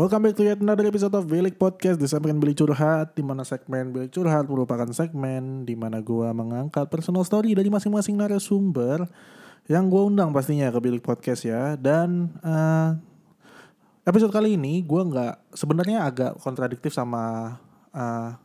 Welcome 0.00 0.24
back 0.24 0.40
to 0.40 0.48
yet 0.48 0.56
another 0.64 0.88
episode 0.88 1.12
of 1.12 1.28
Bilik 1.28 1.60
Podcast. 1.60 2.00
Disampaikan 2.00 2.40
Bilik 2.40 2.56
Curhat 2.56 3.12
di 3.12 3.20
mana 3.20 3.44
segmen 3.44 3.92
Bilik 3.92 4.08
Curhat 4.08 4.48
merupakan 4.48 4.88
segmen 4.96 5.68
di 5.68 5.76
mana 5.76 6.00
gua 6.00 6.32
mengangkat 6.32 6.88
personal 6.88 7.20
story 7.20 7.52
dari 7.52 7.68
masing-masing 7.68 8.16
narasumber 8.16 9.04
Yang 9.68 9.84
gua 9.92 10.08
undang 10.08 10.32
pastinya 10.32 10.72
ke 10.72 10.80
Bilik 10.80 11.04
Podcast 11.04 11.44
ya. 11.44 11.76
Dan 11.76 12.32
eh, 12.40 12.96
episode 14.08 14.32
kali 14.32 14.56
ini 14.56 14.80
gua 14.80 15.04
nggak 15.04 15.52
sebenarnya 15.52 16.08
agak 16.08 16.32
kontradiktif 16.40 16.96
sama 16.96 17.60
eh, 17.92 18.40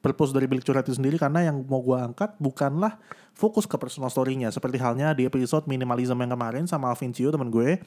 purpose 0.00 0.32
dari 0.32 0.48
Bilik 0.48 0.64
Curhat 0.64 0.88
itu 0.88 0.96
sendiri 0.96 1.20
Karena 1.20 1.44
yang 1.44 1.62
mau 1.64 1.84
gua 1.84 2.08
angkat 2.08 2.34
bukanlah 2.40 2.96
fokus 3.36 3.68
ke 3.68 3.76
personal 3.76 4.08
story-nya 4.08 4.48
Seperti 4.50 4.80
halnya 4.80 5.12
di 5.12 5.28
episode 5.28 5.68
minimalism 5.68 6.16
yang 6.18 6.32
kemarin 6.32 6.64
sama 6.64 6.88
Alvin 6.88 7.12
Cio 7.12 7.28
teman 7.28 7.52
gue 7.52 7.78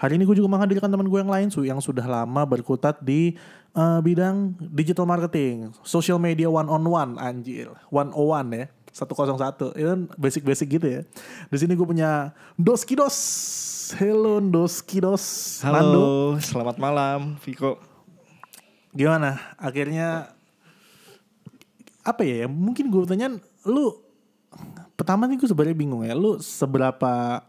Hari 0.00 0.12
ini 0.16 0.24
gue 0.24 0.36
juga 0.36 0.48
menghadirkan 0.48 0.88
teman 0.88 1.06
gue 1.06 1.20
yang 1.20 1.32
lain 1.32 1.48
Su 1.52 1.62
yang 1.62 1.78
sudah 1.78 2.04
lama 2.08 2.42
berkutat 2.48 3.00
di 3.04 3.36
eh, 3.76 4.00
bidang 4.02 4.58
digital 4.74 5.06
marketing, 5.06 5.70
social 5.86 6.18
media 6.18 6.50
one 6.50 6.66
on 6.66 6.82
one 6.86 7.12
anjir, 7.20 7.70
one 7.92 8.10
on 8.14 8.26
one 8.42 8.50
ya. 8.54 8.66
101 9.06 9.78
itu 9.78 9.86
kan 9.86 10.00
basic-basic 10.18 10.66
gitu 10.74 10.86
ya. 10.90 11.00
Di 11.46 11.58
sini 11.60 11.78
gue 11.78 11.86
punya 11.86 12.34
Doski 12.58 12.98
Dos. 12.98 13.14
Hello 13.94 14.42
Doski 14.42 14.98
Dos. 14.98 15.58
Nando. 15.62 15.78
Halo, 15.78 16.08
selamat 16.42 16.76
malam, 16.82 17.38
Viko. 17.38 17.78
Gimana? 18.90 19.38
Akhirnya 19.54 20.34
apa 22.02 22.22
ya? 22.24 22.46
Mungkin 22.46 22.90
gue 22.90 23.02
tanya 23.08 23.34
lu 23.66 23.92
pertama 24.98 25.28
nih 25.28 25.38
gue 25.38 25.48
sebenarnya 25.48 25.78
bingung 25.78 26.02
ya. 26.02 26.14
Lu 26.16 26.40
seberapa 26.40 27.42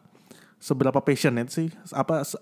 seberapa 0.59 1.00
passionate 1.00 1.50
sih? 1.50 1.67
Apa 1.95 2.28
se- 2.28 2.42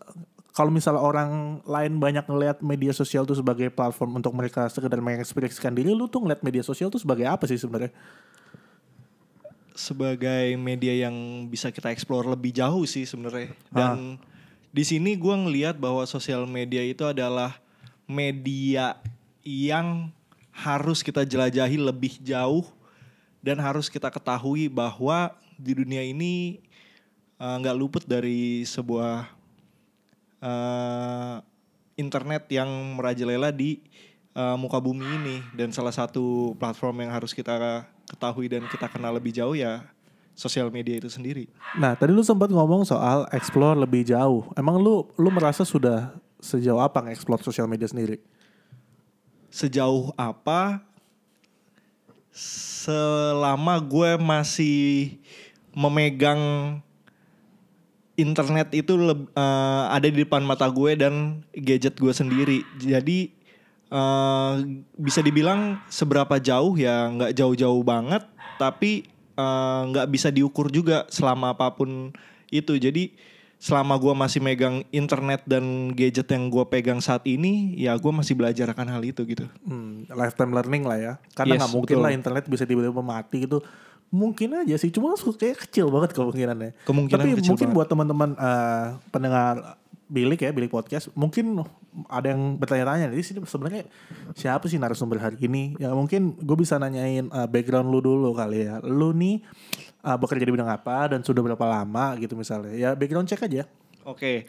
kalau 0.58 0.74
misalnya 0.74 1.06
orang 1.06 1.62
lain 1.70 2.02
banyak 2.02 2.26
ngelihat 2.26 2.66
media 2.66 2.90
sosial 2.90 3.30
tuh 3.30 3.38
sebagai 3.38 3.70
platform 3.70 4.18
untuk 4.18 4.34
mereka 4.34 4.66
sekedar 4.74 4.98
mengekspresikan 4.98 5.70
diri, 5.70 5.94
lu 5.94 6.10
tuh 6.10 6.26
ngeliat 6.26 6.42
media 6.42 6.66
sosial 6.66 6.90
tuh 6.90 6.98
sebagai 6.98 7.30
apa 7.30 7.46
sih 7.46 7.62
sebenarnya? 7.62 7.94
Sebagai 9.78 10.58
media 10.58 11.06
yang 11.06 11.46
bisa 11.46 11.70
kita 11.70 11.94
explore 11.94 12.26
lebih 12.26 12.58
jauh 12.58 12.90
sih 12.90 13.06
sebenarnya. 13.06 13.54
Dan 13.70 14.18
di 14.74 14.82
sini 14.82 15.14
gue 15.14 15.36
ngelihat 15.38 15.78
bahwa 15.78 16.02
sosial 16.10 16.50
media 16.50 16.82
itu 16.82 17.06
adalah 17.06 17.62
media 18.10 18.98
yang 19.46 20.10
harus 20.58 21.06
kita 21.06 21.22
jelajahi 21.22 21.78
lebih 21.78 22.18
jauh 22.26 22.66
dan 23.46 23.62
harus 23.62 23.94
kita 23.94 24.10
ketahui 24.10 24.66
bahwa 24.66 25.30
di 25.54 25.78
dunia 25.78 26.02
ini 26.02 26.58
eh, 27.38 27.56
nggak 27.62 27.78
luput 27.78 28.04
dari 28.10 28.66
sebuah 28.66 29.30
eh, 30.42 31.36
internet 32.02 32.50
yang 32.50 32.70
merajalela 32.98 33.54
di 33.54 33.86
eh, 34.34 34.58
muka 34.58 34.82
bumi 34.82 35.06
ini 35.06 35.38
dan 35.54 35.70
salah 35.70 35.94
satu 35.94 36.58
platform 36.58 37.06
yang 37.06 37.14
harus 37.14 37.38
kita 37.38 37.86
ketahui 38.10 38.50
dan 38.50 38.66
kita 38.66 38.90
kenal 38.90 39.14
lebih 39.14 39.38
jauh 39.38 39.54
ya 39.54 39.86
sosial 40.38 40.70
media 40.70 41.02
itu 41.02 41.10
sendiri. 41.10 41.50
Nah, 41.82 41.98
tadi 41.98 42.14
lu 42.14 42.22
sempat 42.22 42.54
ngomong 42.54 42.86
soal 42.86 43.26
explore 43.34 43.74
lebih 43.74 44.06
jauh. 44.06 44.46
Emang 44.54 44.78
lu 44.78 45.10
lu 45.18 45.30
merasa 45.34 45.66
sudah 45.66 46.14
sejauh 46.38 46.78
apa 46.78 47.02
nge-explore 47.02 47.42
sosial 47.42 47.66
media 47.66 47.90
sendiri? 47.90 48.22
Sejauh 49.58 50.14
apa 50.14 50.86
selama 52.30 53.82
gue 53.82 54.22
masih 54.22 55.18
memegang 55.73 56.78
internet 58.14 58.70
itu 58.73 58.94
eh, 59.34 59.84
ada 59.90 60.06
di 60.06 60.22
depan 60.22 60.46
mata 60.46 60.70
gue 60.70 60.94
dan 60.94 61.42
gadget 61.58 61.98
gue 61.98 62.14
sendiri. 62.14 62.62
Jadi 62.78 63.34
eh, 63.90 64.54
bisa 64.94 65.26
dibilang 65.26 65.82
seberapa 65.90 66.38
jauh 66.38 66.78
ya 66.78 67.10
nggak 67.10 67.34
jauh-jauh 67.34 67.82
banget, 67.82 68.22
tapi 68.62 69.10
eh, 69.34 69.82
nggak 69.90 70.06
bisa 70.14 70.30
diukur 70.30 70.70
juga 70.70 71.10
selama 71.10 71.58
apa 71.58 71.73
pun 71.73 72.14
itu. 72.54 72.78
Jadi 72.78 73.17
selama 73.58 73.98
gue 73.98 74.14
masih 74.14 74.38
megang 74.38 74.86
internet 74.94 75.42
dan 75.50 75.90
gadget 75.98 76.30
yang 76.30 76.54
gue 76.54 76.62
pegang 76.70 77.02
saat 77.02 77.26
ini, 77.26 77.73
ya 77.73 77.98
gue 77.98 78.12
masih 78.14 78.38
belajar 78.38 78.70
akan 78.70 78.88
hal 78.94 79.02
itu 79.02 79.26
gitu. 79.26 79.50
Hmm, 79.66 80.06
lifetime 80.14 80.54
learning 80.54 80.84
lah 80.86 80.98
ya. 80.98 81.14
Karena 81.34 81.58
Yes, 81.58 81.60
nggak 81.66 81.73
mungkin 81.73 81.96
betul. 81.98 82.06
lah 82.06 82.12
internet 82.14 82.44
bisa 82.46 82.64
tiba-tiba 82.70 83.02
mati 83.02 83.50
gitu. 83.50 83.60
Mungkin 84.08 84.64
aja 84.64 84.78
sih, 84.80 84.88
cuma 84.94 85.12
kayak 85.17 85.67
kecil 85.67 85.92
banget 85.92 86.16
kemungkinannya. 86.16 86.72
Kemungkinan 86.88 87.17
Tapi 87.28 87.30
kecil 87.42 87.52
mungkin 87.58 87.67
banget. 87.67 87.78
buat 87.82 87.88
teman-teman 87.92 88.30
eh, 88.40 88.86
pendengar 89.12 89.54
bilik 90.08 90.40
ya, 90.40 90.54
bilik 90.56 90.72
podcast, 90.72 91.12
mungkin 91.12 91.60
ada 92.08 92.30
yang 92.32 92.56
bertanya-tanya 92.62 93.10
nih 93.10 93.26
sini 93.26 93.42
sebenarnya 93.44 93.84
siapa 94.38 94.70
sih 94.70 94.78
narasumber 94.78 95.17
hari 95.20 95.42
ini? 95.44 95.76
Ya 95.82 95.92
mungkin 95.92 96.38
gue 96.40 96.56
bisa 96.56 96.78
nanyain 96.78 97.28
eh, 97.28 97.48
background 97.50 97.90
lu 97.90 98.00
dulu 98.00 98.32
kali 98.32 98.70
ya. 98.70 98.80
Lu 98.86 99.12
nih 99.12 99.42
eh, 100.04 100.18
bekerja 100.18 100.44
di 100.46 100.54
bidang 100.54 100.70
apa 100.70 101.16
dan 101.16 101.24
sudah 101.24 101.42
berapa 101.42 101.66
lama 101.66 102.14
gitu 102.20 102.38
misalnya? 102.38 102.74
Ya 102.76 102.90
background 102.94 103.30
check 103.30 103.42
aja. 103.46 103.66
Oke, 104.08 104.48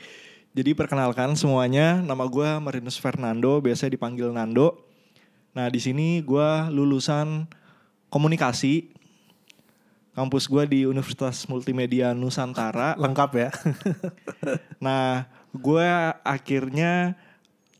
jadi 0.56 0.72
perkenalkan 0.72 1.36
semuanya, 1.36 2.00
nama 2.00 2.24
gue 2.24 2.48
Marinus 2.58 2.96
Fernando, 2.96 3.60
biasa 3.60 3.86
dipanggil 3.86 4.32
Nando. 4.32 4.80
Nah 5.52 5.68
di 5.68 5.78
sini 5.78 6.18
gue 6.24 6.48
lulusan 6.72 7.44
komunikasi, 8.08 8.90
kampus 10.16 10.48
gue 10.48 10.64
di 10.66 10.80
Universitas 10.88 11.44
Multimedia 11.46 12.16
Nusantara. 12.16 12.96
Lengkap 12.96 13.30
ya. 13.36 13.50
Nah 14.84 15.26
gue 15.52 15.88
akhirnya 16.22 17.18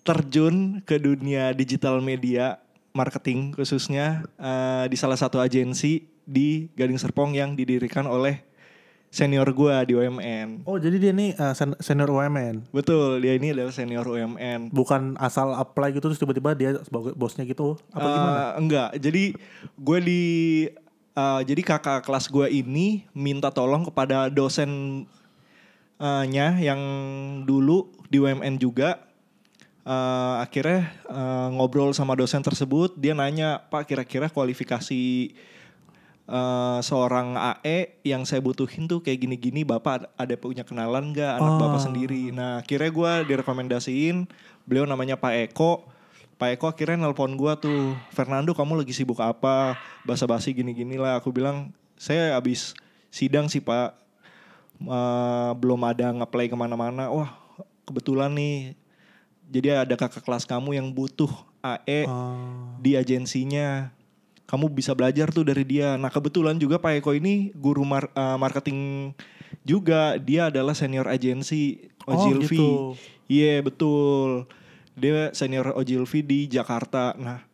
terjun 0.07 0.83
ke 0.83 0.99
dunia 0.99 1.51
digital 1.55 1.99
media 1.99 2.63
marketing 2.99 3.55
khususnya 3.55 4.27
eh, 4.35 4.91
di 4.91 4.97
salah 4.99 5.15
satu 5.15 5.39
agensi 5.39 6.11
di 6.27 6.67
Gading 6.75 6.99
Serpong 6.99 7.39
yang 7.39 7.55
didirikan 7.55 8.11
oleh 8.11 8.43
senior 9.09 9.49
gue 9.57 9.73
di 9.89 9.93
UMN. 9.97 10.69
oh 10.69 10.77
jadi 10.77 11.01
dia 11.01 11.13
nih 11.17 11.33
eh, 11.33 11.55
sen- 11.57 11.79
senior 11.81 12.13
UMN. 12.13 12.69
Betul, 12.75 13.25
dia 13.25 13.39
ini 13.39 13.57
adalah 13.57 13.73
senior 13.73 14.05
UMN. 14.05 14.69
bukan 14.69 15.17
asal 15.17 15.57
apply 15.57 15.97
gitu 15.97 16.13
terus 16.13 16.21
tiba-tiba 16.21 16.53
dia 16.53 16.77
sebagai 16.85 17.17
bosnya 17.17 17.49
gitu 17.49 17.81
apa 17.95 18.05
gimana? 18.05 18.37
Eh, 18.37 18.51
enggak, 18.61 18.91
jadi 19.01 19.25
gue 19.81 19.99
di 20.05 20.23
eh, 21.17 21.41
jadi 21.47 21.63
kakak 21.65 22.05
kelas 22.05 22.29
gue 22.29 22.53
ini 22.53 23.09
minta 23.17 23.49
tolong 23.49 23.87
kepada 23.89 24.29
dosen 24.29 25.05
nya 26.31 26.55
yang 26.63 26.79
dulu 27.43 27.91
di 28.07 28.23
UMN 28.23 28.63
juga. 28.63 29.08
Eh, 29.89 30.35
akhirnya 30.45 30.93
eh, 31.09 31.49
ngobrol 31.57 31.97
sama 31.97 32.13
dosen 32.13 32.45
tersebut, 32.45 32.93
dia 33.01 33.17
nanya 33.17 33.65
Pak 33.73 33.89
kira-kira 33.89 34.29
kualifikasi 34.29 35.33
eh, 36.29 36.79
seorang 36.85 37.33
AE 37.35 38.05
yang 38.05 38.29
saya 38.29 38.45
butuhin 38.45 38.85
tuh 38.85 39.01
kayak 39.01 39.25
gini-gini, 39.25 39.65
bapak 39.65 40.13
ada 40.13 40.35
punya 40.37 40.61
kenalan 40.61 41.17
nggak 41.17 41.41
anak 41.41 41.55
bapak 41.57 41.81
sendiri? 41.81 42.29
Nah 42.37 42.61
akhirnya 42.61 42.91
gue 42.93 43.13
direkomendasiin, 43.33 44.29
beliau 44.69 44.85
namanya 44.85 45.17
Pak 45.17 45.35
Eko. 45.49 45.89
Pak 46.37 46.61
Eko 46.61 46.67
akhirnya 46.71 47.09
nelpon 47.09 47.35
gua 47.35 47.59
tuh, 47.59 47.97
Fernando 48.15 48.53
kamu 48.55 48.85
lagi 48.85 48.95
sibuk 48.95 49.19
apa? 49.19 49.75
Basa-basi 50.07 50.55
gini-gini 50.55 50.95
lah. 50.95 51.19
Aku 51.19 51.35
bilang, 51.35 51.75
saya 51.99 52.39
habis 52.39 52.79
sidang 53.11 53.51
sih 53.51 53.59
pak, 53.59 53.99
Eh, 54.79 55.51
belum 55.59 55.83
ada 55.83 56.15
nge-play 56.15 56.47
ke 56.47 56.55
mana-mana. 56.55 57.11
Wah 57.11 57.35
kebetulan 57.83 58.31
nih, 58.31 58.79
jadi 59.49 59.83
ada 59.83 59.97
kakak 59.97 60.23
kelas 60.23 60.45
kamu 60.45 60.77
yang 60.77 60.89
butuh 60.89 61.29
AE 61.59 62.05
Oh. 62.05 62.37
di 62.79 62.95
agensinya. 62.95 63.91
Kamu 64.45 64.69
bisa 64.69 64.93
belajar 64.93 65.29
tuh 65.29 65.45
dari 65.45 65.61
dia. 65.61 65.97
Nah 65.97 66.09
kebetulan 66.09 66.57
juga 66.57 66.77
Pak 66.77 67.01
Eko 67.01 67.13
ini 67.13 67.53
guru 67.53 67.85
mar- 67.85 68.09
eh, 68.09 68.37
marketing 68.37 69.13
juga. 69.61 70.17
Dia 70.17 70.49
adalah 70.49 70.73
senior 70.73 71.05
agensi 71.05 71.85
Oh, 72.05 72.17
Ogilvy. 72.17 72.57
gitu. 72.57 72.69
Iya 73.29 73.61
betul. 73.61 74.49
Dia 74.97 75.33
senior 75.33 75.77
Ogilvy 75.77 76.21
di 76.23 76.41
Jakarta. 76.47 77.13
Nah, 77.15 77.45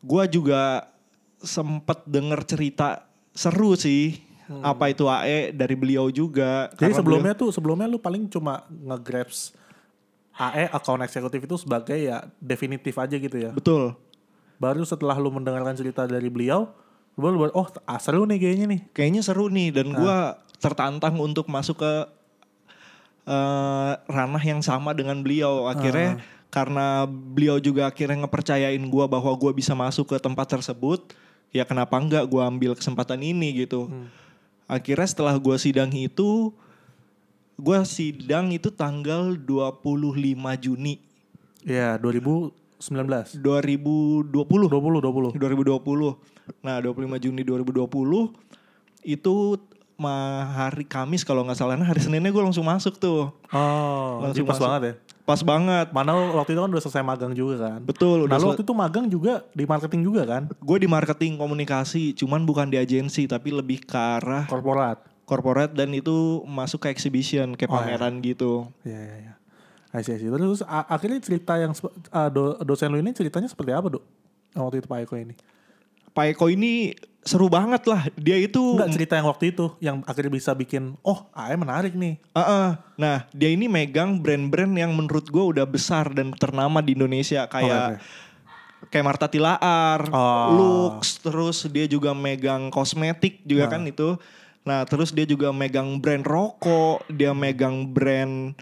gua 0.00 0.24
juga 0.24 0.88
sempet 1.38 2.00
denger 2.04 2.40
cerita 2.44 2.88
seru 3.32 3.76
sih. 3.76 4.24
Apa 4.50 4.90
itu 4.90 5.06
AE 5.06 5.52
dari 5.52 5.76
beliau 5.76 6.10
juga. 6.10 6.72
Jadi 6.74 6.90
sebelumnya 6.90 7.38
tuh 7.38 7.54
sebelumnya 7.54 7.86
lu 7.86 8.02
paling 8.02 8.26
cuma 8.26 8.66
nge-grabs 8.66 9.54
AE 10.40 10.72
account 10.72 11.04
eksekutif 11.04 11.44
itu 11.44 11.56
sebagai 11.60 12.00
ya 12.00 12.24
definitif 12.40 12.96
aja 12.96 13.20
gitu 13.20 13.36
ya. 13.36 13.52
betul. 13.52 13.92
Baru 14.56 14.84
setelah 14.84 15.16
lu 15.20 15.28
mendengarkan 15.28 15.76
cerita 15.76 16.08
dari 16.08 16.32
beliau, 16.32 16.72
lu 17.16 17.36
baru 17.36 17.52
oh 17.52 17.68
ah, 17.84 18.00
seru 18.00 18.24
nih 18.24 18.40
kayaknya 18.40 18.66
nih. 18.72 18.80
Kayaknya 18.96 19.22
seru 19.24 19.52
nih 19.52 19.68
dan 19.72 19.92
gua 19.92 20.40
tertantang 20.56 21.16
untuk 21.20 21.48
masuk 21.52 21.84
ke 21.84 21.92
eh, 23.28 23.92
ranah 24.08 24.44
yang 24.44 24.64
sama 24.64 24.96
dengan 24.96 25.20
beliau. 25.20 25.68
Akhirnya 25.68 26.20
karena 26.48 27.04
beliau 27.06 27.60
juga 27.60 27.88
akhirnya 27.88 28.24
ngepercayain 28.24 28.80
gua 28.88 29.04
bahwa 29.04 29.32
gua 29.36 29.52
bisa 29.52 29.76
masuk 29.76 30.12
ke 30.12 30.16
tempat 30.16 30.48
tersebut, 30.48 31.12
ya 31.52 31.68
kenapa 31.68 32.00
enggak 32.00 32.24
gua 32.28 32.48
ambil 32.48 32.72
kesempatan 32.72 33.20
ini 33.20 33.64
gitu. 33.64 33.92
Akhirnya 34.64 35.08
setelah 35.08 35.36
gua 35.36 35.60
sidang 35.60 35.92
itu 35.92 36.52
gua 37.60 37.84
sidang 37.84 38.50
itu 38.50 38.68
tanggal 38.68 39.36
25 39.36 40.10
Juni 40.56 40.98
Iya, 41.60 42.00
2019. 42.00 43.36
2020. 43.36 44.32
20 44.32 44.72
20. 44.98 45.36
2020. 45.36 46.16
Nah, 46.60 46.80
25 46.80 47.20
Juni 47.20 47.44
2020 47.44 48.32
itu 49.02 49.34
ma 49.94 50.16
hari 50.46 50.82
Kamis 50.82 51.20
kalau 51.20 51.44
nggak 51.44 51.54
salah, 51.54 51.76
nah 51.76 51.84
hari 51.84 52.00
Seninnya 52.00 52.32
gue 52.32 52.40
langsung 52.40 52.64
masuk 52.64 52.96
tuh. 52.96 53.28
Oh, 53.52 54.24
Langsung 54.24 54.48
pas 54.48 54.56
masuk. 54.56 54.64
banget 54.64 54.80
ya. 54.80 54.94
Pas 55.20 55.40
banget. 55.44 55.86
Mana 55.92 56.10
waktu 56.32 56.56
itu 56.56 56.60
kan 56.60 56.70
udah 56.72 56.82
selesai 56.82 57.04
magang 57.04 57.36
juga 57.36 57.54
kan. 57.60 57.84
Betul, 57.84 58.24
Nah, 58.24 58.32
udah 58.32 58.38
waktu 58.48 58.64
itu 58.64 58.72
magang 58.72 59.06
juga 59.06 59.44
di 59.52 59.68
marketing 59.68 60.00
juga 60.00 60.22
kan? 60.24 60.42
gue 60.48 60.78
di 60.80 60.88
marketing 60.88 61.36
komunikasi, 61.36 62.16
cuman 62.16 62.42
bukan 62.42 62.66
di 62.66 62.80
agensi 62.80 63.28
tapi 63.28 63.52
lebih 63.52 63.84
ke 63.84 63.92
arah 63.92 64.48
Korporat. 64.48 65.04
Corporate 65.30 65.70
dan 65.72 65.94
itu 65.94 66.42
masuk 66.42 66.82
ke 66.82 66.88
exhibition, 66.90 67.54
kayak 67.54 67.70
Oh, 67.70 67.78
iya. 67.78 67.94
pameran 67.94 68.18
gitu. 68.18 68.66
Iya, 68.82 68.98
iya, 68.98 69.16
iya. 69.22 69.32
I 69.90 70.02
see. 70.02 70.18
Terus 70.18 70.62
akhirnya 70.66 71.18
cerita 71.18 71.54
yang 71.54 71.70
ah, 72.10 72.26
do- 72.26 72.58
dosen 72.60 72.90
lu 72.90 72.98
ini 72.98 73.10
ceritanya 73.10 73.46
seperti 73.46 73.70
apa, 73.70 73.86
Dok? 73.90 74.04
Waktu 74.54 74.82
itu 74.82 74.86
Pak 74.86 74.98
Eko 75.02 75.14
ini. 75.14 75.34
Pak 76.10 76.34
Eko 76.34 76.46
ini 76.46 76.94
seru 77.22 77.46
banget 77.46 77.86
lah. 77.86 78.06
Dia 78.14 78.38
itu 78.38 78.58
Enggak 78.58 78.94
cerita 78.94 79.14
yang 79.14 79.26
waktu 79.26 79.44
itu 79.50 79.66
yang 79.78 79.96
akhirnya 80.02 80.32
bisa 80.32 80.50
bikin 80.54 80.94
oh, 81.02 81.26
AE 81.30 81.54
menarik 81.54 81.94
nih. 81.94 82.18
Heeh. 82.34 82.68
Nah, 82.96 83.16
dia 83.30 83.50
ini 83.50 83.66
megang 83.66 84.18
brand-brand 84.18 84.74
yang 84.74 84.90
menurut 84.90 85.26
gue 85.26 85.44
udah 85.54 85.66
besar 85.66 86.10
dan 86.10 86.34
ternama 86.34 86.78
di 86.78 86.94
Indonesia 86.94 87.46
kayak 87.46 87.98
kayak 88.88 89.04
Marta 89.04 89.26
Tilaar, 89.26 90.00
Oh. 90.08 90.48
Lux, 90.54 91.18
terus 91.18 91.66
dia 91.66 91.84
juga 91.84 92.10
megang 92.10 92.70
kosmetik 92.70 93.42
juga 93.42 93.66
kan 93.68 93.82
itu. 93.84 94.18
Nah, 94.60 94.84
terus 94.84 95.10
dia 95.10 95.24
juga 95.24 95.50
megang 95.50 95.96
brand 95.96 96.24
rokok, 96.24 97.08
dia 97.08 97.32
megang 97.32 97.88
brand 97.88 98.52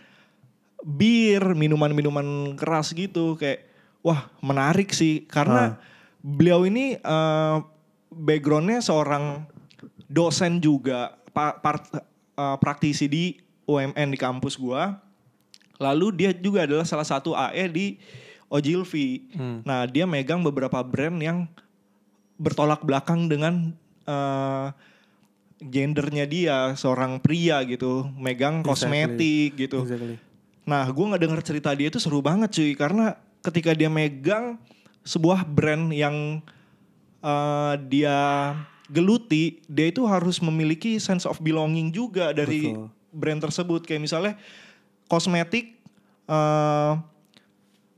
bir, 0.79 1.43
minuman-minuman 1.59 2.55
keras 2.55 2.95
gitu 2.95 3.35
kayak 3.35 3.67
wah, 4.07 4.31
menarik 4.39 4.95
sih 4.95 5.27
karena 5.27 5.75
beliau 6.23 6.63
ini 6.63 6.97
eh, 6.97 7.57
backgroundnya 8.15 8.79
seorang 8.79 9.43
dosen 10.07 10.63
juga, 10.63 11.19
pa- 11.35 11.59
part- 11.59 11.91
eh, 12.39 12.57
praktisi 12.63 13.11
di 13.11 13.25
UMN 13.67 14.15
di 14.15 14.19
kampus 14.19 14.55
gua. 14.55 15.03
Lalu 15.79 16.15
dia 16.15 16.31
juga 16.35 16.67
adalah 16.67 16.87
salah 16.87 17.07
satu 17.07 17.35
AE 17.35 17.65
di 17.71 17.87
Ogilvy. 18.49 19.29
Nah, 19.63 19.85
dia 19.87 20.09
megang 20.09 20.41
beberapa 20.41 20.81
brand 20.81 21.19
yang 21.21 21.47
bertolak 22.39 22.87
belakang 22.87 23.27
dengan 23.27 23.75
eh, 24.09 24.67
gendernya 25.59 26.25
dia, 26.25 26.59
seorang 26.79 27.19
pria 27.19 27.63
gitu, 27.67 28.07
megang 28.15 28.63
Exactly. 28.63 28.71
kosmetik 28.71 29.51
gitu. 29.59 29.83
Exactly. 29.83 30.17
Nah, 30.63 30.87
gue 30.87 31.05
nggak 31.11 31.23
denger 31.23 31.41
cerita 31.43 31.71
dia 31.75 31.91
itu 31.91 31.99
seru 31.99 32.23
banget 32.23 32.55
cuy, 32.55 32.73
karena 32.79 33.19
ketika 33.43 33.75
dia 33.75 33.91
megang 33.91 34.59
sebuah 35.03 35.43
brand 35.49 35.91
yang 35.91 36.39
eh, 37.19 37.75
dia 37.91 38.19
geluti, 38.87 39.61
dia 39.67 39.91
itu 39.91 40.07
harus 40.07 40.39
memiliki 40.41 40.97
sense 41.03 41.27
of 41.27 41.43
belonging 41.43 41.91
juga 41.91 42.31
dari 42.31 42.73
Betul. 42.73 42.89
brand 43.11 43.41
tersebut. 43.43 43.83
Kayak 43.85 44.03
misalnya 44.07 44.35
kosmetik, 45.11 45.75
eh, 46.31 46.93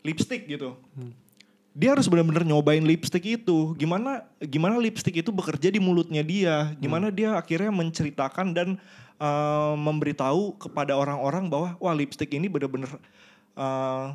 lipstick 0.00 0.48
gitu. 0.48 0.80
Dia 1.70 1.94
harus 1.94 2.10
benar-benar 2.10 2.42
nyobain 2.42 2.82
lipstick 2.82 3.22
itu. 3.22 3.78
Gimana 3.78 4.26
gimana 4.42 4.74
lipstick 4.76 5.22
itu 5.22 5.30
bekerja 5.30 5.70
di 5.70 5.78
mulutnya 5.78 6.20
dia. 6.26 6.74
Gimana 6.82 7.14
dia 7.14 7.38
akhirnya 7.38 7.70
menceritakan 7.70 8.50
dan 8.50 8.68
eh, 9.22 9.74
memberitahu 9.78 10.58
kepada 10.58 10.98
orang-orang 10.98 11.46
bahwa 11.46 11.78
wah 11.78 11.94
lipstick 11.94 12.34
ini 12.34 12.50
benar-benar 12.50 12.90
eh, 13.54 14.06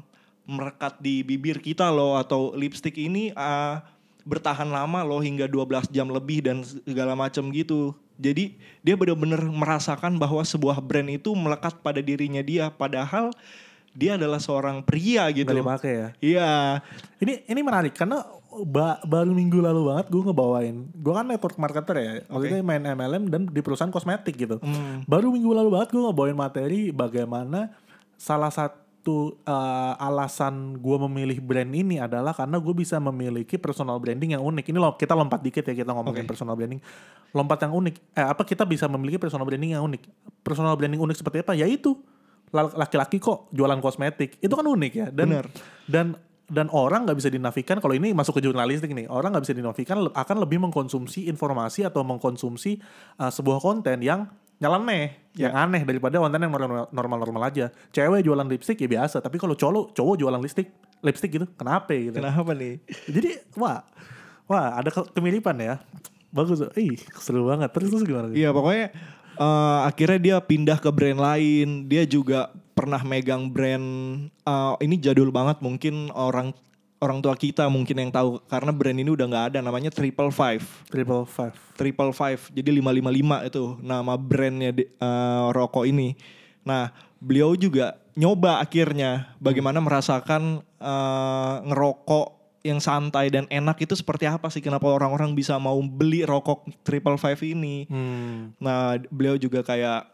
merekat 0.46 1.00
di 1.00 1.24
bibir 1.24 1.64
kita 1.64 1.90
loh 1.90 2.20
atau 2.20 2.52
lipstick 2.54 3.00
ini 3.00 3.32
eh, 3.32 3.76
bertahan 4.26 4.68
lama 4.68 5.06
loh 5.06 5.22
hingga 5.22 5.46
12 5.46 5.94
jam 5.94 6.10
lebih 6.10 6.44
dan 6.44 6.60
segala 6.66 7.16
macam 7.16 7.48
gitu. 7.54 7.96
Jadi 8.20 8.58
dia 8.84 8.96
benar-benar 9.00 9.44
merasakan 9.44 10.18
bahwa 10.20 10.44
sebuah 10.44 10.80
brand 10.84 11.08
itu 11.08 11.32
melekat 11.36 11.80
pada 11.80 12.00
dirinya 12.04 12.42
dia 12.42 12.68
padahal 12.72 13.32
dia 13.96 14.20
adalah 14.20 14.44
seorang 14.44 14.84
pria 14.84 15.32
gitu. 15.32 15.48
Nggak 15.48 15.64
dipakai 15.64 15.92
ya. 15.96 16.08
Iya. 16.20 16.52
Ini 17.24 17.34
ini 17.48 17.60
menarik 17.64 17.96
karena 17.96 18.28
ba- 18.64 19.00
baru 19.04 19.32
minggu 19.32 19.60
lalu 19.64 19.92
banget 19.92 20.06
gue 20.12 20.22
ngebawain. 20.22 20.76
Gue 20.96 21.14
kan 21.16 21.26
network 21.28 21.56
marketer 21.56 21.96
ya. 21.98 22.12
Maksudnya 22.28 22.62
main 22.62 22.84
MLM 22.84 23.24
dan 23.32 23.42
di 23.48 23.62
perusahaan 23.64 23.92
kosmetik 23.92 24.36
gitu. 24.36 24.60
Hmm. 24.60 25.08
Baru 25.08 25.32
minggu 25.32 25.52
lalu 25.52 25.72
banget 25.76 25.96
gue 25.96 26.04
ngebawain 26.04 26.38
materi 26.38 26.92
bagaimana 26.92 27.72
salah 28.16 28.52
satu 28.52 29.40
uh, 29.44 29.94
alasan 30.00 30.80
gue 30.80 30.98
memilih 31.08 31.40
brand 31.44 31.72
ini 31.72 32.00
adalah 32.00 32.32
karena 32.32 32.60
gue 32.60 32.74
bisa 32.76 33.00
memiliki 33.00 33.56
personal 33.56 34.00
branding 34.00 34.36
yang 34.36 34.44
unik. 34.44 34.76
Ini 34.76 34.78
loh 34.80 34.96
kita 34.96 35.16
lompat 35.16 35.40
dikit 35.40 35.64
ya 35.68 35.76
kita 35.76 35.92
ngomongin 35.96 36.28
Oke. 36.28 36.32
personal 36.36 36.56
branding. 36.56 36.80
Lompat 37.36 37.64
yang 37.68 37.74
unik. 37.76 37.96
Eh 38.16 38.28
apa 38.28 38.44
kita 38.48 38.64
bisa 38.64 38.88
memiliki 38.88 39.20
personal 39.20 39.44
branding 39.44 39.76
yang 39.76 39.84
unik? 39.84 40.04
Personal 40.44 40.76
branding 40.80 41.00
unik 41.00 41.18
seperti 41.20 41.44
apa? 41.44 41.56
Yaitu 41.56 41.96
laki-laki 42.56 43.20
kok 43.20 43.52
jualan 43.52 43.78
kosmetik. 43.78 44.40
Itu 44.40 44.56
kan 44.56 44.64
unik 44.64 44.94
ya. 44.96 45.08
Dan 45.12 45.28
Bener. 45.30 45.46
dan 45.86 46.06
dan 46.46 46.70
orang 46.70 47.10
nggak 47.10 47.18
bisa 47.18 47.28
dinafikan 47.28 47.82
kalau 47.82 47.92
ini 47.92 48.14
masuk 48.14 48.38
ke 48.38 48.46
jurnalistik 48.46 48.94
nih 48.94 49.10
orang 49.10 49.34
nggak 49.34 49.50
bisa 49.50 49.58
dinafikan 49.58 50.06
akan 50.06 50.38
lebih 50.38 50.62
mengkonsumsi 50.62 51.26
informasi 51.26 51.82
atau 51.82 52.06
mengkonsumsi 52.06 52.78
uh, 53.18 53.34
sebuah 53.34 53.58
konten 53.58 53.98
yang 53.98 54.30
nyeleneh 54.62 55.34
yang 55.34 55.58
aneh 55.58 55.82
daripada 55.82 56.22
konten 56.22 56.38
yang 56.38 56.54
normal- 56.54 56.86
normal-normal 56.94 57.50
aja 57.50 57.74
cewek 57.90 58.22
jualan 58.22 58.46
lipstick 58.46 58.78
ya 58.78 58.86
biasa 58.86 59.26
tapi 59.26 59.42
kalau 59.42 59.58
cowok 59.58 59.98
cowok 59.98 60.16
jualan 60.16 60.38
lipstick 60.38 60.70
lipstick 61.02 61.34
gitu 61.34 61.50
kenapa 61.58 61.90
gitu 61.92 62.14
Kenapa 62.14 62.54
nih? 62.54 62.78
jadi 63.10 63.42
wah 63.58 63.82
wah 64.46 64.78
ada 64.78 64.94
ke- 64.94 65.10
kemiripan 65.18 65.58
ya 65.58 65.82
bagus 66.30 66.62
ih 66.78 66.94
seru 67.18 67.50
banget 67.50 67.74
terus 67.74 67.90
terus 67.90 68.06
gimana 68.06 68.30
Iya 68.32 68.54
pokoknya 68.54 68.94
eh, 69.36 69.80
akhirnya 69.86 70.20
dia 70.20 70.38
pindah 70.40 70.78
ke 70.80 70.90
brand 70.92 71.20
lain. 71.20 71.86
Dia 71.86 72.08
juga 72.08 72.52
pernah 72.76 73.00
megang 73.04 73.48
brand 73.48 73.88
eh, 74.30 74.74
ini 74.84 74.96
jadul 75.00 75.32
banget 75.32 75.64
mungkin 75.64 76.12
orang 76.12 76.52
orang 77.04 77.20
tua 77.22 77.36
kita 77.38 77.68
mungkin 77.68 78.08
yang 78.08 78.12
tahu 78.12 78.40
karena 78.48 78.72
brand 78.72 78.98
ini 78.98 79.10
udah 79.12 79.26
nggak 79.28 79.46
ada 79.54 79.60
namanya 79.62 79.92
Triple 79.92 80.32
Five. 80.32 80.64
triple 80.90 81.28
five 81.28 81.56
Triple 81.76 82.12
Five 82.16 82.42
jadi 82.56 82.72
555 82.82 83.50
itu 83.52 83.64
nama 83.84 84.14
brandnya 84.16 84.72
di- 84.76 84.90
eh, 84.90 85.46
rokok 85.52 85.86
ini. 85.88 86.16
Nah 86.66 86.92
beliau 87.20 87.54
juga 87.56 88.00
nyoba 88.16 88.64
akhirnya 88.64 89.36
bagaimana 89.40 89.80
merasakan 89.84 90.64
eh, 90.80 91.56
ngerokok 91.68 92.35
yang 92.66 92.82
santai 92.82 93.30
dan 93.30 93.46
enak 93.54 93.78
itu 93.86 93.94
seperti 93.94 94.26
apa 94.26 94.50
sih 94.50 94.58
kenapa 94.58 94.90
orang-orang 94.90 95.38
bisa 95.38 95.62
mau 95.62 95.78
beli 95.86 96.26
rokok 96.26 96.66
Triple 96.82 97.22
Five 97.22 97.38
ini. 97.46 97.86
hmm. 97.86 98.58
Nah, 98.58 98.98
beliau 99.14 99.38
juga 99.38 99.62
kayak 99.62 100.10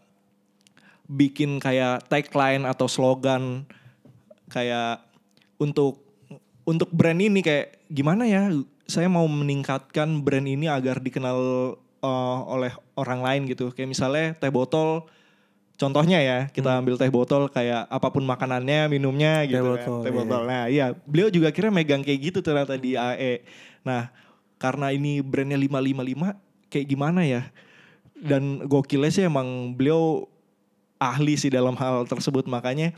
bikin 1.08 1.64
kayak 1.64 2.12
tagline 2.12 2.68
atau 2.68 2.92
slogan 2.92 3.64
kayak 4.52 5.00
untuk 5.56 6.04
untuk 6.68 6.92
brand 6.92 7.24
ini 7.24 7.40
kayak 7.40 7.88
gimana 7.88 8.28
ya? 8.28 8.52
Saya 8.84 9.08
mau 9.08 9.24
meningkatkan 9.32 10.20
brand 10.20 10.44
ini 10.44 10.68
agar 10.68 11.00
dikenal 11.00 11.40
uh, 12.04 12.40
oleh 12.52 12.76
orang 13.00 13.24
lain 13.24 13.42
gitu. 13.48 13.72
Kayak 13.72 13.96
misalnya 13.96 14.28
teh 14.36 14.52
botol 14.52 15.08
Contohnya 15.82 16.22
ya, 16.22 16.46
kita 16.54 16.78
ambil 16.78 16.94
teh 16.94 17.10
botol 17.10 17.50
kayak 17.50 17.90
apa 17.90 18.14
pun 18.14 18.22
makanannya, 18.22 18.86
minumnya 18.86 19.50
gitu 19.50 19.58
Teh 19.58 19.66
kan. 19.66 19.74
botol, 19.74 19.98
Teh 20.06 20.12
iya. 20.14 20.20
botol. 20.22 20.42
Nah, 20.46 20.64
iya, 20.70 20.86
beliau 21.10 21.34
juga 21.34 21.50
akhirnya 21.50 21.74
megang 21.74 22.06
kayak 22.06 22.20
gitu 22.30 22.40
ternyata 22.46 22.78
di 22.78 22.94
AE. 22.94 23.42
Nah, 23.82 24.14
karena 24.62 24.94
ini 24.94 25.26
brandnya 25.26 25.58
555 25.58 26.38
kayak 26.70 26.86
gimana 26.86 27.26
ya? 27.26 27.50
Dan 28.14 28.70
gokilnya 28.70 29.10
sih 29.10 29.26
emang 29.26 29.74
beliau 29.74 30.30
ahli 31.02 31.34
sih 31.34 31.50
dalam 31.50 31.74
hal 31.74 32.06
tersebut 32.06 32.46
makanya 32.46 32.94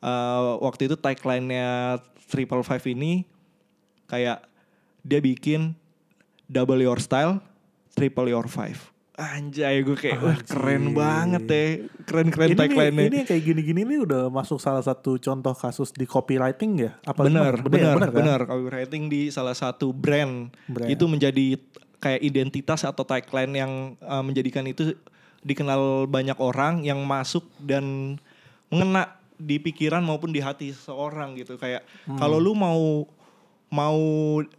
eh, 0.00 0.52
waktu 0.64 0.88
itu 0.88 0.96
tagline-nya 0.96 2.00
Triple 2.32 2.64
Five 2.64 2.80
ini 2.88 3.28
kayak 4.08 4.40
dia 5.04 5.20
bikin 5.20 5.76
double 6.48 6.80
your 6.80 6.96
style, 7.00 7.40
triple 7.92 8.28
your 8.28 8.48
five. 8.48 8.91
Anjay 9.12 9.84
gue 9.84 9.92
kayak 9.92 10.24
wah 10.24 10.40
keren 10.40 10.96
banget 10.96 11.42
deh. 11.44 11.70
Keren-keren 12.08 12.48
ini 12.48 12.56
nih, 12.56 12.60
tagline-nya. 12.64 13.04
ini 13.12 13.16
yang 13.20 13.28
kayak 13.28 13.44
gini-gini 13.44 13.80
nih 13.84 14.00
udah 14.08 14.32
masuk 14.32 14.56
salah 14.56 14.80
satu 14.80 15.20
contoh 15.20 15.52
kasus 15.52 15.92
di 15.92 16.08
copywriting 16.08 16.88
ya? 16.88 16.96
Apa 17.04 17.28
bener, 17.28 17.60
bener, 17.60 17.96
ya? 18.00 18.08
bener, 18.08 18.40
kan? 18.48 18.56
Copywriting 18.56 19.12
di 19.12 19.28
salah 19.28 19.52
satu 19.52 19.92
brand, 19.92 20.48
Brand. 20.64 20.88
itu 20.88 21.04
menjadi 21.04 21.60
kayak 22.00 22.24
identitas 22.24 22.88
atau 22.88 23.04
tagline 23.04 23.52
yang 23.52 23.72
uh, 24.00 24.24
menjadikan 24.24 24.64
itu 24.64 24.96
dikenal 25.44 26.08
banyak 26.08 26.38
orang 26.40 26.80
yang 26.80 27.04
masuk 27.04 27.44
dan 27.60 28.16
mengena 28.72 29.20
di 29.36 29.60
pikiran 29.60 30.00
maupun 30.00 30.32
di 30.32 30.40
hati 30.40 30.72
seorang 30.72 31.34
gitu 31.34 31.58
kayak 31.58 31.82
kalau 32.16 32.38
lu 32.38 32.54
mau 32.54 33.04
mau 33.68 34.00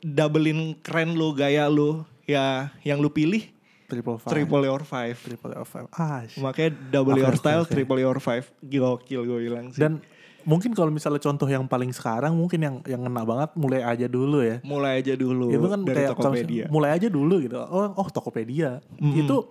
doublein 0.03 0.75
keren 0.83 1.15
lu 1.15 1.31
gaya 1.31 1.71
lu 1.71 2.03
ya 2.27 2.67
yang 2.83 2.99
lu 2.99 3.07
pilih 3.07 3.47
Triple 3.93 4.17
five. 4.17 4.31
triple 4.33 4.63
your 4.65 4.81
five 4.81 5.15
Triple 5.21 5.53
F 5.53 5.67
five. 5.69 5.87
Ah, 5.93 6.25
shit. 6.25 6.41
makanya 6.41 6.71
double 6.89 7.13
your 7.13 7.35
style 7.37 7.61
oke. 7.63 7.69
triple 7.69 8.01
your 8.01 8.17
five 8.17 8.49
gokil 8.59 9.21
gue 9.23 9.39
bilang 9.45 9.69
sih 9.69 9.77
Dan 9.77 10.01
mungkin 10.43 10.75
kalau 10.75 10.91
misalnya 10.91 11.21
contoh 11.23 11.47
yang 11.47 11.63
paling 11.69 11.93
sekarang 11.95 12.35
mungkin 12.35 12.59
yang 12.59 12.75
yang 12.83 13.01
ngena 13.05 13.23
banget 13.23 13.49
mulai 13.55 13.79
aja 13.79 14.11
dulu 14.11 14.43
ya. 14.43 14.59
mulai 14.65 14.99
aja 14.99 15.13
dulu 15.15 15.53
itu 15.53 15.67
kan 15.71 15.79
dari 15.87 15.97
kayak 16.03 16.09
Tokopedia 16.17 16.65
mulai 16.67 16.89
aja 16.91 17.07
dulu 17.07 17.35
gitu. 17.39 17.55
Oh, 17.61 17.95
oh 17.95 18.07
Tokopedia. 18.11 18.83
Itu 18.99 19.47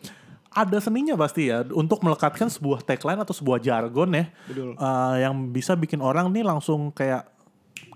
ada 0.52 0.76
seninya 0.84 1.16
pasti 1.16 1.49
ya 1.49 1.64
untuk 1.72 2.04
melekatkan 2.04 2.52
sebuah 2.52 2.84
tagline 2.84 3.25
atau 3.25 3.32
sebuah 3.32 3.56
jargon 3.64 4.12
ya. 4.12 4.28
Betul. 4.44 4.76
eh, 4.76 5.14
yang 5.25 5.32
bisa 5.49 5.72
bikin 5.72 6.04
orang 6.04 6.28
nih 6.28 6.44
langsung 6.44 6.92
kayak 6.92 7.25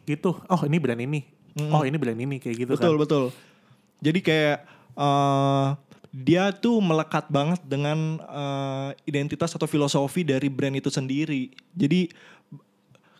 gitu. 0.08 0.32
Oh, 0.48 0.64
ini 0.64 0.80
brand 0.80 1.02
ini. 1.04 1.20
Oh, 1.68 1.84
ini 1.84 1.96
brand 2.00 2.16
ini 2.16 2.40
kayak 2.40 2.56
gitu 2.64 2.72
betul 2.76 2.96
kan. 2.96 3.00
betul 3.04 3.24
jadi 4.00 4.18
kayak 4.20 4.56
eh, 4.96 5.66
dia 6.16 6.48
tuh 6.48 6.80
melekat 6.80 7.28
banget 7.28 7.60
dengan 7.68 8.16
eh, 8.24 8.90
identitas 9.04 9.52
atau 9.52 9.68
filosofi 9.68 10.24
dari 10.24 10.48
brand 10.48 10.72
itu 10.72 10.88
sendiri. 10.88 11.52
Jadi 11.76 12.08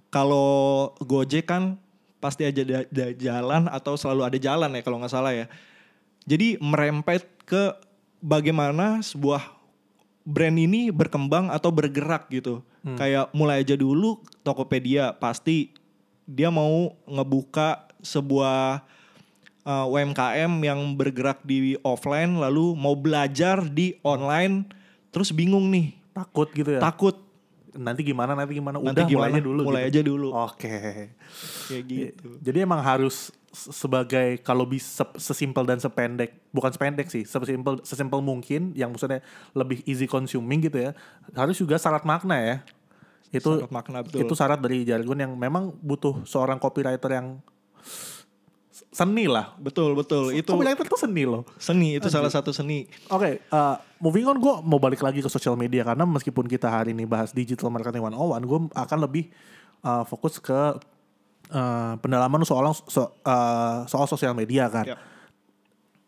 kalau 0.09 0.97
Gojek 1.05 1.45
kan 1.45 1.77
pasti 2.17 2.49
aja 2.49 2.65
ada, 2.65 2.89
ada 2.89 3.07
jalan 3.13 3.63
atau 3.69 4.01
selalu 4.01 4.25
ada 4.25 4.39
jalan 4.41 4.73
ya 4.73 4.81
kalau 4.81 4.97
nggak 4.97 5.13
salah 5.13 5.37
ya. 5.37 5.45
Jadi 6.25 6.57
merempet 6.57 7.29
ke 7.45 7.77
bagaimana 8.25 9.05
sebuah 9.05 9.45
brand 10.25 10.57
ini 10.57 10.89
berkembang 10.89 11.53
atau 11.53 11.69
bergerak 11.69 12.33
gitu. 12.33 12.65
Kayak 12.87 13.35
mulai 13.35 13.67
aja 13.67 13.75
dulu 13.75 14.23
Tokopedia 14.47 15.11
pasti 15.19 15.75
dia 16.23 16.55
mau 16.55 16.95
ngebuka 17.11 17.91
sebuah 17.99 18.87
uh, 19.67 19.85
UMKM 19.85 20.53
yang 20.63 20.81
bergerak 20.95 21.43
di 21.43 21.75
offline 21.83 22.39
lalu 22.39 22.73
mau 22.73 22.95
belajar 22.95 23.67
di 23.67 23.99
online 24.01 24.65
terus 25.11 25.29
bingung 25.31 25.67
nih, 25.69 25.93
Takut 26.13 26.49
gitu 26.51 26.71
ya. 26.71 26.81
takut 26.81 27.19
nanti 27.73 28.01
gimana 28.01 28.33
nanti 28.33 28.57
gimana 28.57 28.81
udah 28.81 28.89
nanti 28.89 29.05
gimana 29.05 29.29
mulai 29.29 29.37
aja 29.37 29.45
dulu 29.45 29.61
mulai 29.61 29.83
gitu. 29.85 29.91
aja 29.93 30.01
dulu 30.01 30.29
Oke. 30.33 30.77
kayak 31.69 31.85
gitu. 31.85 32.29
Jadi 32.41 32.59
emang 32.65 32.81
harus 32.81 33.29
se- 33.53 33.69
sebagai 33.69 34.41
kalau 34.41 34.65
bisa 34.65 35.05
sesimpel 35.17 35.65
dan 35.65 35.77
sependek, 35.77 36.41
bukan 36.49 36.73
sependek 36.73 37.13
sih, 37.13 37.29
sesimpel 37.29 37.85
sesimpel 37.85 38.25
mungkin 38.25 38.73
yang 38.73 38.97
maksudnya 38.97 39.21
lebih 39.53 39.85
easy 39.85 40.09
consuming 40.09 40.65
gitu 40.65 40.89
ya. 40.89 40.97
Harus 41.37 41.61
juga 41.61 41.77
syarat 41.77 42.09
makna 42.09 42.41
ya. 42.41 42.57
Itu 43.29 43.61
Syarat 43.61 43.69
makna, 43.69 44.01
betul. 44.01 44.25
itu 44.25 44.33
syarat 44.33 44.57
dari 44.57 44.81
jargon 44.81 45.19
yang 45.21 45.33
memang 45.37 45.69
butuh 45.77 46.25
seorang 46.25 46.57
copywriter 46.57 47.13
yang 47.13 47.45
seni 48.97 49.29
lah. 49.29 49.53
Betul 49.61 49.93
betul 49.93 50.33
itu 50.33 50.49
Copywriter 50.49 50.89
tuh 50.89 50.97
seni 50.97 51.29
loh. 51.29 51.45
seni 51.61 52.01
itu 52.01 52.09
salah 52.09 52.33
satu 52.33 52.49
seni. 52.57 52.89
Oke, 53.13 53.45
uh, 53.53 53.77
moving 54.01 54.25
on 54.25 54.41
gue 54.41 54.55
mau 54.65 54.81
balik 54.81 55.05
lagi 55.05 55.21
ke 55.21 55.29
sosial 55.29 55.53
media 55.53 55.85
karena 55.85 56.09
meskipun 56.09 56.49
kita 56.49 56.73
hari 56.73 56.97
ini 56.97 57.05
bahas 57.05 57.37
digital 57.37 57.69
marketing 57.69 58.09
101, 58.09 58.17
gue 58.49 58.61
akan 58.73 58.99
lebih 59.05 59.29
uh, 59.85 60.01
fokus 60.09 60.41
ke 60.41 60.81
uh, 61.53 61.95
pendalaman 62.01 62.41
soal 62.49 62.73
so- 62.73 63.13
uh, 63.21 63.85
soal 63.85 64.09
sosial 64.09 64.33
media 64.33 64.73
kan. 64.73 64.89
Ya. 64.89 64.97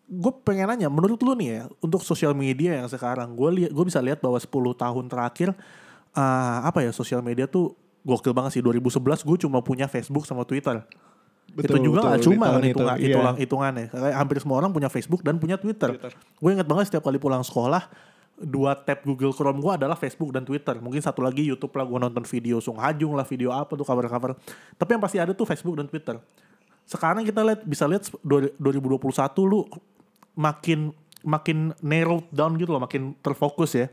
Gue 0.08 0.32
pengen 0.40 0.72
nanya, 0.72 0.88
menurut 0.88 1.20
lu 1.20 1.36
nih 1.36 1.48
ya, 1.52 1.62
untuk 1.84 2.00
sosial 2.00 2.32
media 2.32 2.80
yang 2.80 2.88
sekarang, 2.88 3.36
gue 3.36 3.50
lihat, 3.60 3.70
gue 3.76 3.84
bisa 3.84 4.00
lihat 4.00 4.24
bahwa 4.24 4.40
10 4.40 4.48
tahun 4.72 5.04
terakhir, 5.12 5.52
uh, 6.16 6.64
apa 6.64 6.80
ya, 6.80 6.96
sosial 6.96 7.20
media 7.20 7.44
tuh 7.44 7.76
gokil 8.08 8.32
banget 8.32 8.56
sih. 8.56 8.62
2011 8.64 9.20
gue 9.28 9.36
cuma 9.44 9.60
punya 9.60 9.84
Facebook 9.84 10.24
sama 10.24 10.48
Twitter. 10.48 10.80
Betul, 11.58 11.82
itu 11.82 11.90
juga 11.90 11.98
betul, 11.98 12.10
gak 12.10 12.18
di 12.18 12.26
cuma 12.30 12.46
kan 12.46 12.60
itu, 12.62 12.70
hitungan, 12.70 12.94
iya. 12.94 13.06
hitungan, 13.10 13.34
hitungannya. 13.34 13.86
Kayak 13.90 14.16
hampir 14.22 14.36
semua 14.38 14.56
orang 14.62 14.70
punya 14.70 14.86
Facebook 14.86 15.20
dan 15.26 15.34
punya 15.42 15.58
Twitter. 15.58 15.90
Twitter. 15.98 16.12
Gue 16.14 16.50
inget 16.54 16.68
banget 16.70 16.84
setiap 16.86 17.02
kali 17.02 17.18
pulang 17.18 17.42
sekolah, 17.42 17.82
dua 18.38 18.78
tab 18.78 19.02
Google 19.02 19.34
Chrome 19.34 19.58
gue 19.58 19.72
adalah 19.74 19.98
Facebook 19.98 20.30
dan 20.30 20.46
Twitter. 20.46 20.78
Mungkin 20.78 21.02
satu 21.02 21.18
lagi 21.18 21.42
YouTube 21.42 21.74
lah, 21.74 21.82
gue 21.82 21.98
nonton 21.98 22.22
video 22.22 22.62
Sung 22.62 22.78
Hajung 22.78 23.18
lah, 23.18 23.26
video 23.26 23.50
apa 23.50 23.74
tuh 23.74 23.82
cover-cover. 23.82 24.38
Tapi 24.78 24.90
yang 24.94 25.02
pasti 25.02 25.18
ada 25.18 25.34
tuh 25.34 25.42
Facebook 25.50 25.74
dan 25.74 25.90
Twitter. 25.90 26.22
Sekarang 26.86 27.26
kita 27.26 27.42
lihat 27.42 27.66
bisa 27.66 27.84
lihat 27.90 28.06
dua- 28.22 28.54
2021 28.56 29.50
lu 29.50 29.66
makin 30.38 30.94
makin 31.26 31.74
narrow 31.82 32.22
down 32.30 32.54
gitu 32.54 32.70
loh, 32.70 32.82
makin 32.86 33.18
terfokus 33.18 33.74
ya. 33.74 33.90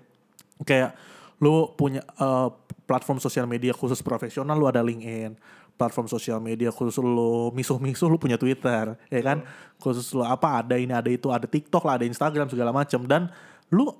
Kayak 0.61 0.93
lu 1.41 1.73
punya 1.73 2.05
eh, 2.05 2.49
platform 2.85 3.17
sosial 3.17 3.49
media 3.49 3.73
khusus 3.73 3.99
profesional, 4.05 4.55
lu 4.55 4.69
ada 4.69 4.79
LinkedIn. 4.85 5.35
Platform 5.75 6.07
sosial 6.07 6.39
media 6.39 6.71
khusus 6.71 6.95
lu 7.03 7.51
misuh-misuh, 7.51 8.07
lu 8.07 8.15
punya 8.15 8.39
Twitter, 8.39 8.95
ya 9.11 9.21
kan? 9.21 9.43
Khusus 9.75 10.07
lu 10.15 10.23
apa 10.23 10.63
ada 10.63 10.79
ini, 10.79 10.95
ada 10.95 11.11
itu, 11.11 11.27
ada 11.31 11.43
TikTok 11.43 11.83
lah, 11.83 11.99
ada 11.99 12.07
Instagram 12.07 12.47
segala 12.47 12.71
macam. 12.71 13.03
Dan 13.03 13.27
lu 13.69 13.91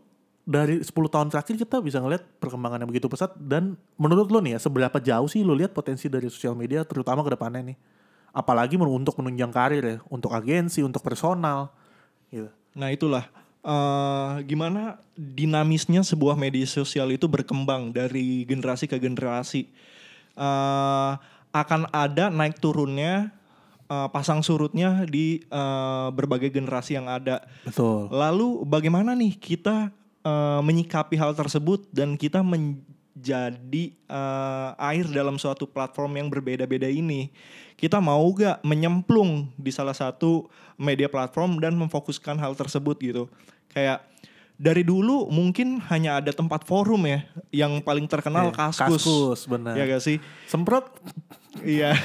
dari 0.48 0.79
10 0.79 0.89
tahun 0.89 1.27
terakhir 1.34 1.55
kita 1.58 1.82
bisa 1.82 1.98
ngeliat 1.98 2.22
perkembangan 2.38 2.86
yang 2.86 2.89
begitu 2.94 3.10
pesat 3.10 3.34
dan 3.34 3.74
menurut 3.98 4.29
lu 4.29 4.38
nih 4.46 4.55
ya 4.55 4.60
seberapa 4.62 5.01
jauh 5.01 5.25
sih 5.25 5.41
lu 5.41 5.58
lihat 5.58 5.74
potensi 5.74 6.05
dari 6.05 6.29
sosial 6.29 6.53
media 6.53 6.86
terutama 6.86 7.25
ke 7.25 7.34
depannya 7.34 7.74
nih 7.74 7.77
apalagi 8.29 8.77
untuk 8.77 9.17
menunjang 9.17 9.50
karir 9.50 9.82
ya 9.82 9.98
untuk 10.05 10.29
agensi 10.38 10.86
untuk 10.86 11.01
personal 11.01 11.74
gitu 12.29 12.53
Nah 12.75 12.91
itulah 12.91 13.25
eh, 13.63 14.34
gimana 14.44 15.00
dinamisnya 15.15 16.03
sebuah 16.03 16.36
media 16.36 16.67
sosial 16.67 17.10
itu 17.15 17.25
berkembang 17.25 17.96
dari 17.96 18.44
generasi 18.44 18.86
ke 18.86 19.00
generasi. 19.00 19.72
Eh, 20.36 21.12
akan 21.55 21.88
ada 21.95 22.27
naik 22.27 22.59
turunnya, 22.59 23.31
eh, 23.88 24.07
pasang 24.12 24.43
surutnya 24.43 25.07
di 25.07 25.39
eh, 25.39 26.07
berbagai 26.12 26.51
generasi 26.51 27.00
yang 27.00 27.07
ada. 27.07 27.47
betul 27.63 28.12
Lalu 28.12 28.67
bagaimana 28.67 29.15
nih 29.15 29.39
kita 29.39 29.88
eh, 30.27 30.59
menyikapi 30.59 31.15
hal 31.15 31.31
tersebut 31.31 31.88
dan 31.95 32.19
kita 32.19 32.43
menjadi 32.43 33.85
eh, 33.95 34.69
air 34.91 35.07
dalam 35.07 35.39
suatu 35.39 35.63
platform 35.63 36.19
yang 36.19 36.27
berbeda-beda 36.27 36.91
ini? 36.91 37.31
Kita 37.75 38.00
mau 38.00 38.24
gak 38.31 38.63
menyemplung 38.63 39.51
di 39.59 39.71
salah 39.71 39.95
satu 39.95 40.47
media 40.75 41.12
platform 41.12 41.59
dan 41.59 41.75
memfokuskan 41.75 42.39
hal 42.39 42.55
tersebut 42.55 42.95
gitu? 43.00 43.24
Kayak 43.67 44.07
dari 44.55 44.88
dulu 44.88 45.27
mungkin 45.27 45.83
hanya 45.91 46.24
ada 46.24 46.31
tempat 46.31 46.63
forum 46.63 47.03
ya 47.03 47.27
yang 47.51 47.83
paling 47.83 48.07
terkenal 48.07 48.51
Iya, 48.51 48.55
Kaskus. 48.55 49.03
Kaskus, 49.03 49.39
benar. 49.51 49.75
Ya 49.75 49.83
gak 49.83 50.03
sih? 50.03 50.17
semprot 50.47 50.88
Iya. 51.63 51.95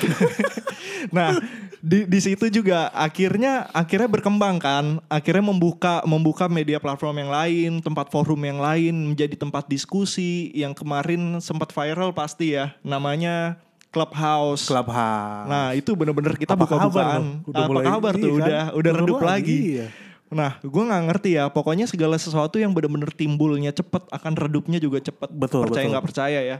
nah, 1.17 1.41
di 1.81 2.05
di 2.05 2.19
situ 2.21 2.47
juga 2.53 2.93
akhirnya 2.93 3.67
akhirnya 3.73 4.07
berkembang 4.07 4.61
kan. 4.61 4.85
Akhirnya 5.09 5.43
membuka 5.43 6.05
membuka 6.05 6.47
media 6.47 6.77
platform 6.77 7.27
yang 7.27 7.31
lain, 7.33 7.71
tempat 7.81 8.13
forum 8.13 8.41
yang 8.45 8.61
lain 8.61 9.15
menjadi 9.15 9.35
tempat 9.35 9.67
diskusi 9.67 10.53
yang 10.53 10.77
kemarin 10.77 11.41
sempat 11.41 11.73
viral 11.73 12.13
pasti 12.13 12.55
ya. 12.55 12.77
Namanya 12.85 13.59
Clubhouse. 13.91 14.71
clubhouse 14.71 15.51
Nah, 15.51 15.75
itu 15.75 15.91
bener-bener 15.99 16.39
kita 16.39 16.55
Apa 16.55 16.63
buka-bukaan. 16.63 16.95
kabar 16.95 17.19
lo? 17.19 17.51
Udah 17.51 17.59
Apa 17.67 17.71
mulai- 17.75 17.87
kabar 17.91 18.13
tuh? 18.15 18.23
iya 18.23 18.31
kan? 18.31 18.39
Udah 18.39 18.63
udah 18.79 18.93
redup 19.03 19.19
lagi, 19.19 19.27
lagi. 19.27 19.59
iya. 19.75 19.87
Nah, 20.31 20.63
gue 20.63 20.83
nggak 20.87 21.03
ngerti 21.11 21.31
ya. 21.35 21.51
Pokoknya 21.51 21.91
segala 21.91 22.15
sesuatu 22.15 22.55
yang 22.63 22.71
bener-bener 22.71 23.11
timbulnya 23.11 23.75
cepet 23.75 24.07
akan 24.15 24.33
redupnya 24.39 24.79
juga 24.79 25.03
cepet. 25.03 25.27
Betul, 25.35 25.67
Percaya 25.67 25.91
nggak 25.91 26.07
percaya 26.07 26.39
ya. 26.39 26.57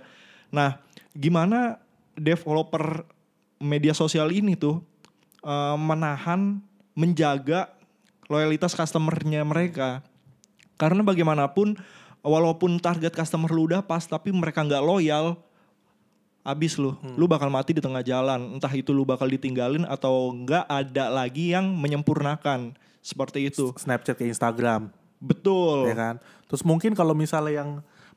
Nah, 0.51 0.83
gimana 1.15 1.79
developer 2.21 3.09
media 3.57 3.97
sosial 3.97 4.29
ini 4.29 4.53
tuh 4.53 4.85
eh, 5.41 5.77
menahan, 5.81 6.61
menjaga 6.93 7.73
loyalitas 8.29 8.77
customernya 8.77 9.41
mereka? 9.41 10.05
Karena 10.77 11.01
bagaimanapun, 11.01 11.81
walaupun 12.21 12.77
target 12.77 13.17
customer 13.17 13.49
lu 13.49 13.69
udah 13.69 13.81
pas, 13.81 14.05
tapi 14.05 14.33
mereka 14.33 14.61
nggak 14.61 14.85
loyal, 14.85 15.41
abis 16.41 16.77
lu, 16.77 16.97
Hmm. 17.01 17.17
lu 17.17 17.25
bakal 17.29 17.49
mati 17.49 17.73
di 17.77 17.81
tengah 17.85 18.05
jalan. 18.05 18.57
Entah 18.57 18.73
itu 18.73 18.93
lu 18.93 19.05
bakal 19.05 19.29
ditinggalin 19.29 19.85
atau 19.85 20.33
nggak 20.33 20.65
ada 20.69 21.09
lagi 21.09 21.53
yang 21.53 21.69
menyempurnakan 21.73 22.77
seperti 23.01 23.49
itu. 23.49 23.73
Snapchat 23.81 24.17
ke 24.17 24.29
Instagram 24.29 24.93
Betul. 25.21 25.93
ya 25.93 25.97
kan 25.97 26.17
terus 26.49 26.65
mungkin 26.65 26.97
kalau 26.97 27.13
misalnya 27.13 27.63
yang 27.63 27.71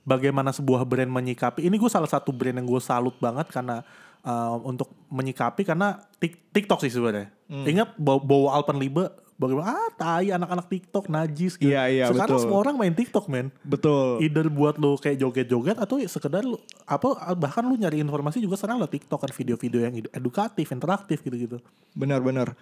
bagaimana 0.04 0.52
sebuah 0.52 0.84
brand 0.84 1.08
menyikapi 1.08 1.64
ini 1.64 1.76
gue 1.76 1.88
salah 1.88 2.08
satu 2.08 2.30
brand 2.30 2.56
yang 2.56 2.68
gue 2.68 2.80
salut 2.80 3.16
banget 3.18 3.48
karena 3.48 3.82
uh, 4.22 4.60
untuk 4.62 4.92
menyikapi 5.08 5.64
karena 5.64 6.00
Tik- 6.18 6.52
TikTok 6.52 6.80
sih 6.80 6.92
sebenarnya 6.92 7.32
Hmm. 7.44 7.70
ingat 7.70 7.94
bawa, 7.96 8.18
bawa 8.18 8.50
Alpenlibe 8.58 9.14
bagaimana 9.36 9.78
ah 9.78 9.90
tai 9.94 10.30
anak-anak 10.30 10.66
TikTok 10.66 11.06
najis 11.06 11.54
gitu 11.54 11.70
Iya, 11.70 11.86
iya, 11.86 12.06
sekarang 12.10 12.34
betul. 12.34 12.44
semua 12.44 12.60
orang 12.60 12.76
main 12.76 12.92
TikTok 12.92 13.26
men 13.28 13.54
Betul. 13.62 14.22
either 14.22 14.48
buat 14.48 14.76
lo 14.76 14.96
kayak 14.96 15.18
joget-joget 15.18 15.78
atau 15.78 15.98
ya 15.98 16.08
sekedar 16.08 16.42
lu 16.42 16.58
apa 16.84 17.08
bahkan 17.34 17.62
lu 17.62 17.74
nyari 17.74 18.00
informasi 18.00 18.42
juga 18.42 18.58
sekarang 18.58 18.78
lo 18.78 18.88
TikTok 18.88 19.20
kan 19.20 19.32
video-video 19.32 19.80
yang 19.82 19.94
edukatif 20.10 20.66
interaktif 20.68 21.22
gitu-gitu 21.22 21.62
Benar-benar. 21.94 22.58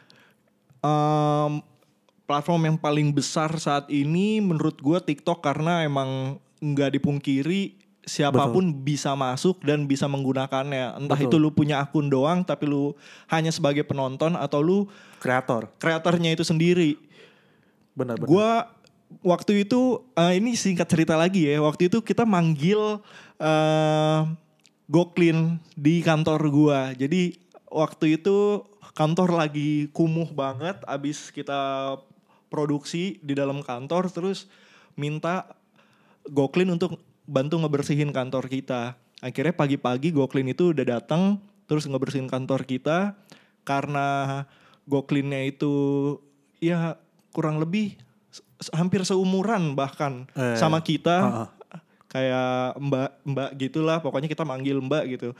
Em, 0.81 1.61
platform 2.25 2.61
yang 2.65 2.77
paling 2.77 3.11
besar 3.11 3.51
saat 3.55 3.87
ini 3.87 4.39
menurut 4.39 4.75
gue 4.75 4.97
TikTok 4.97 5.39
karena 5.39 5.83
emang 5.83 6.35
nggak 6.61 7.01
dipungkiri 7.01 7.81
siapa 8.01 8.49
pun 8.49 8.73
bisa 8.81 9.13
masuk 9.13 9.61
dan 9.61 9.85
bisa 9.85 10.09
menggunakannya. 10.09 10.97
Entah 11.05 11.17
Betul. 11.17 11.29
itu 11.29 11.35
lu 11.37 11.49
punya 11.53 11.81
akun 11.81 12.09
doang 12.09 12.41
tapi 12.41 12.65
lu 12.65 12.97
hanya 13.29 13.53
sebagai 13.53 13.85
penonton 13.85 14.33
atau 14.33 14.59
lu 14.61 14.79
Kreator. 15.21 15.69
kreatornya 15.77 16.33
itu 16.33 16.41
sendiri. 16.41 16.97
Benar 17.93 18.17
benar. 18.17 18.29
Gua 18.29 18.49
waktu 19.21 19.69
itu 19.69 20.01
eh, 20.17 20.41
ini 20.41 20.57
singkat 20.57 20.89
cerita 20.89 21.13
lagi 21.13 21.45
ya. 21.45 21.61
Waktu 21.61 21.93
itu 21.93 22.01
kita 22.01 22.25
manggil 22.25 23.01
eh 23.37 24.21
Goklin 24.91 25.55
di 25.77 26.03
kantor 26.03 26.41
gua. 26.51 26.91
Jadi 26.91 27.39
waktu 27.71 28.19
itu 28.19 28.65
kantor 28.91 29.39
lagi 29.39 29.87
kumuh 29.95 30.27
banget 30.35 30.83
abis 30.83 31.31
kita 31.31 31.95
produksi 32.51 33.15
di 33.23 33.31
dalam 33.31 33.63
kantor 33.63 34.11
terus 34.11 34.51
minta 34.99 35.47
Goklin 36.27 36.69
untuk 36.69 36.99
bantu 37.25 37.57
ngebersihin 37.57 38.11
kantor 38.11 38.45
kita. 38.45 38.97
Akhirnya 39.21 39.53
pagi-pagi 39.53 40.09
Goklin 40.09 40.49
itu 40.49 40.73
udah 40.73 40.99
datang 40.99 41.37
terus 41.65 41.85
ngebersihin 41.85 42.27
kantor 42.27 42.65
kita. 42.65 43.13
Karena 43.61 44.41
Goklinnya 44.89 45.45
itu 45.45 46.17
ya 46.57 46.97
kurang 47.31 47.61
lebih 47.61 47.93
hampir 48.73 49.05
seumuran 49.05 49.73
bahkan 49.73 50.25
Eh, 50.33 50.57
sama 50.57 50.81
kita. 50.81 51.17
ah, 51.21 51.33
ah. 51.69 51.81
kayak 52.11 52.75
mbak 52.75 53.09
mbak 53.23 53.49
gitulah 53.55 53.97
pokoknya 54.01 54.27
kita 54.27 54.43
manggil 54.43 54.81
mbak 54.81 55.05
gitu. 55.07 55.31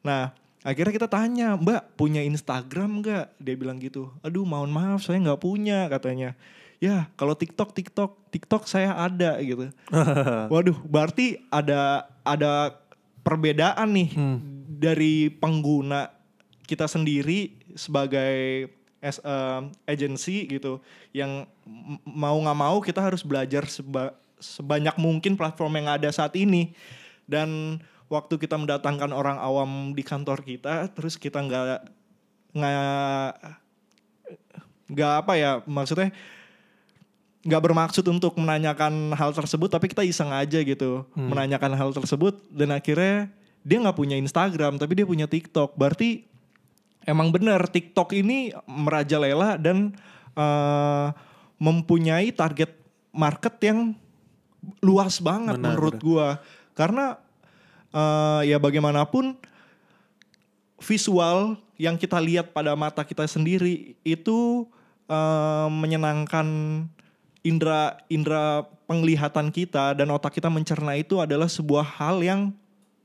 Nah 0.00 0.30
akhirnya 0.62 0.94
kita 0.94 1.08
tanya 1.10 1.58
mbak 1.58 1.98
punya 1.98 2.22
Instagram 2.22 3.02
nggak? 3.02 3.36
Dia 3.36 3.54
bilang 3.58 3.76
gitu. 3.76 4.14
Aduh 4.22 4.46
mohon 4.46 4.70
maaf 4.70 5.02
saya 5.02 5.18
nggak 5.20 5.42
punya 5.42 5.90
katanya 5.90 6.38
ya 6.76 7.08
kalau 7.14 7.32
TikTok 7.32 7.72
TikTok 7.72 8.30
TikTok 8.30 8.62
saya 8.64 8.92
ada 8.92 9.36
gitu. 9.40 9.70
Waduh 10.52 10.76
berarti 10.84 11.40
ada 11.48 12.04
ada 12.22 12.76
perbedaan 13.20 13.90
nih 13.92 14.10
Hmm. 14.12 14.38
dari 14.76 15.32
pengguna 15.32 16.12
kita 16.66 16.84
sendiri 16.86 17.54
sebagai 17.74 18.68
as 19.00 19.22
um, 19.22 19.70
agency 19.84 20.46
gitu. 20.46 20.78
Yang 21.10 21.46
mau 22.04 22.36
nggak 22.36 22.58
mau 22.58 22.76
kita 22.80 23.00
harus 23.00 23.22
belajar 23.22 23.64
seba- 23.66 24.14
sebanyak 24.36 24.94
mungkin 24.98 25.34
platform 25.34 25.80
yang 25.80 25.88
ada 25.96 26.10
saat 26.10 26.34
ini. 26.36 26.74
Dan 27.26 27.80
waktu 28.06 28.38
kita 28.38 28.54
mendatangkan 28.54 29.10
orang 29.10 29.38
awam 29.38 29.90
di 29.90 30.06
kantor 30.06 30.46
kita 30.46 30.86
terus 30.94 31.18
kita 31.18 31.42
nggak 31.42 31.90
nggak 32.54 33.34
nggak 34.86 35.12
apa 35.26 35.32
ya 35.34 35.50
maksudnya 35.66 36.14
nggak 37.46 37.62
bermaksud 37.62 38.02
untuk 38.10 38.34
menanyakan 38.34 39.14
hal 39.14 39.30
tersebut 39.30 39.70
tapi 39.70 39.86
kita 39.86 40.02
iseng 40.02 40.34
aja 40.34 40.58
gitu 40.58 41.06
menanyakan 41.14 41.78
hal 41.78 41.94
tersebut. 41.94 42.42
Dan 42.50 42.74
akhirnya 42.74 43.30
dia 43.62 43.78
nggak 43.78 43.94
punya 43.94 44.18
Instagram 44.18 44.82
tapi 44.82 44.98
dia 44.98 45.06
punya 45.06 45.30
TikTok. 45.30 45.78
Berarti 45.78 46.26
emang 47.06 47.30
benar 47.30 47.70
TikTok 47.70 48.10
ini 48.18 48.50
merajalela 48.66 49.54
dan 49.56 49.94
eh, 50.34 51.06
mempunyai 51.62 52.34
target 52.34 52.74
market 53.14 53.54
yang 53.62 53.94
luas 54.82 55.22
banget 55.22 55.56
Benar, 55.56 55.66
menurut 55.72 55.96
benar. 55.96 56.04
gua. 56.04 56.28
Karena 56.74 57.06
eh, 57.94 58.50
ya 58.50 58.58
bagaimanapun 58.58 59.38
visual 60.82 61.56
yang 61.78 61.94
kita 61.96 62.18
lihat 62.18 62.50
pada 62.50 62.74
mata 62.74 63.06
kita 63.06 63.24
sendiri 63.30 63.94
itu 64.02 64.66
eh, 65.06 65.68
menyenangkan 65.70 66.46
indera 67.46 68.02
indera 68.10 68.66
penglihatan 68.90 69.54
kita 69.54 69.94
dan 69.94 70.10
otak 70.10 70.34
kita 70.34 70.50
mencerna 70.50 70.98
itu 70.98 71.22
adalah 71.22 71.46
sebuah 71.46 71.86
hal 71.86 72.18
yang 72.20 72.50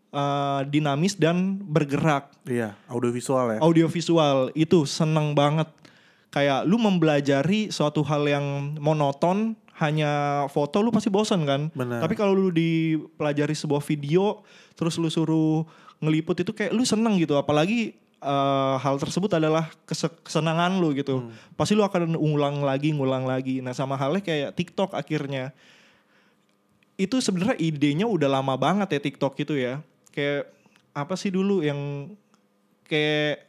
eh, 0.09 0.61
dinamis 0.65 1.13
dan 1.13 1.61
bergerak 1.61 2.33
Iya, 2.49 2.73
audiovisual 2.89 3.57
ya. 3.57 3.59
audiovisual 3.61 4.49
itu 4.57 4.89
seneng 4.89 5.37
banget 5.37 5.69
kayak 6.33 6.65
lu 6.65 6.81
mempelajari 6.81 7.69
suatu 7.69 8.01
hal 8.01 8.25
yang 8.25 8.73
monoton 8.81 9.53
hanya 9.77 10.45
foto 10.49 10.79
lu 10.79 10.93
pasti 10.93 11.09
bosan 11.09 11.43
kan 11.43 11.61
Benar. 11.73 12.01
tapi 12.01 12.13
kalau 12.13 12.33
lu 12.33 12.49
dipelajari 12.49 13.53
sebuah 13.53 13.81
video 13.81 14.41
terus 14.73 14.95
lu 14.97 15.09
suruh 15.09 15.65
ngeliput 16.01 16.41
itu 16.41 16.53
kayak 16.53 16.73
lu 16.73 16.81
seneng 16.81 17.17
gitu 17.17 17.37
apalagi 17.37 17.93
eh, 18.21 18.75
hal 18.77 18.95
tersebut 18.97 19.33
adalah 19.33 19.67
kese- 19.83 20.13
kesenangan 20.21 20.77
lu 20.77 20.93
gitu 20.93 21.27
pasti 21.53 21.73
lu 21.73 21.81
akan 21.81 22.13
ngulang 22.13 22.61
lagi 22.61 22.93
ngulang 22.93 23.25
lagi 23.25 23.59
nah 23.59 23.73
sama 23.73 23.97
halnya 23.97 24.21
kayak 24.21 24.53
TikTok 24.53 24.93
akhirnya 24.93 25.51
itu 26.99 27.17
sebenarnya 27.17 27.57
idenya 27.57 28.05
udah 28.05 28.29
lama 28.29 28.53
banget 28.53 28.93
ya 28.93 28.99
TikTok 29.01 29.33
itu 29.41 29.57
ya. 29.57 29.81
Kayak 30.13 30.53
apa 30.93 31.17
sih 31.17 31.33
dulu 31.33 31.65
yang 31.65 32.11
kayak 32.85 33.47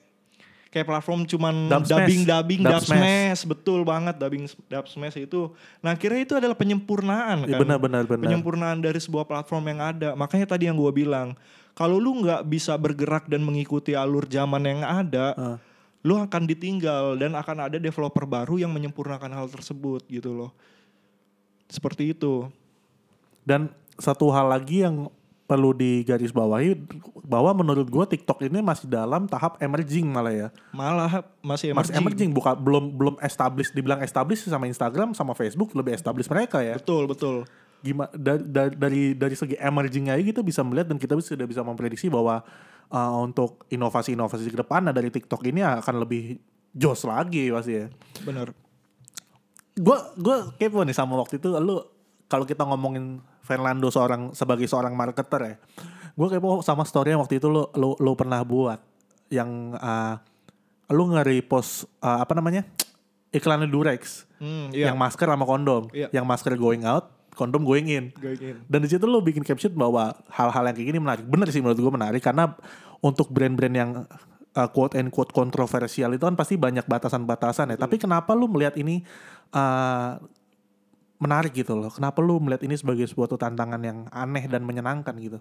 kayak 0.72 0.86
platform 0.88 1.28
cuman 1.28 1.68
Dub 1.68 1.84
smash. 1.84 1.90
dubbing 1.92 2.22
dubbing 2.24 2.60
Dub 2.64 2.72
dub 2.72 2.82
smash 2.88 3.44
betul 3.44 3.84
banget 3.84 4.16
dubbing 4.16 4.48
dub 4.48 4.86
smash 4.88 5.20
itu. 5.20 5.52
Nah, 5.84 5.92
akhirnya 5.92 6.20
itu 6.24 6.32
adalah 6.32 6.56
penyempurnaan 6.56 7.44
Iya, 7.44 7.58
kan. 7.58 7.60
benar, 7.60 7.76
benar, 7.76 8.02
benar. 8.08 8.24
Penyempurnaan 8.24 8.80
dari 8.80 8.96
sebuah 8.96 9.28
platform 9.28 9.68
yang 9.68 9.80
ada. 9.84 10.16
Makanya 10.16 10.48
tadi 10.48 10.72
yang 10.72 10.78
gua 10.80 10.88
bilang, 10.88 11.36
kalau 11.72 11.96
lu 11.96 12.20
nggak 12.20 12.44
bisa 12.44 12.76
bergerak 12.76 13.26
dan 13.26 13.40
mengikuti 13.40 13.92
alur 13.92 14.24
zaman 14.24 14.62
yang 14.62 14.80
ada, 14.82 15.32
Ah. 15.34 15.56
lu 16.02 16.18
akan 16.18 16.42
ditinggal 16.44 17.16
dan 17.16 17.32
akan 17.32 17.70
ada 17.70 17.78
developer 17.78 18.24
baru 18.24 18.58
yang 18.58 18.70
menyempurnakan 18.70 19.30
hal 19.30 19.46
tersebut 19.48 20.04
gitu 20.06 20.34
loh. 20.34 20.50
Seperti 21.66 22.12
itu. 22.12 22.48
Dan 23.42 23.72
satu 23.96 24.28
hal 24.28 24.50
lagi 24.50 24.84
yang 24.84 25.08
perlu 25.42 25.72
digarisbawahi 25.72 26.80
bahwa 27.22 27.52
menurut 27.52 27.84
gue 27.84 28.16
TikTok 28.16 28.40
ini 28.40 28.64
masih 28.64 28.88
dalam 28.88 29.28
tahap 29.28 29.60
emerging 29.60 30.08
malah 30.08 30.32
ya. 30.32 30.48
Malah 30.72 31.26
masih 31.44 31.76
Masih 31.76 31.92
emerging 31.92 32.28
emerging. 32.28 32.30
bukan 32.32 32.54
belum 32.56 32.84
belum 32.96 33.14
established 33.20 33.72
dibilang 33.72 34.00
established 34.00 34.48
sama 34.48 34.64
Instagram 34.64 35.12
sama 35.12 35.36
Facebook 35.36 35.72
lebih 35.72 35.92
established 35.92 36.30
mereka 36.32 36.64
ya. 36.64 36.80
Betul, 36.80 37.04
betul. 37.04 37.44
Gimana 37.82 38.10
dari 38.14 38.42
dari 38.72 39.02
dari 39.12 39.34
segi 39.34 39.58
emerging 39.58 40.08
aja 40.08 40.22
kita 40.22 40.40
bisa 40.40 40.62
melihat 40.62 40.88
dan 40.88 40.96
kita 40.96 41.18
sudah 41.18 41.44
bisa 41.44 41.60
memprediksi 41.60 42.06
bahwa 42.06 42.40
uh, 42.88 43.12
untuk 43.18 43.66
inovasi-inovasi 43.68 44.46
ke 44.46 44.58
depan 44.58 44.86
dari 44.88 45.10
TikTok 45.10 45.42
ini 45.44 45.60
akan 45.60 45.98
lebih 45.98 46.38
jos 46.70 47.02
lagi 47.04 47.50
pasti 47.50 47.72
ya. 47.76 47.86
Bener. 48.22 48.54
gue 49.72 49.98
gue 50.14 50.36
kepo 50.56 50.84
nih 50.84 50.92
sama 50.92 51.16
waktu 51.16 51.40
itu 51.40 51.48
lu 51.56 51.80
kalau 52.28 52.44
kita 52.44 52.60
ngomongin 52.62 53.18
Fernando 53.40 53.88
seorang 53.88 54.30
sebagai 54.32 54.68
seorang 54.68 54.92
marketer 54.92 55.40
ya 55.40 55.54
gue 56.12 56.28
kepo 56.28 56.60
sama 56.60 56.84
story 56.84 57.16
yang 57.16 57.24
waktu 57.24 57.40
itu 57.40 57.48
lu 57.48 57.64
lu, 57.72 57.96
lu 57.96 58.12
pernah 58.12 58.44
buat 58.44 58.84
yang 59.26 59.48
uh, 59.72 60.20
lu 60.92 61.08
nge-repost 61.08 61.88
uh, 61.98 62.20
apa 62.20 62.36
namanya 62.36 62.68
iklannya 63.32 63.64
Durex 63.66 64.28
Hmm, 64.36 64.74
iya. 64.74 64.90
yang 64.90 64.98
masker 64.98 65.24
sama 65.24 65.46
kondom 65.46 65.86
Iya. 65.88 66.10
yang 66.12 66.26
masker 66.26 66.52
going 66.52 66.82
out 66.82 67.08
kondom 67.32 67.62
going 67.62 67.88
in 67.88 68.04
Going 68.14 68.38
in. 68.38 68.56
dan 68.66 68.78
di 68.80 68.88
situ 68.88 69.04
lu 69.04 69.20
bikin 69.20 69.40
caption 69.40 69.72
bahwa 69.72 70.12
hal-hal 70.28 70.62
yang 70.68 70.76
kayak 70.76 70.88
gini 70.88 70.98
menarik 70.98 71.24
bener 71.24 71.48
sih 71.48 71.58
menurut 71.58 71.78
gue 71.78 71.92
menarik 71.92 72.20
karena 72.20 72.52
untuk 73.00 73.28
brand-brand 73.28 73.72
yang 73.72 73.90
uh, 74.52 74.68
quote 74.68 74.94
and 74.94 75.08
quote 75.08 75.32
kontroversial 75.32 76.10
itu 76.10 76.22
kan 76.22 76.34
pasti 76.34 76.54
banyak 76.54 76.84
batasan-batasan 76.84 77.72
ya 77.72 77.76
tapi 77.76 77.96
kenapa 77.96 78.32
lu 78.32 78.46
melihat 78.46 78.76
ini 78.76 79.00
uh, 79.50 80.20
menarik 81.16 81.54
gitu 81.54 81.72
loh 81.72 81.88
kenapa 81.88 82.18
lu 82.18 82.36
melihat 82.36 82.62
ini 82.62 82.74
sebagai 82.74 83.06
suatu 83.06 83.34
tantangan 83.34 83.80
yang 83.80 83.98
aneh 84.10 84.44
dan 84.46 84.62
menyenangkan 84.62 85.16
gitu 85.18 85.40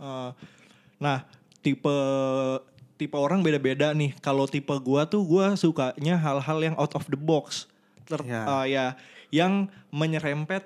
Uh, 0.00 0.32
nah, 0.96 1.28
tipe 1.60 1.92
tipe 2.96 3.12
orang 3.12 3.44
beda-beda 3.44 3.92
nih. 3.92 4.16
Kalau 4.24 4.48
tipe 4.48 4.72
gua 4.80 5.04
tuh 5.04 5.20
gua 5.28 5.52
sukanya 5.56 6.16
hal-hal 6.16 6.56
yang 6.64 6.72
out 6.80 6.96
of 6.96 7.04
the 7.12 7.20
box. 7.20 7.68
Ter, 8.08 8.16
Ya. 8.24 8.48
uh, 8.48 8.64
ya, 8.64 8.96
yang 9.28 9.68
menyerempet 9.92 10.64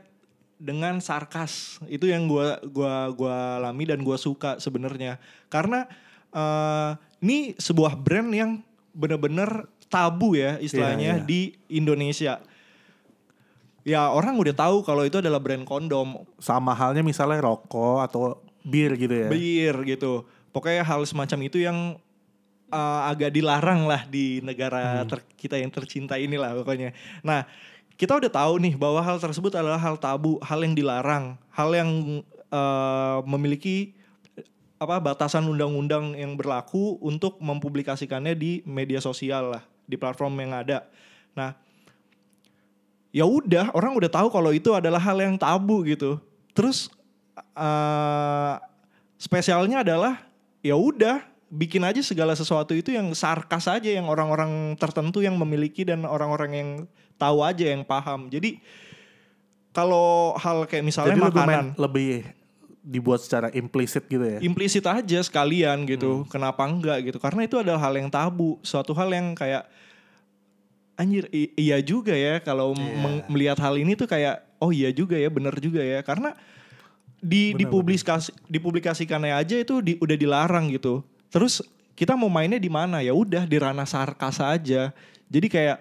dengan 0.65 0.97
sarkas. 1.05 1.77
Itu 1.85 2.09
yang 2.09 2.25
gua 2.25 2.57
gua 2.65 3.13
gua 3.13 3.61
alami 3.61 3.85
dan 3.85 4.01
gua 4.01 4.17
suka 4.17 4.57
sebenarnya. 4.57 5.21
Karena 5.53 5.85
uh, 6.33 6.97
ini 7.21 7.53
sebuah 7.61 8.01
brand 8.01 8.33
yang 8.33 8.51
bener-bener 8.97 9.69
tabu 9.93 10.33
ya 10.33 10.57
istilahnya 10.57 11.21
Iya, 11.21 11.21
iya. 11.21 11.29
di 11.29 11.41
Indonesia. 11.69 12.41
Ya 13.85 14.09
orang 14.09 14.41
udah 14.41 14.57
tahu 14.57 14.81
kalau 14.81 15.05
itu 15.05 15.21
adalah 15.21 15.37
brand 15.37 15.69
kondom. 15.69 16.25
sama 16.41 16.73
halnya 16.73 17.05
misalnya 17.05 17.45
rokok 17.45 18.01
atau 18.01 18.41
bir 18.65 18.97
gitu 18.97 19.13
ya 19.13 19.29
bir 19.29 19.77
gitu. 19.85 20.25
Pokoknya 20.57 20.81
hal 20.81 21.05
semacam 21.05 21.39
itu 21.45 21.61
yang 21.61 22.01
uh, 22.73 23.03
agak 23.11 23.35
dilarang 23.35 23.85
lah 23.85 24.07
di 24.09 24.41
negara 24.41 25.05
ter- 25.05 25.27
kita 25.37 25.61
yang 25.61 25.69
tercinta 25.69 26.17
inilah 26.17 26.57
pokoknya. 26.57 26.97
Nah, 27.21 27.45
kita 27.95 28.19
udah 28.19 28.31
tahu 28.31 28.59
nih 28.59 28.75
bahwa 28.75 28.99
hal 29.03 29.23
tersebut 29.23 29.55
adalah 29.55 29.79
hal 29.79 29.95
tabu, 29.95 30.43
hal 30.43 30.59
yang 30.63 30.75
dilarang, 30.75 31.39
hal 31.55 31.71
yang 31.71 31.91
uh, 32.51 33.23
memiliki 33.23 33.95
apa 34.83 34.99
batasan 34.99 35.47
undang-undang 35.47 36.19
yang 36.19 36.35
berlaku 36.35 36.99
untuk 36.99 37.39
mempublikasikannya 37.39 38.35
di 38.35 38.61
media 38.67 38.99
sosial 38.99 39.57
lah, 39.57 39.63
di 39.87 39.95
platform 39.95 40.43
yang 40.43 40.53
ada. 40.53 40.91
Nah, 41.39 41.55
ya 43.15 43.23
udah 43.25 43.71
orang 43.73 43.95
udah 43.95 44.11
tahu 44.11 44.29
kalau 44.29 44.51
itu 44.51 44.75
adalah 44.75 44.99
hal 44.99 45.17
yang 45.23 45.39
tabu 45.39 45.87
gitu. 45.87 46.19
Terus 46.51 46.91
eh, 47.39 48.55
spesialnya 49.17 49.87
adalah 49.87 50.27
ya 50.61 50.75
udah 50.75 51.23
bikin 51.55 51.87
aja 51.87 52.03
segala 52.03 52.35
sesuatu 52.35 52.75
itu 52.75 52.91
yang 52.91 53.15
sarkas 53.15 53.71
aja 53.71 53.87
yang 53.87 54.11
orang-orang 54.11 54.75
tertentu 54.75 55.23
yang 55.23 55.39
memiliki 55.39 55.87
dan 55.87 56.03
orang-orang 56.03 56.51
yang 56.51 56.71
tahu 57.15 57.39
aja 57.41 57.65
yang 57.67 57.83
paham. 57.83 58.27
Jadi 58.27 58.59
kalau 59.71 60.33
hal 60.39 60.65
kayak 60.65 60.85
misalnya 60.85 61.15
Jadi 61.15 61.23
lebih, 61.25 61.35
main, 61.35 61.47
makanan 61.47 61.67
lebih 61.77 62.11
dibuat 62.81 63.21
secara 63.21 63.49
implisit 63.51 64.05
gitu 64.05 64.23
ya. 64.23 64.39
implisit 64.39 64.85
aja 64.85 65.19
sekalian 65.21 65.83
Hmm. 65.83 65.89
gitu. 65.89 66.13
Kenapa 66.29 66.63
enggak 66.63 67.01
gitu? 67.03 67.19
Karena 67.19 67.43
itu 67.43 67.57
adalah 67.57 67.81
hal 67.81 67.95
yang 67.95 68.07
tabu, 68.07 68.61
suatu 68.61 68.93
hal 68.93 69.09
yang 69.09 69.33
kayak 69.33 69.65
anjir 70.95 71.27
iya 71.33 71.83
juga 71.83 72.15
ya 72.15 72.39
kalau 72.39 72.71
Iya. 72.71 72.95
meng- 72.95 73.25
melihat 73.27 73.59
hal 73.59 73.75
ini 73.75 73.99
tuh 73.99 74.07
kayak 74.07 74.47
oh 74.59 74.71
iya 74.71 74.89
juga 74.89 75.19
ya, 75.19 75.27
bener 75.27 75.57
juga 75.59 75.83
ya. 75.83 76.01
Karena 76.01 76.39
di 77.19 77.51
Bener, 77.51 77.67
dipublikasi 77.67 78.31
dipublikasikannya 78.47 79.33
aja 79.33 79.57
itu 79.57 79.81
di- 79.81 79.99
udah 79.99 80.15
dilarang 80.15 80.71
gitu. 80.71 81.01
Terus 81.29 81.65
kita 81.95 82.15
mau 82.15 82.29
mainnya 82.29 82.61
di 82.61 82.69
mana? 82.69 83.01
Ya 83.01 83.11
udah 83.11 83.43
di 83.43 83.57
ranah 83.57 83.89
sarkas 83.89 84.39
aja. 84.39 84.93
Jadi 85.27 85.47
kayak 85.49 85.79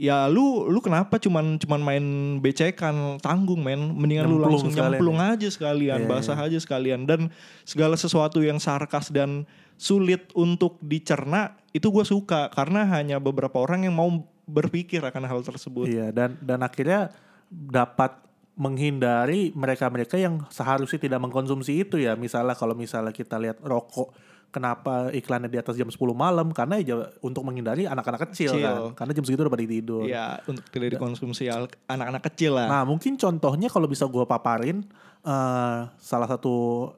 ya 0.00 0.24
lu 0.32 0.64
lu 0.64 0.80
kenapa 0.80 1.20
cuman 1.20 1.60
cuman 1.60 1.80
main 1.84 2.04
becekan? 2.40 3.20
Tanggung 3.20 3.60
men. 3.60 3.92
Mendingan 3.92 4.32
lu 4.32 4.40
langsung 4.40 4.72
sekalian 4.72 4.96
nyemplung 4.96 5.20
ya. 5.20 5.36
aja 5.36 5.48
sekalian 5.52 5.98
Iya, 6.00 6.08
basah 6.08 6.38
aja 6.40 6.56
sekalian. 6.56 7.04
Dan 7.04 7.28
segala 7.68 8.00
sesuatu 8.00 8.40
yang 8.40 8.56
sarkas 8.56 9.12
dan 9.12 9.44
sulit 9.76 10.32
untuk 10.32 10.80
dicerna 10.80 11.60
itu 11.76 11.92
gue 11.92 12.04
suka. 12.08 12.48
Karena 12.48 12.88
hanya 12.88 13.20
beberapa 13.20 13.60
orang 13.60 13.84
yang 13.84 13.92
mau 13.92 14.08
berpikir 14.48 15.04
akan 15.04 15.28
hal 15.28 15.44
tersebut. 15.44 15.92
Iya 15.92 16.08
dan 16.16 16.40
dan 16.40 16.64
akhirnya 16.64 17.12
dapat 17.52 18.16
menghindari 18.56 19.52
mereka-mereka 19.56 20.16
yang 20.20 20.44
seharusnya 20.48 21.00
tidak 21.00 21.20
mengkonsumsi 21.20 21.84
itu 21.84 22.00
ya. 22.00 22.16
Misalnya 22.16 22.56
kalau 22.56 22.72
misalnya 22.72 23.12
kita 23.12 23.36
lihat 23.36 23.60
rokok 23.60 24.16
kenapa 24.50 25.08
iklannya 25.10 25.46
di 25.46 25.56
atas 25.56 25.74
jam 25.74 25.86
10 25.86 25.94
malam 26.10 26.50
karena 26.50 26.78
ya 26.78 27.08
untuk 27.22 27.42
menghindari 27.42 27.86
anak-anak 27.86 28.30
kecil, 28.30 28.50
Kecil. 28.54 28.66
kan. 28.66 28.98
Karena 28.98 29.12
jam 29.14 29.24
segitu 29.24 29.40
udah 29.42 29.54
pada 29.54 29.62
tidur. 29.64 30.02
ya 30.04 30.42
untuk 30.44 30.66
tidak 30.68 30.98
dikonsumsi 30.98 31.46
anak-anak 31.86 32.22
kecil 32.30 32.58
lah 32.58 32.66
Nah 32.66 32.82
mungkin 32.82 33.14
contohnya 33.14 33.70
kalau 33.70 33.86
bisa 33.86 34.04
gua 34.04 34.26
paparin 34.26 34.82
eh, 35.22 35.78
salah 35.96 36.26
satu 36.26 36.90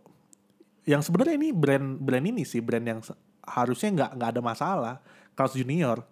yang 0.83 0.99
sebenarnya 0.99 1.39
ini 1.39 1.55
brand 1.55 1.95
brand 1.97 2.25
ini 2.25 2.43
sih 2.43 2.59
brand 2.59 2.83
yang 2.83 2.99
harusnya 3.43 3.89
nggak 3.93 4.11
nggak 4.19 4.31
ada 4.33 4.41
masalah 4.43 4.95
Carl's 5.33 5.55
Junior. 5.55 6.03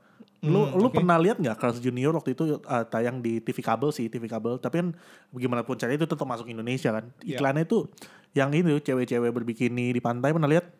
Lu 0.40 0.64
Hmm, 0.64 0.72
lu 0.72 0.88
oke. 0.88 0.96
pernah 0.96 1.20
lihat 1.20 1.36
nggak 1.36 1.56
Carl's 1.56 1.78
Junior 1.78 2.12
waktu 2.12 2.32
itu 2.32 2.56
eh, 2.56 2.84
tayang 2.86 3.20
di 3.20 3.40
TV 3.40 3.60
kabel 3.60 3.90
sih 3.90 4.06
TV 4.06 4.24
kabel 4.24 4.56
tapi 4.56 4.80
kan 4.80 4.88
bagaimanapun 5.30 5.76
caranya 5.76 5.98
itu 5.98 6.08
tetap 6.08 6.24
masuk 6.24 6.46
Indonesia 6.46 6.92
kan. 6.92 7.04
Iya. 7.20 7.36
Iklannya 7.36 7.64
itu 7.64 7.84
yang 8.32 8.48
ini 8.50 8.78
cewek-cewek 8.78 9.30
berbikini 9.32 9.90
di 9.90 9.98
pantai 9.98 10.30
pernah 10.30 10.46
lihat 10.46 10.70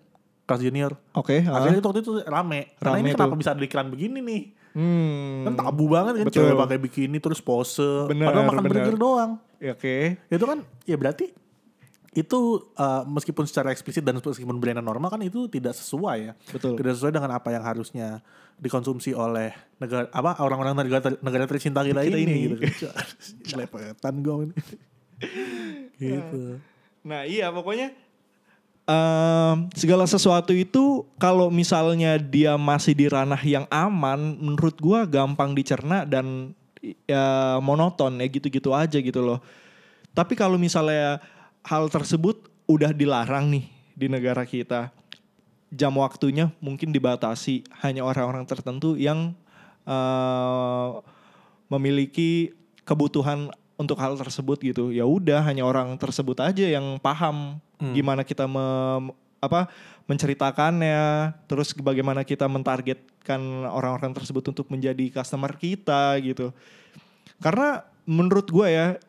Carl's 0.50 0.60
Junior. 0.60 0.98
oke 1.12 1.36
ah. 1.46 1.54
Akhirnya 1.56 1.78
itu 1.78 1.86
waktu 1.86 2.02
itu 2.02 2.12
rame. 2.26 2.74
Karena 2.74 2.90
Rame 2.90 2.98
ini 3.00 3.10
kenapa 3.14 3.30
tuh. 3.30 3.38
bisa 3.38 3.50
ada 3.54 3.62
iklan 3.62 3.86
begini 3.88 4.18
nih? 4.18 4.42
hmm, 4.70 5.46
Kan 5.46 5.54
tabu 5.54 5.86
banget 5.86 6.14
kan 6.16 6.26
Betul. 6.26 6.42
cewek 6.42 6.56
pakai 6.58 6.78
bikini 6.78 7.18
terus 7.18 7.38
pose. 7.38 7.86
Bener, 8.06 8.26
padahal 8.26 8.46
makan 8.46 8.62
bener. 8.62 8.74
burger 8.76 8.96
doang 8.96 9.30
ya, 9.58 9.74
oke 9.74 9.96
itu 10.26 10.44
kan 10.44 10.58
ya 10.84 10.96
berarti 10.96 11.26
itu 12.10 12.38
uh, 12.74 13.02
meskipun 13.04 13.46
secara 13.46 13.70
eksplisit 13.70 14.02
dan 14.02 14.18
meskipun 14.18 14.58
brandnya 14.58 14.80
normal 14.80 15.10
kan 15.10 15.20
itu 15.20 15.46
tidak 15.46 15.74
sesuai 15.74 16.18
ya 16.18 16.32
betul 16.50 16.74
tidak 16.74 16.98
sesuai 16.98 17.12
dengan 17.12 17.30
apa 17.30 17.50
yang 17.50 17.62
harusnya 17.62 18.18
dikonsumsi 18.56 19.14
oleh 19.14 19.50
negara 19.78 20.10
apa 20.10 20.38
orang-orang 20.38 20.74
negara 20.80 21.14
negara 21.18 21.46
tercinta 21.46 21.86
kita, 21.86 22.02
Kita 22.02 22.18
ini, 22.18 22.50
ini. 22.50 22.58
gitu 22.58 22.90
lepetan 23.58 24.14
gue 24.20 24.34
ini 24.44 24.54
gitu 26.00 26.58
Nah 27.00 27.24
iya 27.24 27.48
pokoknya 27.48 27.96
em, 28.90 29.70
segala 29.78 30.02
sesuatu 30.10 30.50
itu 30.50 31.06
kalau 31.14 31.46
misalnya 31.46 32.18
dia 32.18 32.58
masih 32.58 32.98
di 32.98 33.06
ranah 33.06 33.38
yang 33.46 33.70
aman, 33.70 34.34
menurut 34.34 34.74
gua 34.82 35.06
gampang 35.06 35.54
dicerna 35.54 36.02
dan 36.02 36.50
ya 37.06 37.56
monoton 37.62 38.18
ya 38.18 38.26
gitu-gitu 38.26 38.74
aja 38.74 38.98
gitu 38.98 39.22
loh. 39.22 39.38
Tapi 40.10 40.34
kalau 40.34 40.58
misalnya 40.58 41.22
hal 41.62 41.86
tersebut 41.86 42.50
udah 42.66 42.90
dilarang 42.90 43.46
nih 43.52 43.64
di 43.94 44.06
negara 44.10 44.42
kita, 44.42 44.90
jam 45.70 45.94
waktunya 45.94 46.50
mungkin 46.58 46.90
dibatasi 46.90 47.62
hanya 47.86 48.02
orang-orang 48.02 48.42
tertentu 48.42 48.98
yang 48.98 49.36
eh, 49.86 50.88
memiliki 51.70 52.50
kebutuhan 52.82 53.54
untuk 53.80 53.96
hal 53.96 54.20
tersebut 54.20 54.60
gitu. 54.60 54.92
Ya 54.92 55.08
udah 55.08 55.40
hanya 55.48 55.64
orang 55.64 55.96
tersebut 55.96 56.36
aja 56.44 56.68
yang 56.68 57.00
paham 57.00 57.56
Hmm. 57.80 57.96
gimana 57.96 58.20
kita 58.20 58.44
mem- 58.44 59.16
apa 59.40 59.72
menceritakannya, 60.04 61.32
terus 61.48 61.72
bagaimana 61.72 62.28
kita 62.28 62.44
mentargetkan 62.44 63.40
orang-orang 63.72 64.12
tersebut 64.12 64.44
untuk 64.52 64.68
menjadi 64.68 65.08
customer 65.08 65.56
kita 65.56 66.20
gitu. 66.20 66.52
Karena 67.40 67.88
menurut 68.04 68.52
gue 68.52 68.68
ya 68.68 69.00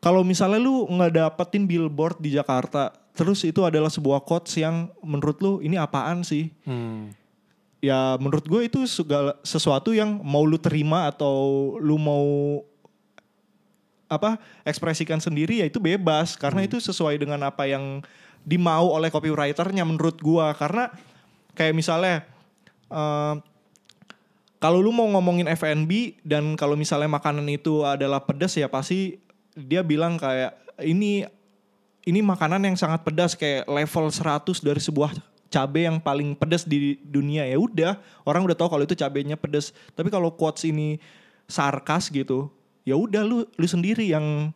kalau 0.00 0.24
misalnya 0.24 0.56
lu 0.56 0.88
nggak 0.88 1.12
dapetin 1.20 1.68
billboard 1.68 2.16
di 2.16 2.32
Jakarta, 2.32 2.96
terus 3.12 3.44
itu 3.44 3.60
adalah 3.60 3.92
sebuah 3.92 4.24
quotes 4.24 4.56
yang 4.56 4.88
menurut 5.04 5.36
lu 5.44 5.52
ini 5.60 5.76
apaan 5.76 6.24
sih? 6.24 6.48
hmm. 6.64 7.12
ya 7.78 8.18
menurut 8.18 8.42
gue 8.42 8.66
itu 8.66 8.82
segala 8.90 9.38
sesuatu 9.46 9.94
yang 9.94 10.18
mau 10.26 10.42
lu 10.42 10.58
terima 10.58 11.06
atau 11.06 11.76
lu 11.78 11.94
mau 11.94 12.58
apa 14.08 14.40
ekspresikan 14.64 15.20
sendiri 15.20 15.60
ya 15.62 15.66
itu 15.68 15.78
bebas. 15.78 16.34
Karena 16.34 16.64
itu 16.64 16.80
sesuai 16.80 17.20
dengan 17.20 17.44
apa 17.44 17.68
yang 17.68 18.00
dimau 18.42 18.90
oleh 18.96 19.12
copywriternya 19.12 19.84
menurut 19.84 20.18
gua. 20.18 20.56
Karena 20.56 20.90
kayak 21.54 21.76
misalnya 21.76 22.24
eh, 22.88 23.34
kalau 24.58 24.82
lu 24.82 24.90
mau 24.90 25.06
ngomongin 25.06 25.46
F&B 25.54 26.18
dan 26.26 26.58
kalau 26.58 26.74
misalnya 26.74 27.06
makanan 27.06 27.46
itu 27.46 27.86
adalah 27.86 28.18
pedas 28.18 28.58
ya 28.58 28.66
pasti 28.66 29.22
dia 29.54 29.86
bilang 29.86 30.18
kayak 30.18 30.58
ini 30.82 31.22
ini 32.08 32.20
makanan 32.24 32.64
yang 32.64 32.74
sangat 32.74 33.04
pedas. 33.04 33.36
Kayak 33.36 33.68
level 33.68 34.08
100 34.10 34.64
dari 34.64 34.80
sebuah 34.80 35.12
cabai 35.52 35.86
yang 35.86 36.00
paling 36.00 36.34
pedas 36.34 36.64
di 36.64 36.96
dunia. 37.04 37.44
Ya 37.44 37.60
udah 37.60 38.00
orang 38.24 38.48
udah 38.48 38.56
tahu 38.56 38.68
kalau 38.72 38.82
itu 38.82 38.96
cabenya 38.96 39.36
pedas. 39.36 39.76
Tapi 39.92 40.08
kalau 40.08 40.32
quotes 40.32 40.64
ini 40.66 40.98
sarkas 41.48 42.12
gitu 42.12 42.52
ya 42.88 42.96
udah 42.96 43.20
lu 43.20 43.38
lu 43.44 43.66
sendiri 43.66 44.08
yang 44.08 44.48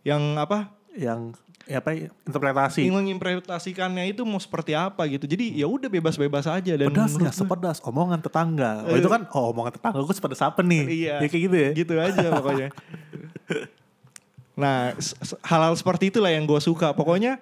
yang 0.00 0.38
apa 0.38 0.70
yang 0.94 1.34
ya 1.66 1.82
apa 1.82 1.90
ya, 1.92 2.14
interpretasi 2.22 2.86
yang 2.86 2.94
menginterpretasikannya 2.94 4.06
itu 4.06 4.22
mau 4.22 4.38
seperti 4.38 4.70
apa 4.72 5.02
gitu 5.04 5.26
jadi 5.26 5.50
ya 5.52 5.66
udah 5.66 5.90
bebas-bebas 5.90 6.46
aja 6.46 6.72
dan 6.72 6.86
pedas 6.86 7.12
gua- 7.12 7.34
sepedas 7.34 7.82
omongan 7.82 8.22
tetangga 8.22 8.86
oh 8.86 8.94
itu 8.94 9.10
kan 9.10 9.26
oh 9.26 9.50
omongan 9.50 9.74
tetangga 9.74 9.98
gue 9.98 10.14
sepedas 10.14 10.40
apa 10.40 10.62
nih 10.62 10.84
Iya. 10.86 11.14
ya 11.18 11.26
kayak 11.26 11.42
gitu 11.42 11.56
ya 11.56 11.70
gitu 11.74 11.92
aja 11.98 12.26
pokoknya. 12.32 12.68
Nah, 14.56 14.96
hal-hal 15.44 15.76
seperti 15.76 16.08
itulah 16.08 16.32
yang 16.32 16.48
gue 16.48 16.56
suka. 16.56 16.96
Pokoknya 16.96 17.36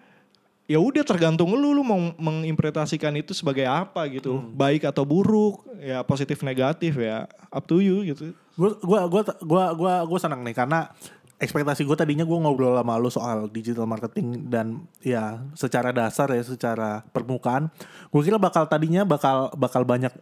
ya 0.67 0.83
udah 0.83 1.07
tergantung 1.07 1.47
lu 1.55 1.71
lu 1.71 1.87
mau 1.87 1.95
menginterpretasikan 2.19 3.15
itu 3.15 3.31
sebagai 3.31 3.63
apa 3.63 4.03
gitu. 4.11 4.43
Hmm. 4.43 4.51
Baik 4.51 4.91
atau 4.91 5.07
buruk, 5.07 5.63
ya 5.79 6.03
positif 6.03 6.43
negatif 6.43 6.99
ya 6.99 7.31
up 7.49 7.63
to 7.65 7.79
you 7.79 8.03
gitu. 8.03 8.35
Gue 8.55 8.71
gua 8.83 9.11
gua 9.11 9.23
gua 9.43 9.65
gua 9.75 9.95
gua 10.07 10.19
senang 10.23 10.47
nih 10.47 10.55
karena 10.55 10.91
ekspektasi 11.35 11.83
gue 11.83 11.97
tadinya 11.99 12.23
gue 12.23 12.39
ngobrol 12.39 12.79
sama 12.79 12.95
lu 12.95 13.11
soal 13.11 13.51
digital 13.51 13.91
marketing 13.91 14.49
dan 14.49 14.87
ya 15.03 15.43
secara 15.59 15.91
dasar 15.91 16.31
ya 16.31 16.41
secara 16.47 17.03
permukaan 17.11 17.69
gue 18.09 18.23
kira 18.23 18.39
bakal 18.39 18.71
tadinya 18.71 19.03
bakal 19.03 19.51
bakal 19.59 19.83
banyak 19.83 20.15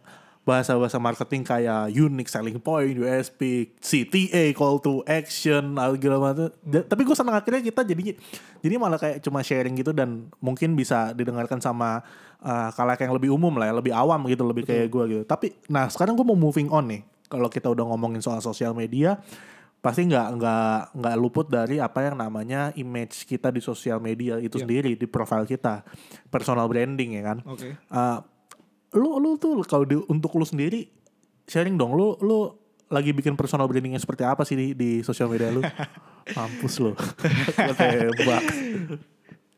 bahasa-bahasa 0.43 0.99
marketing 0.99 1.47
kayak 1.47 1.87
unique 1.95 2.27
selling 2.27 2.59
point, 2.59 2.91
USP, 2.91 3.71
CTA, 3.79 4.51
call 4.51 4.75
to 4.83 4.99
action, 5.07 5.79
segala 5.79 6.17
macam. 6.19 6.51
Tapi 6.67 7.01
gue 7.07 7.15
senang 7.15 7.39
akhirnya 7.39 7.63
kita 7.63 7.81
jadinya 7.87 8.13
jadi 8.59 8.75
malah 8.75 8.99
kayak 8.99 9.23
cuma 9.23 9.39
sharing 9.39 9.71
gitu 9.79 9.95
dan 9.95 10.27
mungkin 10.43 10.75
bisa 10.75 11.15
didengarkan 11.15 11.63
sama 11.63 12.03
uh, 12.43 12.69
kalayak 12.75 13.07
yang 13.07 13.15
lebih 13.15 13.31
umum 13.31 13.55
lah 13.55 13.71
ya, 13.71 13.73
lebih 13.79 13.95
awam 13.95 14.19
gitu, 14.27 14.43
lebih 14.43 14.67
kayak 14.67 14.91
gue 14.91 15.03
gitu. 15.15 15.23
Tapi 15.23 15.55
nah 15.71 15.87
sekarang 15.87 16.19
gue 16.19 16.27
mau 16.27 16.35
moving 16.35 16.67
on 16.67 16.91
nih. 16.91 17.01
Kalau 17.33 17.49
kita 17.49 17.67
udah 17.67 17.81
ngomongin 17.83 18.21
soal 18.21 18.37
sosial 18.39 18.71
media, 18.71 19.17
pasti 19.79 20.05
nggak 20.05 20.27
nggak 20.31 20.71
nggak 20.93 21.15
luput 21.17 21.49
dari 21.49 21.75
apa 21.77 22.05
yang 22.05 22.15
namanya 22.15 22.69
image 22.73 23.25
kita 23.25 23.49
di 23.49 23.59
sosial 23.59 23.97
media 23.97 24.37
itu 24.37 24.53
Iya. 24.53 24.63
sendiri 24.63 24.91
di 24.93 25.05
profile 25.05 25.43
kita, 25.43 25.81
personal 26.27 26.69
branding 26.69 27.17
ya 27.17 27.23
kan. 27.25 27.37
Oke. 27.43 27.73
Uh, 27.87 28.21
lu 28.93 29.17
lu 29.17 29.35
tuh 29.35 29.65
kalau 29.65 29.83
di- 29.83 30.05
untuk 30.05 30.29
lu 30.33 30.45
sendiri 30.45 30.85
sharing 31.43 31.73
dong 31.73 31.91
lu 31.91 32.13
lu 32.21 32.53
lagi 32.87 33.09
bikin 33.09 33.33
personal 33.33 33.65
brandingnya 33.65 33.97
seperti 33.97 34.21
apa 34.21 34.45
sih 34.45 34.53
di, 34.53 34.67
di 34.71 34.89
sosial 35.01 35.25
media 35.25 35.49
lu 35.49 35.65
mampus 36.37 36.77
lu 36.77 36.93
Lu 37.67 37.73
tembak 37.73 38.43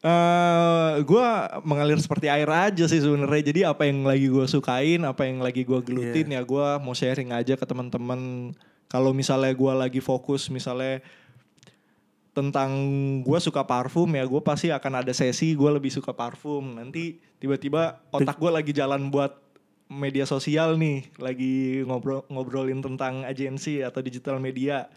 Eh, 0.06 0.94
gue 1.02 1.28
mengalir 1.66 1.98
seperti 1.98 2.30
air 2.30 2.46
aja 2.46 2.86
sih 2.86 3.02
sebenarnya. 3.02 3.42
Jadi 3.42 3.60
apa 3.66 3.90
yang 3.90 4.06
lagi 4.06 4.30
gue 4.30 4.46
sukain, 4.46 5.02
apa 5.02 5.26
yang 5.26 5.42
lagi 5.42 5.66
gue 5.66 5.82
gelutin 5.82 6.30
ya 6.30 6.46
gue 6.46 6.68
mau 6.78 6.94
sharing 6.94 7.34
aja 7.34 7.58
ke 7.58 7.66
teman-teman. 7.66 8.54
Kalau 8.86 9.18
misalnya 9.18 9.50
gue 9.58 9.74
lagi 9.74 9.98
fokus, 10.06 10.54
misalnya 10.54 11.02
tentang 12.38 12.70
gue 13.26 13.40
suka 13.42 13.64
parfum 13.64 14.12
ya 14.12 14.28
gue 14.28 14.44
pasti 14.44 14.68
akan 14.68 15.00
ada 15.00 15.16
sesi 15.16 15.56
gue 15.56 15.72
lebih 15.72 15.88
suka 15.88 16.12
parfum 16.12 16.76
nanti 16.76 17.16
tiba-tiba 17.40 18.04
otak 18.12 18.36
gue 18.36 18.52
lagi 18.52 18.76
jalan 18.76 19.08
buat 19.08 19.40
media 19.88 20.28
sosial 20.28 20.76
nih 20.76 21.16
lagi 21.16 21.88
ngobrol 21.88 22.28
ngobrolin 22.28 22.84
tentang 22.84 23.24
agensi 23.24 23.80
atau 23.80 24.04
digital 24.04 24.44
media 24.44 24.92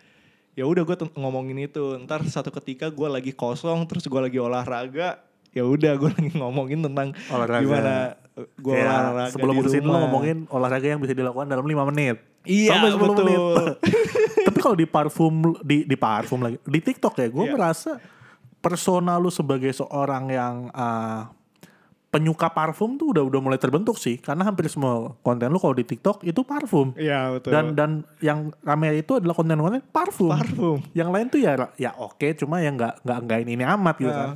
ya 0.59 0.67
udah 0.67 0.83
gue 0.83 0.97
ngomongin 1.15 1.63
itu 1.63 1.95
ntar 2.03 2.27
satu 2.27 2.51
ketika 2.51 2.91
gue 2.91 3.07
lagi 3.07 3.31
kosong 3.31 3.87
terus 3.87 4.03
gue 4.05 4.19
lagi 4.19 4.43
olahraga 4.43 5.23
ya 5.49 5.63
udah 5.63 5.95
gue 5.95 6.11
lagi 6.11 6.35
ngomongin 6.35 6.83
tentang 6.83 7.15
Olahraga. 7.31 7.63
gimana 7.63 7.95
gue 8.35 8.75
Kayak 8.75 8.91
olahraga 8.91 9.31
sebelum 9.31 9.55
di 9.55 9.63
ke 9.63 9.71
sini 9.71 9.87
lo 9.87 9.99
ngomongin 10.03 10.37
olahraga 10.51 10.87
yang 10.89 10.99
bisa 10.99 11.15
dilakukan 11.15 11.47
dalam 11.47 11.63
5 11.63 11.91
menit. 11.91 12.17
Iya, 12.43 12.71
Sampai 12.75 12.91
10 12.91 12.99
betul. 12.99 13.15
menit. 13.19 13.41
Tapi 14.47 14.59
kalau 14.59 14.77
di 14.79 14.87
parfum 14.87 15.35
di 15.61 15.77
di 15.85 15.97
parfum 15.97 16.41
lagi 16.41 16.59
di 16.61 16.79
TikTok 16.81 17.15
ya, 17.19 17.27
gue 17.29 17.45
Iya. 17.45 17.53
merasa 17.53 17.91
persona 18.59 19.15
lu 19.15 19.29
sebagai 19.29 19.71
seorang 19.71 20.25
yang 20.29 20.55
ah, 20.71 21.31
penyuka 22.09 22.49
parfum 22.49 22.97
tuh 22.97 23.13
udah 23.13 23.21
udah 23.21 23.41
mulai 23.41 23.61
terbentuk 23.61 24.01
sih 24.01 24.17
karena 24.17 24.41
hampir 24.41 24.65
semua 24.73 25.13
konten 25.21 25.53
lu 25.53 25.61
kalau 25.61 25.77
di 25.77 25.85
TikTok 25.85 26.25
itu 26.25 26.41
parfum. 26.41 26.97
Iya 26.97 27.37
betul. 27.37 27.53
Dan 27.53 27.65
dan 27.77 27.91
yang 28.19 28.49
rame 28.65 28.97
itu 28.97 29.21
adalah 29.21 29.37
konten-konten 29.37 29.85
parfum. 29.93 30.33
Parfum. 30.33 30.79
Yang 30.97 31.09
lain 31.13 31.27
tuh 31.29 31.41
ya 31.45 31.53
ya 31.77 31.93
oke 31.95 32.25
cuma 32.35 32.65
yang 32.65 32.81
nggak 32.81 33.05
nggak 33.05 33.19
nggak 33.29 33.39
ini, 33.45 33.51
ini 33.55 33.65
amat 33.69 33.97
gitu 34.01 34.09
Ya. 34.09 34.17
kan. 34.17 34.31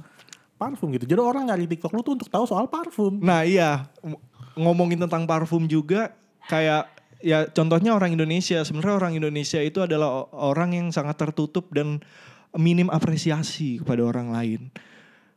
Parfum 0.61 0.93
gitu. 0.93 1.09
Jadi 1.09 1.19
orang 1.19 1.49
nyari 1.49 1.65
TikTok 1.65 1.91
lu 1.91 2.05
tuh 2.05 2.15
untuk 2.15 2.29
tahu 2.29 2.45
soal 2.45 2.69
parfum. 2.69 3.17
Nah 3.19 3.43
iya 3.43 3.89
ng- 4.05 4.21
ngomongin 4.53 5.01
tentang 5.01 5.25
parfum 5.25 5.65
juga 5.65 6.13
kayak 6.47 6.93
ya 7.25 7.49
contohnya 7.49 7.97
orang 7.97 8.13
Indonesia 8.13 8.61
sebenarnya 8.61 8.95
orang 9.01 9.13
Indonesia 9.17 9.63
itu 9.63 9.81
adalah 9.81 10.29
orang 10.35 10.77
yang 10.77 10.87
sangat 10.93 11.17
tertutup 11.17 11.73
dan 11.73 12.05
minim 12.53 12.93
apresiasi 12.93 13.81
kepada 13.81 14.05
orang 14.05 14.29
lain 14.29 14.61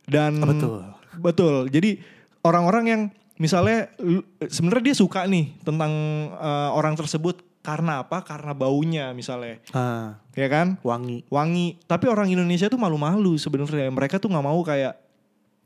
dan 0.04 0.36
Betul. 0.36 0.82
betul 1.16 1.56
jadi 1.70 1.96
orang-orang 2.46 2.84
yang 2.86 3.02
misalnya 3.36 3.90
sebenarnya 4.42 4.84
dia 4.86 4.96
suka 4.96 5.24
nih 5.24 5.58
tentang 5.60 5.92
eh, 6.32 6.70
orang 6.70 6.94
tersebut 6.94 7.42
karena 7.60 8.00
apa 8.00 8.22
karena 8.22 8.54
baunya 8.54 9.10
misalnya 9.10 9.58
Ah, 9.70 10.22
ya 10.32 10.46
kan 10.46 10.78
wangi. 10.80 11.26
wangi 11.28 11.82
tapi 11.82 12.06
orang 12.06 12.30
Indonesia 12.30 12.66
tuh 12.66 12.78
malu-malu 12.78 13.34
sebenarnya 13.34 13.90
mereka 13.90 14.16
tuh 14.16 14.30
nggak 14.30 14.46
mau 14.46 14.62
kayak 14.62 14.94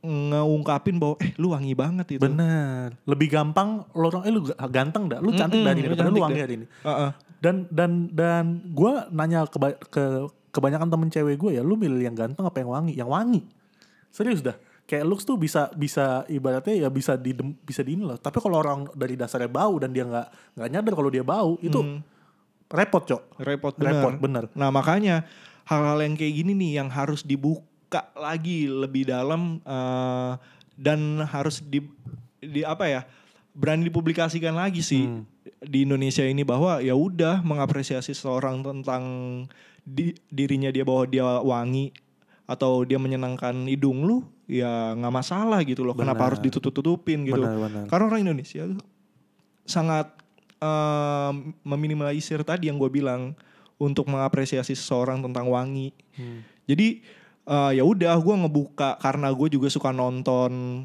ngungkapin 0.01 0.97
bahwa 0.97 1.21
eh 1.21 1.37
lu 1.37 1.53
wangi 1.53 1.75
banget 1.75 2.07
itu 2.11 2.23
Bener. 2.23 2.97
Lebih 3.05 3.29
gampang 3.31 3.85
lo 3.93 4.09
orang 4.09 4.25
eh 4.25 4.33
lu 4.33 4.41
ga- 4.43 4.57
ganteng 4.67 5.07
dah, 5.07 5.21
lu 5.21 5.29
cantik 5.31 5.61
Mm-mm, 5.61 5.69
dari 5.69 5.79
ini, 5.79 5.87
lu 5.87 5.93
daripada 5.93 6.09
lu 6.11 6.21
wangi 6.21 6.35
dah. 6.35 6.43
hari 6.43 6.55
ini. 6.57 6.67
Heeh. 6.81 7.11
Dan 7.37 7.55
dan 7.69 7.91
dan 8.11 8.45
gue 8.67 8.93
nanya 9.11 9.45
ke, 9.45 9.59
ke 9.87 10.05
kebanyakan 10.51 10.89
temen 10.89 11.09
cewek 11.11 11.37
gue 11.37 11.51
ya, 11.53 11.63
lu 11.63 11.77
milih 11.77 12.01
yang 12.03 12.17
ganteng 12.17 12.43
apa 12.43 12.59
yang 12.59 12.71
wangi? 12.71 12.93
Yang 12.95 13.09
wangi. 13.09 13.41
Serius 14.09 14.41
dah. 14.41 14.57
Kayak 14.91 15.07
looks 15.07 15.23
tuh 15.23 15.39
bisa 15.39 15.71
bisa 15.71 16.27
ibaratnya 16.27 16.75
ya 16.75 16.89
bisa 16.91 17.15
di 17.15 17.31
bisa 17.63 17.87
di 17.87 17.95
ini 17.95 18.03
loh. 18.03 18.19
Tapi 18.19 18.43
kalau 18.43 18.59
orang 18.59 18.91
dari 18.91 19.15
dasarnya 19.15 19.47
bau 19.47 19.79
dan 19.79 19.95
dia 19.95 20.03
nggak 20.03 20.27
nggak 20.59 20.69
nyadar 20.69 20.93
kalau 20.93 21.11
dia 21.11 21.23
bau 21.23 21.55
itu 21.63 21.79
Hmm. 21.79 22.03
repot 22.67 22.99
cok. 23.01 23.39
repot 23.39 23.71
bener. 23.79 23.95
Repot 23.95 24.15
bener. 24.19 24.45
Nah 24.53 24.75
makanya 24.75 25.23
hal-hal 25.65 26.03
yang 26.03 26.19
kayak 26.19 26.35
gini 26.35 26.53
nih 26.53 26.83
yang 26.83 26.91
harus 26.91 27.23
dibuka 27.23 28.11
lagi 28.15 28.67
lebih 28.67 29.07
dalam 29.07 29.63
eh, 29.63 30.33
dan 30.75 31.23
harus 31.23 31.63
di, 31.63 31.87
di 32.41 32.67
apa 32.67 32.89
ya 32.89 33.01
berani 33.53 33.87
dipublikasikan 33.87 34.55
lagi 34.55 34.81
sih 34.81 35.07
Hmm. 35.07 35.23
di 35.61 35.85
Indonesia 35.85 36.23
ini 36.23 36.43
bahwa 36.43 36.79
ya 36.81 36.95
udah 36.95 37.43
mengapresiasi 37.43 38.11
seorang 38.11 38.63
tentang 38.63 39.03
di- 39.83 40.17
dirinya 40.27 40.71
dia 40.71 40.83
bahwa 40.83 41.05
dia 41.05 41.27
wangi 41.39 41.91
atau 42.51 42.83
dia 42.83 42.99
menyenangkan 42.99 43.55
hidung 43.71 44.03
lu 44.03 44.27
ya 44.51 44.99
nggak 44.99 45.15
masalah 45.15 45.63
gitu 45.63 45.87
loh 45.87 45.95
kenapa 45.95 46.27
Benar. 46.27 46.29
harus 46.35 46.41
ditutup-tutupin 46.43 47.23
gitu 47.23 47.39
Benar, 47.39 47.57
benar. 47.63 47.85
karena 47.87 48.05
orang 48.11 48.21
Indonesia 48.27 48.67
tuh 48.67 48.83
sangat 49.63 50.11
eh, 50.59 51.33
meminimalisir 51.63 52.43
tadi 52.43 52.67
yang 52.67 52.75
gue 52.83 52.91
bilang 52.91 53.39
untuk 53.81 54.11
mengapresiasi 54.11 54.77
seseorang 54.77 55.25
tentang 55.25 55.49
wangi. 55.49 55.95
Hmm. 56.19 56.43
Jadi 56.67 57.01
eh, 57.47 57.73
ya 57.79 57.87
udah 57.87 58.19
gue 58.19 58.35
ngebuka 58.45 58.99
karena 58.99 59.31
gue 59.31 59.49
juga 59.49 59.71
suka 59.71 59.95
nonton 59.95 60.85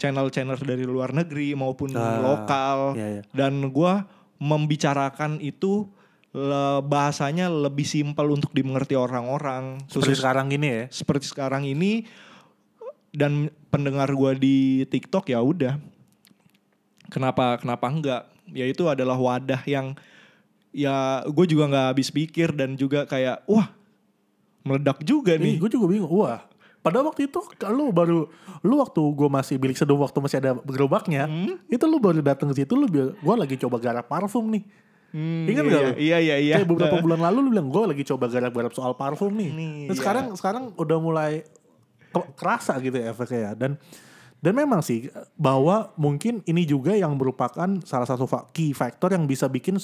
channel-channel 0.00 0.58
dari 0.58 0.82
luar 0.82 1.14
negeri 1.14 1.54
maupun 1.54 1.94
Ah, 1.94 2.18
lokal 2.18 2.98
iya, 2.98 3.20
iya. 3.20 3.22
dan 3.30 3.62
gue 3.70 3.92
membicarakan 4.42 5.38
itu 5.38 5.86
le- 6.32 6.80
bahasanya 6.82 7.46
lebih 7.46 7.84
simpel 7.84 8.32
untuk 8.32 8.50
dimengerti 8.50 8.96
orang-orang. 8.96 9.84
Seperti 9.86 10.12
Khusus- 10.12 10.20
sekarang 10.20 10.48
gini 10.48 10.68
ya. 10.68 10.82
seperti 10.88 11.24
sekarang 11.28 11.62
ini 11.62 12.04
dan 13.12 13.52
pendengar 13.68 14.08
gua 14.12 14.32
di 14.32 14.88
TikTok 14.88 15.28
ya 15.28 15.38
udah 15.38 15.76
kenapa 17.08 17.60
kenapa 17.60 17.86
enggak 17.86 18.22
ya 18.48 18.64
itu 18.64 18.88
adalah 18.88 19.16
wadah 19.16 19.60
yang 19.64 19.92
ya 20.72 21.20
gue 21.28 21.44
juga 21.44 21.68
nggak 21.68 21.86
habis 21.92 22.08
pikir 22.08 22.56
dan 22.56 22.72
juga 22.74 23.04
kayak 23.04 23.44
wah 23.44 23.68
meledak 24.64 25.04
juga 25.04 25.36
nih 25.36 25.60
gue 25.60 25.68
juga 25.68 25.84
bingung. 25.84 26.08
Wah, 26.08 26.40
pada 26.80 27.04
waktu 27.04 27.28
itu 27.28 27.42
lu 27.68 27.92
baru 27.92 28.30
lu 28.62 28.74
waktu 28.80 28.96
gue 29.02 29.28
masih 29.28 29.60
bilik 29.60 29.76
seduh 29.76 29.98
waktu 29.98 30.16
masih 30.16 30.38
ada 30.38 30.56
gerobaknya, 30.62 31.28
Hmm? 31.28 31.60
itu 31.66 31.84
lu 31.84 31.98
baru 31.98 32.24
datang 32.24 32.48
ke 32.48 32.64
situ 32.64 32.72
lu 32.72 32.88
gue 32.88 33.12
lagi 33.36 33.60
coba 33.60 33.76
garap 33.76 34.08
parfum 34.08 34.48
nih. 34.48 34.64
Hmm, 35.12 35.44
Ingat 35.44 35.62
iya, 35.62 35.70
gak 35.70 35.82
lu? 35.84 35.92
iya 35.94 36.16
iya 36.18 36.36
iya 36.40 36.54
Kayak 36.56 36.68
beberapa 36.68 36.96
bulan 36.98 37.20
lalu 37.20 37.38
lu 37.44 37.48
bilang 37.52 37.68
gue 37.68 37.82
lagi 37.84 38.02
coba 38.02 38.26
garap-garap 38.26 38.72
soal 38.72 38.96
parfum 38.96 39.28
nih. 39.30 39.50
Nih, 39.52 39.74
Dan 39.86 39.92
iya. 39.92 40.00
sekarang 40.00 40.24
sekarang 40.32 40.64
udah 40.74 40.98
mulai 40.98 41.44
ke- 42.08 42.32
kerasa 42.32 42.80
gitu 42.80 42.96
ya 42.96 43.12
efeknya 43.12 43.40
ya. 43.40 43.52
Dan 43.52 43.76
dan 44.40 44.52
memang 44.52 44.80
sih 44.80 45.06
bahwa 45.34 45.92
mungkin 45.94 46.40
ini 46.42 46.64
juga 46.64 46.92
yang 46.92 47.12
merupakan 47.12 47.54
salah 47.84 48.08
satu 48.08 48.24
key 48.50 48.72
factor 48.72 49.12
yang 49.12 49.22
bisa 49.22 49.46
bikin 49.46 49.76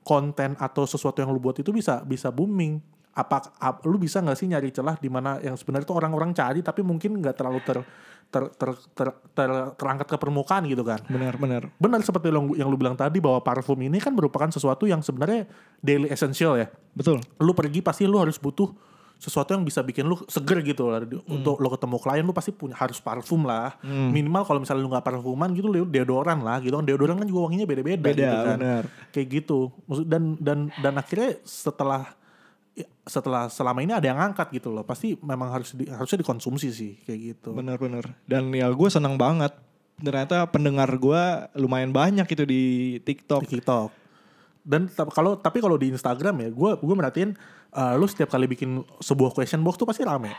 konten 0.00 0.54
atau 0.56 0.84
sesuatu 0.84 1.18
yang 1.18 1.32
lu 1.32 1.40
buat 1.40 1.56
itu 1.56 1.72
bisa 1.72 2.04
bisa 2.04 2.28
booming. 2.28 2.78
Apa 3.10 3.48
ap- 3.56 3.80
lu 3.82 3.96
bisa 3.96 4.20
nggak 4.20 4.36
sih 4.36 4.44
nyari 4.44 4.68
celah 4.68 4.94
di 4.94 5.08
mana 5.08 5.40
yang 5.40 5.56
sebenarnya 5.56 5.88
itu 5.88 5.96
orang-orang 5.96 6.30
cari 6.30 6.60
tapi 6.60 6.84
mungkin 6.84 7.16
nggak 7.16 7.32
terlalu 7.34 7.64
ter, 7.64 7.80
ter, 8.26 8.42
ter, 8.52 8.70
ter- 8.92 9.18
ter- 9.32 9.70
terangkat 9.78 10.06
ke 10.10 10.16
permukaan 10.18 10.66
gitu 10.66 10.82
kan. 10.82 11.00
benar 11.06 11.38
benar 11.38 11.62
Benar 11.78 12.00
seperti 12.02 12.28
yang, 12.28 12.46
yang 12.58 12.68
lu 12.68 12.76
bilang 12.76 12.98
tadi 12.98 13.22
bahwa 13.22 13.40
parfum 13.40 13.78
ini 13.80 13.96
kan 14.02 14.12
merupakan 14.12 14.50
sesuatu 14.50 14.84
yang 14.84 15.00
sebenarnya 15.00 15.46
daily 15.80 16.10
essential 16.10 16.58
ya. 16.58 16.66
betul 16.92 17.22
Lu 17.40 17.54
pergi 17.56 17.80
pasti 17.80 18.04
lu 18.04 18.18
harus 18.18 18.36
butuh 18.36 18.70
sesuatu 19.16 19.56
yang 19.56 19.64
bisa 19.64 19.80
bikin 19.80 20.04
lu 20.04 20.20
seger 20.28 20.60
gitu 20.60 20.92
lah. 20.92 21.00
Untuk 21.24 21.56
lu 21.56 21.72
ketemu 21.72 21.96
klien 21.96 22.20
lu 22.20 22.36
pasti 22.36 22.52
punya 22.52 22.76
harus 22.76 23.00
parfum 23.00 23.48
lah. 23.48 23.72
Minimal 23.82 24.44
kalau 24.44 24.60
misalnya 24.60 24.84
lu 24.84 24.92
nggak 24.92 25.06
parfuman 25.08 25.48
gitu 25.56 25.72
lu 25.72 25.88
deodoran 25.88 26.44
lah 26.44 26.60
gitu 26.60 26.76
kan. 26.76 26.84
Deodoran 26.84 27.16
kan 27.16 27.24
juga 27.24 27.48
wanginya 27.48 27.64
beda-beda 27.64 27.96
Beda, 27.96 28.12
gitu 28.12 28.36
kan. 28.44 28.58
benar. 28.60 28.84
Kayak 29.16 29.26
gitu. 29.40 29.58
Dan 30.04 30.36
dan 30.36 30.68
dan 30.84 30.94
akhirnya 31.00 31.40
setelah 31.48 32.12
setelah 33.06 33.48
selama 33.48 33.80
ini 33.80 33.96
ada 33.96 34.04
yang 34.04 34.20
angkat 34.20 34.52
gitu 34.52 34.68
loh. 34.68 34.84
Pasti 34.84 35.16
memang 35.16 35.48
harus 35.48 35.72
di, 35.72 35.88
harusnya 35.88 36.20
dikonsumsi 36.20 36.68
sih 36.68 36.92
kayak 37.06 37.20
gitu. 37.32 37.56
benar 37.56 37.80
benar 37.80 38.04
dan 38.28 38.52
ya 38.52 38.68
gue 38.68 38.88
senang 38.92 39.16
banget 39.16 39.54
ternyata 39.96 40.44
pendengar 40.52 40.92
gua 41.00 41.48
lumayan 41.56 41.88
banyak 41.88 42.28
itu 42.28 42.44
di 42.44 42.62
TikTok 43.00 43.48
di 43.48 43.60
TikTok. 43.60 43.90
Dan 44.66 44.90
kalau 45.14 45.38
tapi 45.38 45.62
kalau 45.62 45.78
di 45.78 45.94
Instagram 45.94 46.42
ya, 46.42 46.48
gue 46.50 46.70
gue 46.82 46.94
merhatiin 46.98 47.32
uh, 47.72 47.94
lu 47.94 48.04
setiap 48.10 48.34
kali 48.34 48.50
bikin 48.50 48.82
sebuah 48.98 49.30
question 49.32 49.62
box 49.62 49.78
tuh 49.80 49.88
pasti 49.88 50.04
rame. 50.04 50.34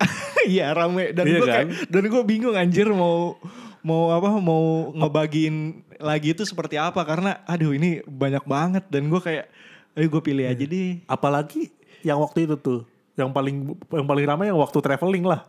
Iya 0.40 0.72
rame 0.72 1.12
dan 1.12 1.28
Iya 1.28 1.36
gue 1.36 1.44
kan? 1.44 1.52
kayak 1.52 1.68
dan 1.92 2.02
gue 2.08 2.22
bingung 2.24 2.56
anjir 2.56 2.88
mau 2.88 3.36
mau 3.84 4.08
apa 4.08 4.40
mau 4.40 4.88
ngebagiin 4.96 5.84
lagi 6.00 6.32
itu 6.32 6.48
seperti 6.48 6.80
apa 6.80 7.04
karena 7.04 7.44
aduh 7.44 7.76
ini 7.76 8.00
banyak 8.08 8.48
banget 8.48 8.88
dan 8.88 9.12
gue 9.12 9.20
kayak 9.20 9.52
ayo 9.92 10.06
gue 10.08 10.22
pilih 10.22 10.44
Iya. 10.44 10.52
aja 10.52 10.64
deh. 10.64 10.90
Apalagi 11.04 11.70
yang 12.00 12.18
waktu 12.18 12.44
itu 12.44 12.56
tuh, 12.56 12.80
yang 13.14 13.30
paling 13.30 13.56
yang 13.90 14.06
paling 14.06 14.24
ramai 14.24 14.46
yang 14.48 14.56
waktu 14.56 14.78
traveling 14.78 15.24
lah. 15.24 15.42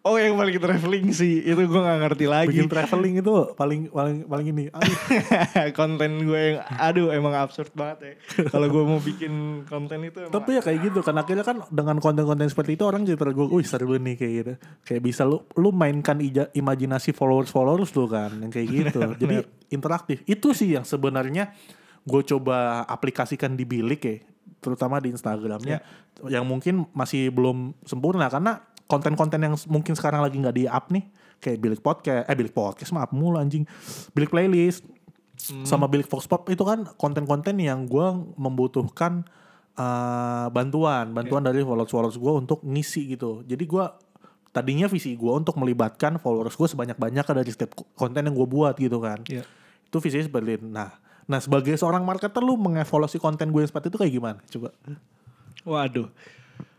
Oh 0.00 0.14
yang 0.14 0.38
paling 0.38 0.56
traveling 0.56 1.10
sih 1.10 1.42
itu 1.42 1.58
gue 1.58 1.80
nggak 1.82 2.00
ngerti 2.00 2.26
lagi. 2.26 2.54
Bikin 2.54 2.70
traveling 2.70 3.18
itu 3.18 3.28
paling 3.52 3.90
paling 3.90 4.24
paling 4.24 4.46
ini. 4.48 4.64
Aduh, 4.70 4.96
konten 5.76 6.22
gue 6.22 6.42
yang 6.54 6.56
aduh 6.70 7.10
emang 7.10 7.34
absurd 7.34 7.74
banget 7.74 7.98
ya. 8.00 8.12
Kalau 8.46 8.70
gue 8.70 8.84
mau 8.86 8.96
bikin 8.98 9.32
konten 9.66 9.98
itu 10.00 10.22
emang 10.22 10.32
tapi 10.32 10.56
ya 10.56 10.62
kayak 10.62 10.80
gitu 10.86 11.02
kan 11.02 11.18
akhirnya 11.18 11.42
kan 11.42 11.60
dengan 11.68 11.98
konten-konten 11.98 12.46
seperti 12.46 12.78
itu 12.78 12.86
orang 12.86 13.04
jadi 13.04 13.18
tergolong, 13.18 13.52
wih 13.52 13.66
seru 13.66 13.90
nih 13.90 14.14
kayak 14.14 14.32
gitu. 14.32 14.52
Kayak 14.86 15.02
bisa 15.02 15.22
lu 15.22 15.42
lu 15.52 15.74
mainkan 15.74 16.16
ija- 16.18 16.48
imajinasi 16.48 17.10
followers-followers 17.10 17.90
lu 17.92 18.06
kan 18.06 18.32
yang 18.38 18.48
kayak 18.48 18.68
gitu. 18.70 19.02
jadi 19.20 19.44
interaktif. 19.68 20.22
Itu 20.24 20.54
sih 20.54 20.72
yang 20.72 20.86
sebenarnya 20.86 21.52
gue 22.04 22.22
coba 22.34 22.84
aplikasikan 22.86 23.54
di 23.58 23.64
bilik 23.64 24.00
ya, 24.04 24.16
terutama 24.62 24.98
di 25.02 25.10
Instagramnya 25.14 25.82
yang 26.26 26.44
mungkin 26.46 26.86
masih 26.94 27.30
belum 27.30 27.74
sempurna 27.86 28.26
karena 28.26 28.62
konten-konten 28.90 29.38
yang 29.38 29.54
mungkin 29.70 29.94
sekarang 29.94 30.24
lagi 30.24 30.36
nggak 30.38 30.56
di 30.56 30.64
up 30.66 30.90
nih 30.90 31.04
kayak 31.38 31.58
bilik 31.62 31.80
podcast 31.80 32.26
eh 32.26 32.34
bilik 32.34 32.50
podcast 32.50 32.90
maaf 32.90 33.14
mulu 33.14 33.38
anjing 33.38 33.62
bilik 34.10 34.32
playlist 34.32 34.82
sama 35.38 35.86
bilik 35.86 36.10
Fox 36.10 36.26
Pop 36.26 36.50
itu 36.50 36.66
kan 36.66 36.84
konten-konten 36.98 37.62
yang 37.62 37.86
gue 37.86 38.06
membutuhkan 38.34 39.22
eh, 39.78 40.46
bantuan, 40.50 41.14
bantuan 41.14 41.42
dari 41.46 41.62
followers-followers 41.62 42.18
gue 42.18 42.32
untuk 42.34 42.58
ngisi 42.66 43.14
gitu. 43.14 43.46
Jadi 43.46 43.64
gue 43.64 43.84
tadinya 44.50 44.90
visi 44.90 45.14
gue 45.14 45.30
untuk 45.30 45.54
melibatkan 45.60 46.18
followers 46.18 46.58
gue 46.58 46.68
sebanyak-banyak 46.68 47.22
dari 47.22 47.50
setiap 47.54 47.78
konten 47.94 48.26
yang 48.26 48.34
gue 48.34 48.48
buat 48.50 48.74
gitu 48.76 48.98
kan. 48.98 49.22
Iya. 49.30 49.46
Itu 49.86 50.02
visinya 50.02 50.26
seperti 50.26 50.58
itu. 50.58 50.66
Nah, 50.66 50.90
nah 51.28 51.38
sebagai 51.38 51.76
seorang 51.76 52.02
marketer 52.02 52.40
lu 52.40 52.56
mengevaluasi 52.56 53.20
konten 53.20 53.52
gue 53.52 53.60
yang 53.60 53.70
seperti 53.70 53.92
itu 53.92 53.98
kayak 54.00 54.12
gimana? 54.16 54.38
Coba 54.48 54.72
Waduh. 55.68 56.08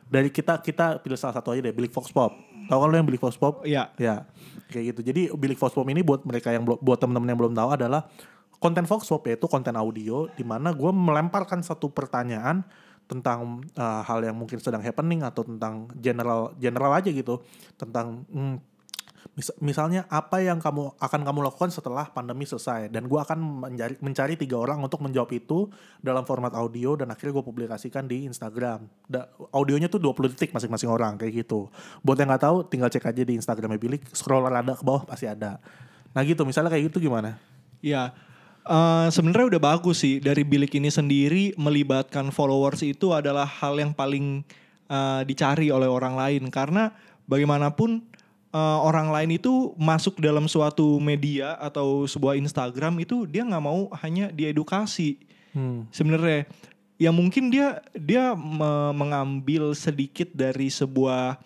dari 0.09 0.33
kita 0.33 0.57
kita 0.65 0.97
pilih 1.05 1.13
salah 1.13 1.37
satu 1.37 1.53
aja 1.53 1.61
deh, 1.61 1.75
Bilik 1.75 1.93
Fox 1.93 2.09
Pop. 2.09 2.33
Tahu 2.65 2.77
kan 2.81 2.87
lu 2.89 2.97
yang 2.97 3.05
Bilik 3.05 3.21
Fox 3.21 3.37
Pop? 3.37 3.61
Iya. 3.61 3.93
Ya, 4.01 4.25
kayak 4.73 4.97
gitu. 4.97 5.01
Jadi 5.05 5.21
Bilik 5.37 5.57
Fox 5.61 5.77
Pop 5.77 5.85
ini 5.85 6.01
buat 6.01 6.25
mereka 6.25 6.49
yang 6.49 6.65
buat 6.65 6.97
teman-teman 6.97 7.29
yang 7.29 7.37
belum 7.37 7.53
tahu 7.53 7.69
adalah 7.77 8.09
konten 8.57 8.89
Fox 8.89 9.05
Pop 9.05 9.21
yaitu 9.29 9.45
konten 9.45 9.77
audio 9.77 10.25
di 10.33 10.41
mana 10.41 10.73
gue 10.75 10.91
melemparkan 10.91 11.61
satu 11.61 11.93
pertanyaan 11.93 12.65
tentang 13.09 13.65
uh, 13.73 14.05
hal 14.05 14.21
yang 14.21 14.37
mungkin 14.37 14.61
sedang 14.61 14.85
happening 14.85 15.25
atau 15.25 15.41
tentang 15.41 15.89
general 15.97 16.53
general 16.61 16.93
aja 16.93 17.09
gitu 17.09 17.41
tentang 17.73 18.21
hmm, 18.29 18.61
mis- 19.39 19.55
misalnya 19.63 20.03
apa 20.11 20.43
yang 20.43 20.59
kamu 20.59 20.99
akan 20.99 21.21
kamu 21.23 21.39
lakukan 21.47 21.71
setelah 21.71 22.11
pandemi 22.11 22.43
selesai. 22.43 22.91
Dan 22.91 23.07
gue 23.07 23.15
akan 23.15 23.39
mencari 23.39 23.95
mencari 24.03 24.33
tiga 24.35 24.59
orang 24.59 24.83
untuk 24.83 24.99
menjawab 24.99 25.31
itu 25.31 25.71
dalam 26.03 26.27
format 26.27 26.51
audio 26.51 26.99
dan 26.99 27.07
akhirnya 27.15 27.39
gue 27.39 27.45
publikasikan 27.47 28.03
di 28.03 28.27
Instagram. 28.27 28.83
Da, 29.07 29.31
audionya 29.55 29.87
tuh 29.87 30.03
20 30.03 30.35
detik 30.35 30.51
masing-masing 30.51 30.91
orang 30.91 31.15
kayak 31.15 31.47
gitu. 31.47 31.71
Buat 32.03 32.19
yang 32.19 32.35
nggak 32.35 32.43
tahu 32.43 32.57
tinggal 32.67 32.91
cek 32.91 33.07
aja 33.07 33.23
di 33.23 33.33
Instagramnya 33.39 33.79
Bilik. 33.79 34.03
Scroll 34.11 34.43
rada 34.43 34.75
ke 34.75 34.83
bawah 34.83 35.07
pasti 35.07 35.31
ada. 35.31 35.63
Nah 36.11 36.21
gitu. 36.27 36.43
Misalnya 36.43 36.67
kayak 36.67 36.91
gitu 36.91 37.07
gimana? 37.07 37.39
Ya, 37.79 38.11
eh, 38.67 39.07
sebenarnya 39.07 39.55
udah 39.55 39.61
bagus 39.63 40.03
sih 40.03 40.19
dari 40.19 40.43
bilik 40.43 40.75
ini 40.75 40.91
sendiri. 40.91 41.55
Melibatkan 41.55 42.35
followers 42.35 42.83
itu 42.83 43.15
adalah 43.15 43.47
hal 43.47 43.79
yang 43.79 43.95
paling 43.95 44.43
eh, 44.91 45.21
dicari 45.23 45.71
oleh 45.71 45.87
orang 45.87 46.19
lain. 46.19 46.51
Karena 46.51 46.91
bagaimanapun 47.23 48.18
eh, 48.53 48.79
orang 48.83 49.13
lain 49.13 49.37
itu 49.37 49.73
masuk 49.77 50.17
dalam 50.21 50.45
suatu 50.49 50.97
media 50.97 51.57
atau 51.57 52.05
sebuah 52.05 52.37
Instagram 52.37 53.01
itu 53.01 53.25
dia 53.25 53.45
nggak 53.45 53.63
mau 53.63 53.89
hanya 54.01 54.29
diedukasi 54.33 55.21
hmm. 55.55 55.89
sebenarnya 55.93 56.49
ya 56.99 57.09
mungkin 57.15 57.47
dia 57.47 57.79
dia 57.95 58.35
me- 58.35 58.93
mengambil 58.93 59.71
sedikit 59.77 60.29
dari 60.35 60.67
sebuah 60.67 61.39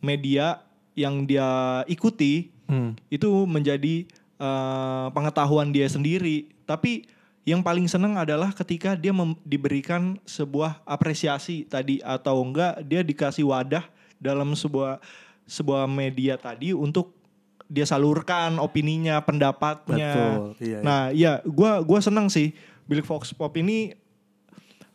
media 0.00 0.64
yang 0.96 1.28
dia 1.28 1.84
ikuti 1.86 2.60
Hmm. 2.70 2.94
itu 3.10 3.26
menjadi 3.50 4.06
eh, 4.38 5.06
pengetahuan 5.10 5.74
dia 5.74 5.90
sendiri. 5.90 6.54
Tapi 6.62 7.02
yang 7.42 7.66
paling 7.66 7.90
seneng 7.90 8.14
adalah 8.14 8.54
ketika 8.54 8.94
dia 8.94 9.10
diberikan 9.42 10.22
sebuah 10.22 10.78
apresiasi 10.86 11.66
tadi 11.66 11.98
atau 12.06 12.38
enggak 12.46 12.78
dia 12.86 13.02
dikasih 13.02 13.50
wadah 13.50 13.82
dalam 14.22 14.54
sebuah 14.54 15.02
sebuah 15.50 15.90
media 15.90 16.38
tadi 16.38 16.70
untuk 16.70 17.18
dia 17.66 17.82
salurkan 17.86 18.58
opininya, 18.62 19.18
pendapatnya. 19.22 20.10
Betul, 20.14 20.42
iya, 20.62 20.78
iya. 20.78 20.78
Nah, 20.82 21.02
ya 21.10 21.32
gua 21.42 21.82
gua 21.82 21.98
seneng 21.98 22.30
sih 22.30 22.54
Bilik 22.86 23.06
Fox 23.06 23.30
Pop 23.34 23.54
ini 23.58 23.94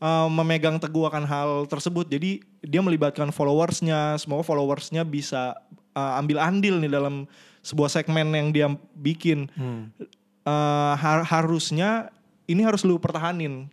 uh, 0.04 0.28
memegang 0.28 0.80
teguh 0.80 1.08
akan 1.08 1.24
hal 1.24 1.50
tersebut. 1.72 2.08
Jadi 2.12 2.44
dia 2.60 2.84
melibatkan 2.84 3.32
followersnya, 3.32 4.20
semoga 4.20 4.44
followersnya 4.44 5.08
bisa 5.08 5.56
uh, 5.96 6.20
ambil 6.20 6.44
andil 6.44 6.80
nih 6.84 6.91
dalam 6.91 7.28
sebuah 7.63 7.88
segmen 7.88 8.28
yang 8.36 8.52
dia 8.52 8.68
bikin. 8.96 9.48
Hmm. 9.56 9.91
Uh, 10.46 10.94
har- 11.00 11.26
harusnya 11.26 12.12
ini 12.46 12.62
harus 12.62 12.84
lu 12.84 13.00
pertahanin. 13.00 13.72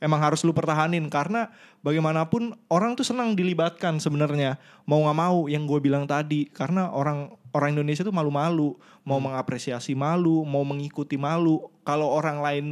Emang 0.00 0.24
harus 0.24 0.40
lu 0.48 0.56
pertahanin 0.56 1.04
karena 1.12 1.52
bagaimanapun 1.84 2.56
orang 2.72 2.96
tuh 2.96 3.04
senang 3.04 3.36
dilibatkan 3.36 4.00
sebenarnya. 4.00 4.56
Mau 4.88 5.04
nggak 5.04 5.18
mau 5.20 5.44
yang 5.44 5.68
gue 5.68 5.76
bilang 5.76 6.08
tadi 6.08 6.48
karena 6.48 6.88
orang 6.88 7.36
orang 7.52 7.76
Indonesia 7.76 8.00
tuh 8.00 8.16
malu-malu. 8.16 8.80
Mau 9.04 9.20
mengapresiasi 9.20 9.92
malu 9.92 10.40
mau 10.48 10.64
mengikuti 10.64 11.20
malu. 11.20 11.68
Kalau 11.84 12.08
orang 12.08 12.40
lain 12.40 12.66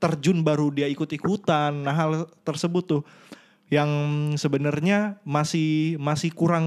terjun 0.00 0.40
baru 0.40 0.72
dia 0.72 0.88
ikut-ikutan 0.88 1.84
nah 1.84 1.94
hal 1.96 2.28
tersebut 2.44 2.84
tuh 2.84 3.02
yang 3.72 3.88
sebenarnya 4.36 5.20
masih 5.24 6.00
masih 6.00 6.32
kurang 6.32 6.64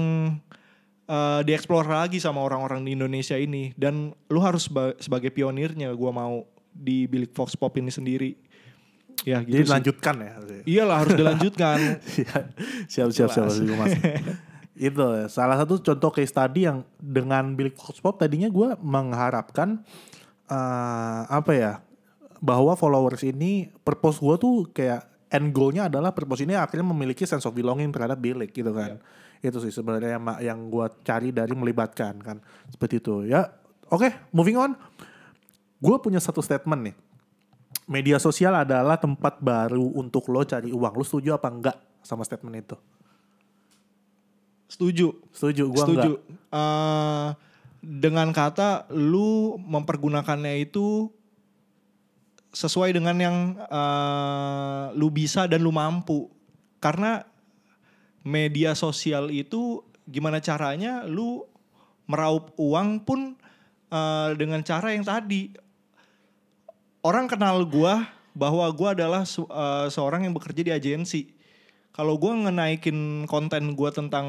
eh, 1.10 1.40
dieksplor 1.42 1.90
lagi 1.90 2.22
sama 2.22 2.38
orang-orang 2.38 2.86
di 2.86 2.94
Indonesia 2.94 3.34
ini. 3.34 3.74
Dan 3.74 4.14
lu 4.30 4.38
harus 4.46 4.70
seba- 4.70 4.94
sebagai 5.02 5.34
pionirnya 5.34 5.90
gua 5.98 6.14
mau 6.14 6.46
di 6.70 7.10
Bilik 7.10 7.34
Fox 7.34 7.58
Pop 7.58 7.74
ini 7.74 7.90
sendiri 7.90 8.38
ya 9.26 9.42
gitu 9.42 9.54
jadi 9.54 9.64
sih. 9.66 9.72
lanjutkan 9.72 10.14
ya? 10.20 10.32
Iyalah 10.68 10.96
harus 11.02 11.14
dilanjutkan. 11.16 11.78
Siap 12.04 12.44
siap 12.92 13.10
siap 13.10 13.30
siap 13.32 13.46
mas. 13.78 13.94
itu 14.88 15.02
salah 15.26 15.58
satu 15.58 15.82
contoh 15.82 16.10
case 16.14 16.30
study 16.30 16.70
yang 16.70 16.86
dengan 17.02 17.58
Bilik 17.58 17.74
Pop 17.74 18.14
tadinya 18.14 18.46
gue 18.46 18.78
mengharapkan 18.78 19.82
eh, 20.46 21.22
apa 21.26 21.52
ya 21.52 21.72
bahwa 22.38 22.78
followers 22.78 23.26
ini 23.26 23.74
purpose 23.82 24.22
gue 24.22 24.36
tuh 24.38 24.56
kayak 24.70 25.02
end 25.34 25.50
goalnya 25.50 25.90
adalah 25.90 26.14
purpose 26.14 26.46
ini 26.46 26.54
akhirnya 26.54 26.86
memiliki 26.94 27.26
sense 27.26 27.42
of 27.44 27.52
belonging 27.58 27.90
terhadap 27.90 28.22
Bilik 28.22 28.54
gitu 28.54 28.70
kan. 28.70 29.02
Itu 29.42 29.58
sih 29.58 29.74
sebenarnya 29.74 30.18
yang, 30.18 30.24
yang 30.38 30.58
gue 30.70 30.86
cari 31.02 31.34
dari 31.34 31.52
melibatkan 31.58 32.22
kan. 32.22 32.38
Seperti 32.70 33.02
itu. 33.02 33.26
Ya 33.26 33.50
oke 33.90 34.30
moving 34.30 34.54
on. 34.54 34.78
Gue 35.82 35.98
punya 35.98 36.22
satu 36.22 36.38
statement 36.38 36.90
nih 36.90 36.96
media 37.88 38.20
sosial 38.20 38.52
adalah 38.52 39.00
tempat 39.00 39.40
baru 39.40 39.96
untuk 39.96 40.28
lo 40.28 40.44
cari 40.44 40.70
uang. 40.70 40.94
Lo 40.94 41.02
setuju 41.02 41.40
apa 41.40 41.48
enggak 41.48 41.76
sama 42.04 42.22
statement 42.22 42.56
itu? 42.60 42.76
Setuju. 44.68 45.16
Setuju 45.32 45.62
gue 45.72 45.80
setuju. 45.82 46.10
enggak. 46.20 46.52
Eh, 46.52 47.28
dengan 47.80 48.28
kata 48.36 48.92
lu 48.92 49.56
mempergunakannya 49.56 50.60
itu 50.60 51.08
sesuai 52.52 52.92
dengan 52.92 53.16
yang 53.16 53.36
eh, 53.56 54.84
lu 54.92 55.08
bisa 55.08 55.48
dan 55.48 55.64
lu 55.64 55.72
mampu. 55.72 56.28
Karena 56.78 57.24
media 58.22 58.76
sosial 58.76 59.32
itu 59.32 59.80
gimana 60.04 60.44
caranya 60.44 61.08
lu 61.08 61.40
meraup 62.04 62.52
uang 62.60 63.00
pun 63.08 63.32
eh, 63.88 64.30
dengan 64.36 64.60
cara 64.60 64.92
yang 64.92 65.08
tadi 65.08 65.67
orang 67.02 67.26
kenal 67.26 67.62
gua 67.64 68.06
bahwa 68.32 68.66
gua 68.70 68.94
adalah 68.94 69.22
eh, 69.26 69.86
seorang 69.90 70.26
yang 70.26 70.34
bekerja 70.34 70.62
di 70.62 70.72
agensi. 70.72 71.30
Kalau 71.90 72.14
gua 72.14 72.34
ngenaikin 72.36 73.26
konten 73.26 73.74
gua 73.74 73.90
tentang 73.90 74.26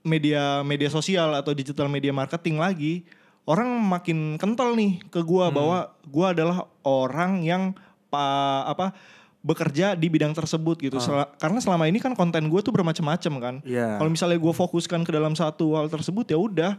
media 0.00 0.64
media 0.64 0.88
sosial 0.88 1.36
atau 1.36 1.52
digital 1.52 1.84
media 1.84 2.08
marketing 2.08 2.56
lagi 2.56 3.04
orang 3.44 3.68
makin 3.68 4.40
kental 4.40 4.72
nih 4.72 4.96
ke 5.12 5.20
gua 5.20 5.52
bahwa 5.52 5.78
gua 6.08 6.26
adalah 6.32 6.64
orang 6.80 7.44
yang 7.44 7.62
pa, 8.08 8.64
apa 8.64 8.96
bekerja 9.40 9.96
di 9.96 10.12
bidang 10.12 10.36
tersebut 10.36 10.76
gitu. 10.80 11.00
Sel- 11.00 11.28
karena 11.40 11.58
selama 11.64 11.88
ini 11.88 11.96
kan 11.96 12.12
konten 12.12 12.52
gue 12.52 12.60
tuh 12.60 12.76
bermacam-macam 12.76 13.32
kan. 13.40 13.54
Iya. 13.64 13.96
kalau 13.96 14.12
misalnya 14.12 14.36
gue 14.36 14.52
fokuskan 14.52 15.00
ke 15.00 15.10
dalam 15.16 15.32
satu 15.32 15.80
hal 15.80 15.88
tersebut 15.88 16.28
ya 16.28 16.36
udah 16.36 16.72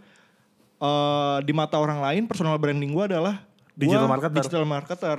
eh, 0.77 1.37
di 1.41 1.53
mata 1.57 1.81
orang 1.81 2.05
lain 2.05 2.29
personal 2.29 2.61
branding 2.61 2.93
gue 2.93 3.05
adalah 3.09 3.41
gua 3.81 3.89
Digital 3.97 4.09
marketer. 4.09 4.37
digital 4.37 4.65
marketer 4.65 5.17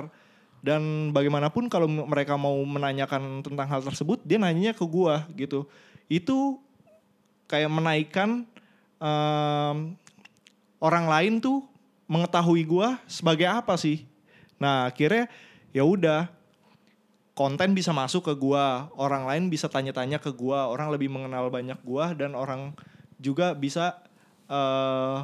dan 0.63 0.83
bagaimanapun 1.11 1.67
kalau 1.67 1.91
mereka 1.91 2.39
mau 2.39 2.55
menanyakan 2.63 3.43
tentang 3.43 3.67
hal 3.67 3.83
tersebut 3.83 4.23
dia 4.23 4.39
nanyanya 4.39 4.71
ke 4.71 4.87
gua 4.87 5.27
gitu 5.35 5.67
itu 6.07 6.63
kayak 7.47 7.67
menaikkan 7.67 8.47
em, 8.97 9.77
orang 10.79 11.07
lain 11.11 11.35
tuh 11.43 11.67
mengetahui 12.07 12.63
gua 12.63 13.03
sebagai 13.11 13.51
apa 13.51 13.75
sih 13.75 14.07
nah 14.57 14.87
akhirnya 14.87 15.27
ya 15.75 15.83
udah 15.83 16.31
konten 17.35 17.75
bisa 17.75 17.91
masuk 17.91 18.31
ke 18.31 18.35
gua 18.39 18.87
orang 18.95 19.27
lain 19.27 19.51
bisa 19.51 19.67
tanya-tanya 19.67 20.23
ke 20.23 20.31
gua 20.31 20.71
orang 20.71 20.93
lebih 20.95 21.11
mengenal 21.11 21.51
banyak 21.51 21.81
gua 21.83 22.15
dan 22.15 22.39
orang 22.39 22.71
juga 23.19 23.51
bisa 23.57 23.99
eh, 24.47 25.19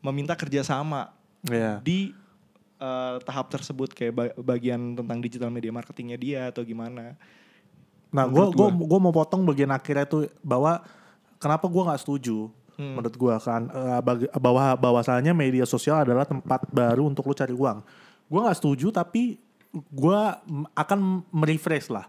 meminta 0.00 0.36
kerjasama 0.36 1.16
Iya. 1.40 1.80
di 1.80 2.12
eh, 2.80 3.16
tahap 3.22 3.52
tersebut 3.52 3.92
kayak 3.92 4.12
ba- 4.12 4.34
bagian 4.40 4.96
tentang 4.96 5.20
digital 5.20 5.52
media 5.52 5.68
marketingnya 5.68 6.16
dia 6.16 6.40
atau 6.48 6.64
gimana? 6.64 7.14
Nah, 8.10 8.24
gue 8.26 8.42
gua, 8.50 8.72
gua 8.72 8.98
mau 8.98 9.14
potong 9.14 9.46
bagian 9.46 9.70
akhirnya 9.70 10.02
tuh 10.02 10.26
bahwa 10.42 10.82
kenapa 11.36 11.68
gue 11.68 11.82
nggak 11.84 12.02
setuju 12.02 12.50
Hmm. 12.74 12.96
menurut 12.96 13.12
gue 13.12 13.34
kan 13.44 13.68
bag- 14.00 14.32
bahwa 14.40 14.72
bahwasannya 14.72 15.36
media 15.36 15.68
sosial 15.68 16.00
adalah 16.00 16.24
tempat 16.24 16.64
baru 16.72 17.04
untuk 17.04 17.28
lu 17.28 17.36
cari 17.36 17.52
uang. 17.52 17.84
Gue 18.24 18.40
nggak 18.40 18.56
setuju 18.56 18.88
tapi 18.88 19.36
gue 19.70 20.20
akan 20.72 21.28
merefresh 21.28 21.92
lah. 21.92 22.08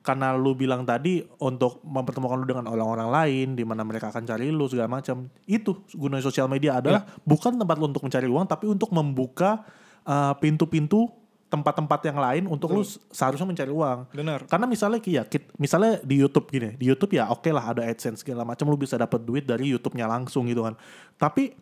Karena 0.00 0.32
lu 0.32 0.56
bilang 0.56 0.88
tadi 0.88 1.20
untuk 1.36 1.84
mempertemukan 1.84 2.38
lu 2.38 2.46
dengan 2.46 2.64
orang-orang 2.64 3.12
lain 3.12 3.48
di 3.52 3.64
mana 3.66 3.84
mereka 3.84 4.08
akan 4.08 4.24
cari 4.24 4.48
lu 4.48 4.64
segala 4.64 4.88
macam. 4.88 5.28
Itu 5.44 5.84
gunanya 5.92 6.24
sosial 6.24 6.48
media 6.48 6.80
adalah 6.80 7.04
bukan 7.20 7.60
tempat 7.60 7.76
lu 7.76 7.92
untuk 7.92 8.06
mencari 8.06 8.24
uang 8.24 8.46
tapi 8.48 8.72
untuk 8.72 8.88
membuka 8.96 9.66
eh, 10.06 10.34
pintu-pintu 10.38 11.10
tempat-tempat 11.46 12.00
yang 12.10 12.18
lain 12.18 12.44
untuk 12.50 12.74
lu 12.74 12.82
seharusnya 13.14 13.46
mencari 13.46 13.70
uang. 13.70 14.10
Benar. 14.10 14.50
Karena 14.50 14.66
misalnya 14.66 14.98
ya 15.06 15.22
kit- 15.22 15.54
misalnya 15.62 16.02
di 16.02 16.18
YouTube 16.18 16.50
gini, 16.50 16.74
di 16.74 16.90
YouTube 16.90 17.14
ya 17.14 17.30
oke 17.30 17.46
lah 17.54 17.70
ada 17.70 17.86
AdSense 17.86 18.26
segala 18.26 18.42
macam 18.42 18.66
lu 18.66 18.74
bisa 18.74 18.98
dapat 18.98 19.22
duit 19.22 19.46
dari 19.46 19.70
YouTube-nya 19.70 20.10
langsung 20.10 20.50
gitu 20.50 20.66
kan. 20.66 20.74
Tapi 21.14 21.54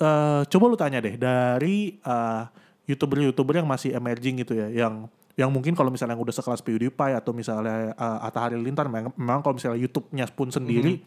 eh, 0.00 0.42
coba 0.48 0.64
lu 0.64 0.76
tanya 0.80 1.04
deh 1.04 1.20
dari 1.20 2.00
eh, 2.00 2.42
YouTuber-YouTuber 2.88 3.60
yang 3.60 3.68
masih 3.68 3.92
emerging 3.92 4.48
gitu 4.48 4.56
ya, 4.56 4.72
yang 4.72 5.12
yang 5.36 5.52
mungkin 5.52 5.76
kalau 5.76 5.92
misalnya 5.92 6.16
yang 6.16 6.24
udah 6.24 6.34
sekelas 6.34 6.64
PewDiePie 6.64 7.14
atau 7.14 7.36
misalnya 7.36 7.92
eh, 7.92 8.26
Atta 8.26 8.48
Halilintar 8.48 8.88
memang, 8.88 9.12
memang 9.12 9.44
kalau 9.44 9.60
misalnya 9.60 9.76
YouTube-nya 9.76 10.24
pun 10.32 10.48
sendiri 10.48 11.04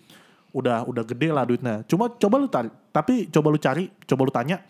udah 0.54 0.86
udah 0.86 1.04
gede 1.10 1.34
lah 1.34 1.42
duitnya. 1.42 1.82
Cuma 1.90 2.14
coba 2.14 2.36
lu 2.38 2.48
tarik, 2.48 2.72
tapi 2.94 3.34
coba 3.34 3.50
lu 3.50 3.58
cari, 3.58 3.90
coba 4.06 4.22
lu 4.30 4.32
tanya 4.32 4.62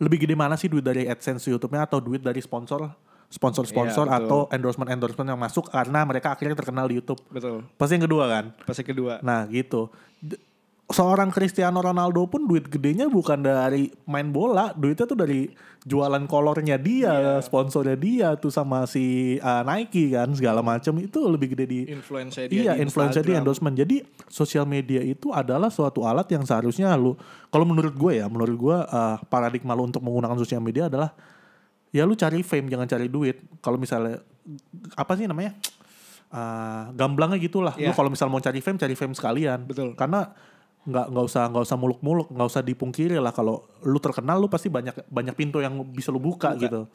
lebih 0.00 0.24
gede 0.24 0.34
mana 0.34 0.56
sih 0.56 0.66
duit 0.66 0.82
dari 0.82 1.04
AdSense 1.04 1.44
YouTube-nya 1.46 1.84
atau 1.84 2.00
duit 2.00 2.24
dari 2.24 2.40
sponsor 2.40 2.88
sponsor-sponsor 3.30 4.10
Iya, 4.10 4.18
betul. 4.18 4.26
atau 4.26 4.40
endorsement-endorsement 4.50 5.28
yang 5.30 5.38
masuk 5.38 5.70
karena 5.70 6.02
mereka 6.02 6.34
akhirnya 6.34 6.58
terkenal 6.58 6.90
di 6.90 6.98
YouTube. 6.98 7.22
Betul. 7.30 7.62
Pasti 7.78 7.94
yang 7.94 8.04
kedua 8.10 8.24
kan. 8.26 8.44
Pas 8.66 8.74
yang 8.74 8.88
kedua. 8.90 9.12
Nah, 9.22 9.46
gitu. 9.46 9.86
Seorang 10.90 11.30
Cristiano 11.30 11.78
Ronaldo 11.78 12.26
pun 12.26 12.50
duit 12.50 12.66
gedenya 12.66 13.06
bukan 13.06 13.40
dari 13.40 13.94
main 14.04 14.28
bola, 14.28 14.74
duitnya 14.74 15.06
tuh 15.06 15.14
dari 15.14 15.46
jualan 15.80 16.26
kolornya 16.26 16.76
dia, 16.76 17.38
sponsornya 17.38 17.94
dia 17.94 18.34
tuh 18.34 18.50
sama 18.50 18.84
si 18.84 19.38
uh, 19.38 19.62
Nike 19.62 20.10
kan 20.12 20.26
segala 20.34 20.60
macam 20.60 20.98
itu 20.98 21.22
lebih 21.24 21.54
gede 21.54 21.64
di 21.64 21.80
Influencer 21.86 22.50
dia 22.50 22.58
Iya, 22.66 22.72
di 22.74 22.82
influencer 22.82 23.22
di 23.22 23.30
Instagram. 23.30 23.40
endorsement. 23.46 23.76
Jadi 23.78 23.96
sosial 24.26 24.66
media 24.66 24.98
itu 24.98 25.30
adalah 25.30 25.70
suatu 25.70 26.02
alat 26.02 26.26
yang 26.26 26.42
seharusnya 26.42 26.90
lu 26.98 27.14
kalau 27.48 27.62
menurut 27.62 27.94
gue 27.94 28.18
ya, 28.18 28.26
menurut 28.26 28.56
gue 28.58 28.76
uh, 28.76 29.16
paradigma 29.26 29.72
lu 29.72 29.86
untuk 29.86 30.02
menggunakan 30.02 30.34
sosial 30.36 30.58
media 30.58 30.90
adalah 30.90 31.14
ya 31.90 32.02
lu 32.02 32.18
cari 32.18 32.42
fame 32.42 32.66
jangan 32.66 32.90
cari 32.90 33.06
duit. 33.06 33.38
Kalau 33.62 33.78
misalnya 33.78 34.18
apa 34.98 35.14
sih 35.14 35.30
namanya? 35.30 35.54
Uh, 36.30 36.90
gamblangnya 36.94 37.38
gitulah. 37.38 37.74
Lu 37.74 37.86
Iya. 37.86 37.94
kalau 37.94 38.10
misal 38.10 38.26
mau 38.26 38.38
cari 38.38 38.58
fame, 38.58 38.74
cari 38.76 38.94
fame 38.94 39.14
sekalian. 39.14 39.66
Betul. 39.66 39.94
Karena 39.94 40.30
nggak 40.80 41.06
nggak 41.12 41.24
usah 41.28 41.42
nggak 41.52 41.64
usah 41.68 41.76
muluk-muluk, 41.76 42.28
nggak 42.32 42.48
usah 42.48 42.62
dipungkiri 42.64 43.20
lah 43.20 43.32
kalau 43.36 43.60
lu 43.84 44.00
terkenal 44.00 44.40
lu 44.40 44.48
pasti 44.48 44.72
banyak 44.72 45.08
banyak 45.12 45.34
pintu 45.36 45.60
yang 45.60 45.76
bisa 45.92 46.08
lu 46.08 46.20
buka, 46.20 46.56
gitu. 46.56 46.88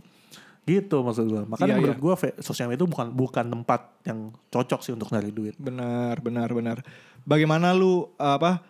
Gitu 0.66 0.98
maksud 1.06 1.30
gue. 1.30 1.44
Makanya 1.46 1.78
Iya, 1.78 1.82
menurut 1.82 2.00
gue 2.02 2.14
fe- 2.18 2.38
sosial 2.42 2.66
media 2.66 2.82
itu 2.82 2.90
bukan 2.90 3.14
bukan 3.14 3.46
tempat 3.46 4.02
yang 4.10 4.34
cocok 4.50 4.82
sih 4.82 4.98
untuk 4.98 5.14
nyari 5.14 5.30
duit. 5.30 5.54
Benar, 5.62 6.18
benar, 6.26 6.50
benar. 6.50 6.78
Bagaimana 7.22 7.70
lu 7.78 8.10
apa? 8.18 8.66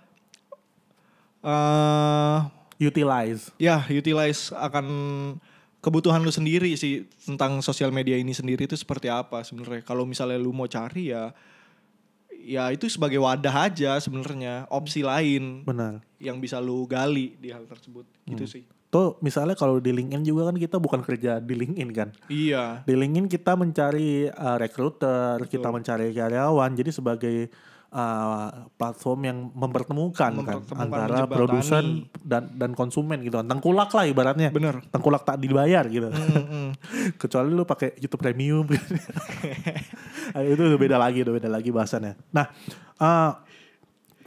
eh 1.45 2.39
Utilize. 2.75 3.55
ya, 3.55 3.87
utilize 3.87 4.51
akan 4.51 4.85
kebutuhan 5.79 6.19
lu 6.19 6.27
sendiri 6.33 6.75
sih 6.75 7.07
tentang 7.23 7.63
sosial 7.63 7.87
media 7.87 8.19
ini 8.19 8.35
sendiri 8.35 8.67
itu 8.67 8.75
seperti 8.75 9.07
apa 9.07 9.47
sebenarnya. 9.47 9.79
Kalau 9.87 10.03
misalnya 10.03 10.35
lu 10.35 10.51
mau 10.51 10.67
cari 10.67 11.15
ya 11.15 11.31
ya 12.45 12.69
itu 12.69 12.85
sebagai 12.85 13.17
wadah 13.17 13.65
aja 13.65 13.97
sebenarnya, 13.97 14.69
opsi 14.69 15.01
lain 15.01 15.65
Benar. 15.65 16.05
yang 16.21 16.37
bisa 16.37 16.61
lu 16.61 16.85
gali 16.85 17.33
di 17.35 17.49
hal 17.49 17.65
tersebut. 17.65 18.05
Gitu 18.23 18.45
Hmm. 18.45 18.53
sih. 18.53 18.63
Tuh 18.85 19.17
misalnya 19.19 19.57
kalau 19.57 19.81
di 19.81 19.91
LinkedIn 19.91 20.23
juga 20.23 20.47
kan 20.47 20.55
kita 20.55 20.77
bukan 20.77 21.01
kerja 21.01 21.41
di 21.41 21.51
LinkedIn 21.51 21.89
kan. 21.91 22.09
Iya. 22.29 22.85
Di 22.85 22.95
LinkedIn 22.95 23.27
kita 23.27 23.57
mencari 23.57 24.29
uh, 24.29 24.55
recruiter, 24.55 25.41
kita 25.43 25.67
mencari 25.67 26.13
karyawan. 26.13 26.71
Jadi 26.71 26.89
sebagai 26.93 27.35
uh, 27.95 28.67
platform 28.75 29.19
yang 29.23 29.37
mempertemukan, 29.55 30.31
kan 30.35 30.35
Mempertemukan, 30.35 30.83
antara 30.83 31.07
menjembatani. 31.23 31.37
produsen 31.39 31.83
dan 32.21 32.43
dan 32.59 32.71
konsumen 32.75 33.23
gitu. 33.23 33.39
Tengkulak 33.39 33.89
lah 33.95 34.05
ibaratnya. 34.05 34.49
Bener. 34.51 34.83
Tengkulak 34.91 35.23
tak 35.23 35.39
dibayar 35.39 35.87
gitu. 35.87 36.11
Mm-mm. 36.11 36.75
Kecuali 37.21 37.49
lu 37.55 37.63
pakai 37.63 37.95
YouTube 37.95 38.19
Premium. 38.19 38.67
Ah, 40.35 40.43
itu 40.51 40.59
udah 40.59 40.79
beda 40.79 40.97
lagi, 40.99 41.23
udah 41.23 41.33
beda 41.39 41.49
lagi 41.49 41.69
bahasannya. 41.71 42.13
Nah, 42.35 42.45
eh, 42.99 43.31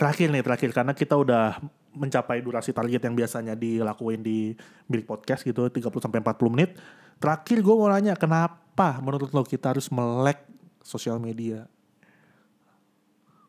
terakhir 0.00 0.32
nih, 0.32 0.42
terakhir 0.42 0.70
karena 0.72 0.92
kita 0.96 1.14
udah 1.20 1.60
mencapai 1.98 2.40
durasi 2.40 2.70
target 2.70 3.10
yang 3.10 3.14
biasanya 3.18 3.58
dilakuin 3.58 4.22
di 4.22 4.54
milik 4.86 5.04
podcast 5.04 5.42
gitu 5.42 5.66
30 5.68 5.90
sampai 6.00 6.22
40 6.22 6.54
menit. 6.54 6.78
Terakhir 7.18 7.58
gue 7.58 7.74
mau 7.74 7.90
nanya 7.90 8.14
kenapa 8.14 9.02
menurut 9.02 9.34
lo 9.34 9.42
kita 9.42 9.74
harus 9.74 9.90
melek 9.90 10.38
sosial 10.86 11.18
media? 11.18 11.66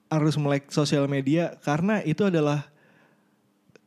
Harus 0.10 0.36
melek 0.42 0.74
sosial 0.74 1.06
media 1.06 1.54
karena 1.62 2.02
itu 2.02 2.26
adalah 2.26 2.66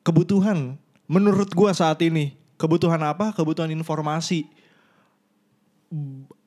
kebutuhan 0.07 0.79
menurut 1.11 1.51
gua 1.53 1.75
saat 1.75 1.99
ini. 2.03 2.39
Kebutuhan 2.57 3.03
apa? 3.03 3.35
Kebutuhan 3.35 3.75
informasi. 3.75 4.47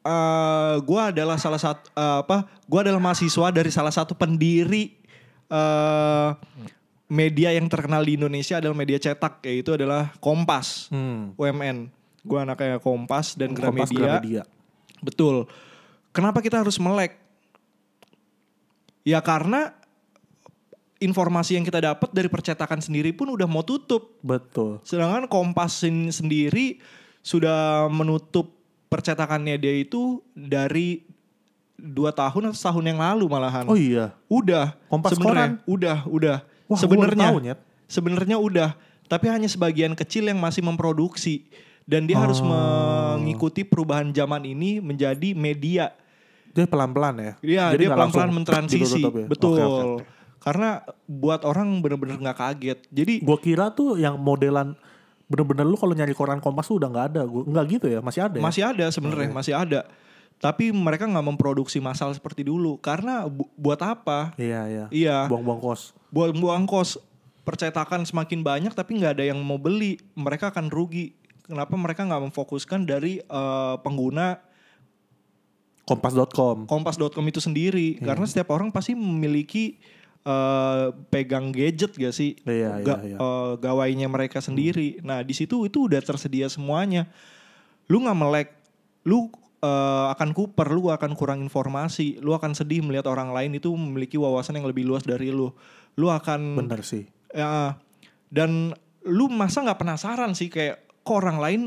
Eh, 0.05 0.75
gua 0.87 1.11
adalah 1.11 1.35
salah 1.35 1.59
satu 1.59 1.91
eh, 1.91 2.17
apa? 2.23 2.47
Gua 2.65 2.87
adalah 2.87 3.03
mahasiswa 3.03 3.47
dari 3.51 3.69
salah 3.69 3.91
satu 3.93 4.15
pendiri 4.15 4.95
eh 5.45 6.29
media 7.05 7.53
yang 7.53 7.69
terkenal 7.69 8.01
di 8.01 8.17
Indonesia 8.17 8.57
adalah 8.57 8.73
media 8.73 8.97
cetak 8.97 9.45
yaitu 9.45 9.77
adalah 9.77 10.09
Kompas, 10.17 10.89
Hmm. 10.89 11.37
UMN. 11.37 11.93
Gua 12.25 12.41
anaknya 12.47 12.81
Kompas 12.81 13.37
dan 13.37 13.53
Kompas 13.53 13.91
Gramedia. 13.93 13.99
Gramedia. 14.01 14.43
Betul. 15.05 15.45
Kenapa 16.09 16.41
kita 16.41 16.63
harus 16.63 16.79
melek? 16.81 17.21
Ya 19.05 19.21
karena 19.21 19.71
informasi 20.97 21.59
yang 21.59 21.65
kita 21.67 21.77
dapat 21.77 22.09
dari 22.09 22.25
percetakan 22.25 22.81
sendiri 22.81 23.13
pun 23.13 23.29
udah 23.29 23.45
mau 23.45 23.61
tutup. 23.61 24.17
Betul. 24.25 24.81
Sedangkan 24.81 25.29
Kompas 25.29 25.85
sendiri 25.85 26.81
sudah 27.21 27.85
menutup 27.93 28.57
percetakannya 28.89 29.61
dia 29.61 29.75
itu 29.77 30.25
dari 30.33 31.05
dua 31.75 32.15
tahun 32.15 32.49
atau 32.49 32.57
setahun 32.57 32.85
yang 32.87 32.99
lalu 33.03 33.27
malahan. 33.27 33.67
Oh 33.67 33.77
iya. 33.77 34.15
Udah. 34.31 34.73
Kompas 34.89 35.13
sebenarnya. 35.13 35.59
Udah, 35.67 35.97
udah. 36.07 36.37
Wah, 36.65 36.79
sebenarnya. 36.79 37.27
Nyet. 37.37 37.59
Sebenarnya 37.85 38.37
udah. 38.41 38.73
Tapi 39.05 39.29
hanya 39.29 39.45
sebagian 39.45 39.93
kecil 39.93 40.25
yang 40.25 40.41
masih 40.41 40.65
memproduksi. 40.65 41.45
Dan 41.85 42.09
dia 42.09 42.17
harus 42.17 42.41
Oh. 42.41 42.49
mengikuti 42.49 43.61
perubahan 43.61 44.09
zaman 44.09 44.41
ini 44.49 44.81
menjadi 44.81 45.37
media. 45.37 45.93
Dia 46.55 46.65
pelan-pelan 46.65 47.15
ya. 47.19 47.33
Iya, 47.43 47.63
Jadi 47.75 47.83
dia 47.83 47.89
pelan-pelan 47.91 48.31
mentransisi. 48.31 49.01
ya? 49.03 49.27
Betul. 49.27 49.59
Oke, 49.59 49.63
oke. 49.67 50.03
Karena 50.39 50.79
buat 51.03 51.41
orang 51.41 51.83
bener-bener 51.83 52.15
nggak 52.15 52.37
kaget. 52.37 52.79
Jadi 52.87 53.13
Gue 53.19 53.37
kira 53.37 53.69
tuh 53.69 53.97
yang 53.97 54.15
modelan 54.15 54.77
bener-bener 55.25 55.65
lu 55.65 55.73
kalau 55.73 55.91
nyari 55.91 56.13
koran 56.13 56.37
Kompas 56.37 56.69
tuh 56.69 56.77
udah 56.77 56.87
nggak 56.87 57.05
ada. 57.11 57.21
Gua 57.25 57.43
nggak 57.43 57.65
gitu 57.67 57.87
ya, 57.89 57.99
masih 57.99 58.21
ada. 58.23 58.37
ya? 58.37 58.43
masih 58.43 58.63
ada 58.63 58.85
sebenarnya, 58.87 59.29
masih 59.33 59.53
ada. 59.53 59.83
Tapi 60.35 60.69
mereka 60.69 61.03
nggak 61.03 61.25
memproduksi 61.25 61.81
massal 61.81 62.13
seperti 62.13 62.45
dulu. 62.45 62.77
Karena 62.77 63.25
bu- 63.25 63.49
buat 63.55 63.81
apa? 63.81 64.31
Iya, 64.37 64.61
iya. 64.67 64.85
Iya, 64.93 65.17
Buang-buang 65.25 65.59
kos. 65.59 65.91
buat 66.07 66.31
buang 66.31 66.63
kos. 66.63 67.01
Percetakan 67.41 68.05
semakin 68.05 68.41
banyak 68.41 68.73
tapi 68.73 68.97
nggak 68.97 69.17
ada 69.17 69.25
yang 69.25 69.41
mau 69.41 69.57
beli. 69.57 69.97
Mereka 70.13 70.49
akan 70.49 70.69
rugi. 70.69 71.17
Kenapa 71.41 71.73
mereka 71.73 72.01
nggak 72.01 72.21
memfokuskan 72.29 72.85
dari 72.85 73.17
eh, 73.17 73.75
pengguna 73.81 74.44
Kompas.com. 75.85 76.65
kompas.com 76.65 77.25
itu 77.25 77.37
sendiri? 77.37 78.01
Iya. 78.01 78.05
Karena 78.09 78.25
setiap 78.25 78.49
orang 78.51 78.73
pasti 78.73 78.97
memiliki 78.97 79.77
eh, 80.25 80.85
pegang 81.07 81.53
gadget 81.53 81.93
gak 81.93 82.09
sih? 82.09 82.33
Iya, 82.41 82.81
Ga- 82.81 83.01
iya, 83.05 83.13
iya. 83.13 83.17
eh, 83.21 83.51
gawainya 83.61 84.09
mereka 84.09 84.41
sendiri. 84.41 84.97
Nah 85.05 85.21
di 85.21 85.37
situ 85.37 85.61
itu 85.63 85.85
udah 85.85 86.01
tersedia 86.01 86.49
semuanya. 86.49 87.05
Lu 87.85 88.01
nggak 88.01 88.17
melek, 88.17 88.49
lu 89.05 89.29
eh, 89.61 90.05
akan 90.09 90.33
kuper, 90.33 90.73
lu 90.73 90.89
akan 90.89 91.13
kurang 91.13 91.45
informasi, 91.45 92.17
lu 92.17 92.33
akan 92.33 92.57
sedih 92.57 92.81
melihat 92.81 93.05
orang 93.05 93.29
lain 93.29 93.53
itu 93.53 93.69
memiliki 93.69 94.17
wawasan 94.17 94.57
yang 94.57 94.65
lebih 94.65 94.89
luas 94.89 95.05
dari 95.05 95.29
lu. 95.29 95.53
Lu 95.95 96.09
akan 96.09 96.65
Bener 96.65 96.81
sih. 96.81 97.05
ya 97.29 97.77
dan 98.33 98.73
lu 99.05 99.29
masa 99.29 99.61
nggak 99.61 99.77
penasaran 99.77 100.33
sih 100.33 100.49
kayak 100.49 100.81
kok 101.05 101.21
orang 101.21 101.37
lain 101.37 101.61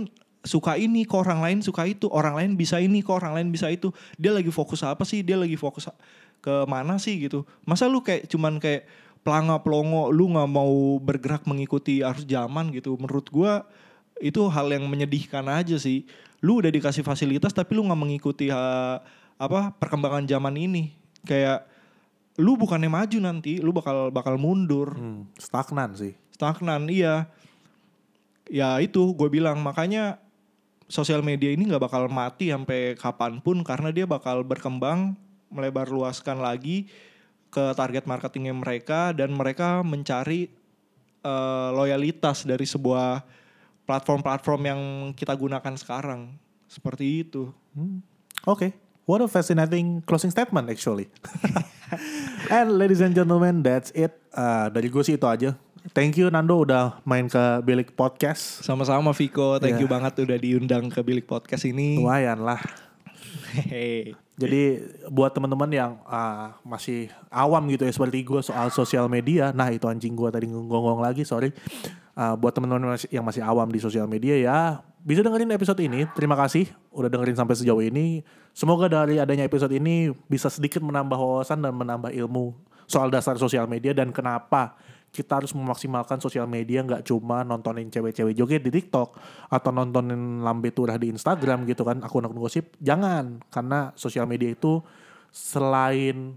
suka 0.48 0.80
ini, 0.80 1.04
kok 1.04 1.20
orang 1.20 1.44
lain 1.44 1.58
suka 1.60 1.84
itu, 1.84 2.08
orang 2.08 2.32
lain 2.34 2.50
bisa 2.56 2.80
ini, 2.80 3.04
kok 3.04 3.20
orang 3.20 3.36
lain 3.36 3.48
bisa 3.52 3.68
itu. 3.68 3.92
Dia 4.16 4.32
lagi 4.32 4.48
fokus 4.48 4.80
apa 4.80 5.04
sih? 5.04 5.20
Dia 5.20 5.36
lagi 5.36 5.54
fokus 5.54 5.92
ke 6.40 6.54
mana 6.64 6.96
sih 6.96 7.20
gitu. 7.20 7.44
Masa 7.62 7.84
lu 7.84 8.00
kayak 8.00 8.24
cuman 8.26 8.56
kayak 8.56 8.88
pelanga 9.20 9.60
pelongo, 9.60 10.08
lu 10.08 10.32
nggak 10.32 10.48
mau 10.48 10.96
bergerak 10.96 11.44
mengikuti 11.44 12.00
arus 12.00 12.24
zaman 12.24 12.72
gitu. 12.72 12.96
Menurut 12.96 13.28
gua 13.28 13.68
itu 14.18 14.40
hal 14.48 14.72
yang 14.72 14.88
menyedihkan 14.88 15.44
aja 15.46 15.76
sih. 15.76 16.08
Lu 16.40 16.58
udah 16.58 16.72
dikasih 16.72 17.04
fasilitas 17.04 17.52
tapi 17.52 17.76
lu 17.76 17.84
nggak 17.84 18.00
mengikuti 18.00 18.48
ha- 18.48 19.04
apa 19.36 19.76
perkembangan 19.76 20.24
zaman 20.24 20.56
ini. 20.56 20.96
Kayak 21.22 21.68
lu 22.38 22.54
bukannya 22.54 22.86
maju 22.86 23.18
nanti, 23.18 23.58
lu 23.58 23.74
bakal 23.74 24.14
bakal 24.14 24.38
mundur 24.38 24.94
Hmm, 24.94 25.26
stagnan 25.36 25.92
sih. 25.92 26.14
stagnan 26.30 26.86
iya 26.86 27.26
ya 28.46 28.78
itu 28.78 29.12
gue 29.12 29.28
bilang 29.28 29.58
makanya 29.60 30.16
sosial 30.88 31.20
media 31.20 31.52
ini 31.52 31.68
nggak 31.68 31.84
bakal 31.84 32.08
mati 32.08 32.48
sampai 32.48 32.96
kapan 32.96 33.38
pun 33.44 33.60
karena 33.60 33.92
dia 33.92 34.08
bakal 34.08 34.40
berkembang 34.42 35.14
melebar 35.52 35.88
luaskan 35.88 36.40
lagi 36.40 36.88
ke 37.48 37.72
target 37.76 38.04
marketingnya 38.04 38.56
mereka 38.56 39.12
dan 39.12 39.32
mereka 39.32 39.84
mencari 39.84 40.48
eh, 41.24 41.70
loyalitas 41.72 42.44
dari 42.48 42.64
sebuah 42.64 43.24
platform-platform 43.88 44.62
yang 44.64 44.80
kita 45.16 45.32
gunakan 45.32 45.72
sekarang 45.76 46.36
Seperti 46.68 47.24
itu. 47.24 47.48
Oke. 48.44 48.76
What 49.08 49.24
a 49.24 49.28
fascinating 49.28 50.04
closing 50.04 50.28
statement 50.28 50.68
actually. 50.68 51.08
and 52.52 52.76
ladies 52.76 53.00
and 53.00 53.16
gentlemen, 53.16 53.64
that's 53.64 53.88
it. 53.96 54.12
Uh, 54.36 54.68
dari 54.68 54.92
gue 54.92 55.00
sih 55.00 55.16
itu 55.16 55.24
aja. 55.24 55.56
Thank 55.96 56.20
you 56.20 56.28
Nando 56.28 56.62
udah 56.62 57.00
main 57.08 57.26
ke 57.26 57.64
Bilik 57.64 57.96
Podcast. 57.96 58.60
Sama-sama 58.60 59.10
Viko, 59.16 59.56
thank 59.56 59.80
Iya. 59.80 59.82
you 59.82 59.88
banget 59.88 60.20
udah 60.20 60.38
diundang 60.38 60.92
ke 60.92 61.00
Bilik 61.00 61.24
Podcast 61.24 61.64
ini. 61.64 61.96
Lumayan 61.96 62.44
lah. 62.44 62.60
Jadi 64.38 64.62
buat 65.10 65.34
teman-teman 65.34 65.66
yang 65.72 65.98
uh, 66.06 66.54
masih 66.62 67.10
awam 67.32 67.64
gitu 67.72 67.82
ya 67.88 67.92
seperti 67.92 68.22
gue 68.22 68.40
soal 68.44 68.70
sosial 68.70 69.10
media, 69.10 69.50
nah 69.50 69.66
itu 69.72 69.88
anjing 69.90 70.14
gue 70.14 70.28
tadi 70.30 70.46
ngonggong 70.46 71.02
lagi, 71.02 71.26
sorry. 71.26 71.50
Uh, 72.14 72.34
buat 72.38 72.54
teman-teman 72.54 72.94
yang 73.10 73.24
masih 73.26 73.42
awam 73.42 73.66
di 73.70 73.78
sosial 73.78 74.06
media 74.10 74.34
ya 74.38 74.58
bisa 75.02 75.22
dengerin 75.24 75.50
episode 75.54 75.78
ini. 75.80 76.04
Terima 76.14 76.34
kasih 76.34 76.68
udah 76.92 77.08
dengerin 77.10 77.34
sampai 77.38 77.54
sejauh 77.58 77.82
ini. 77.82 78.22
Semoga 78.52 78.86
dari 78.86 79.18
adanya 79.18 79.46
episode 79.46 79.70
ini 79.74 80.10
bisa 80.26 80.50
sedikit 80.50 80.82
menambah 80.82 81.14
wawasan 81.16 81.62
dan 81.62 81.74
menambah 81.74 82.10
ilmu 82.12 82.54
soal 82.88 83.08
dasar 83.08 83.38
sosial 83.38 83.66
media 83.70 83.94
dan 83.94 84.10
kenapa 84.10 84.74
kita 85.08 85.40
harus 85.40 85.56
memaksimalkan 85.56 86.20
sosial 86.20 86.44
media 86.44 86.84
nggak 86.84 87.08
cuma 87.08 87.40
nontonin 87.42 87.88
cewek-cewek 87.88 88.36
joget 88.36 88.62
di 88.62 88.70
TikTok 88.70 89.16
atau 89.48 89.70
nontonin 89.72 90.44
lambe 90.44 90.70
turah 90.70 91.00
di 91.00 91.08
Instagram 91.08 91.64
gitu 91.64 91.82
kan 91.82 92.04
akun-akun 92.04 92.38
gosip 92.38 92.76
jangan. 92.78 93.40
Karena 93.48 93.90
sosial 93.96 94.28
media 94.28 94.52
itu 94.52 94.84
selain 95.32 96.36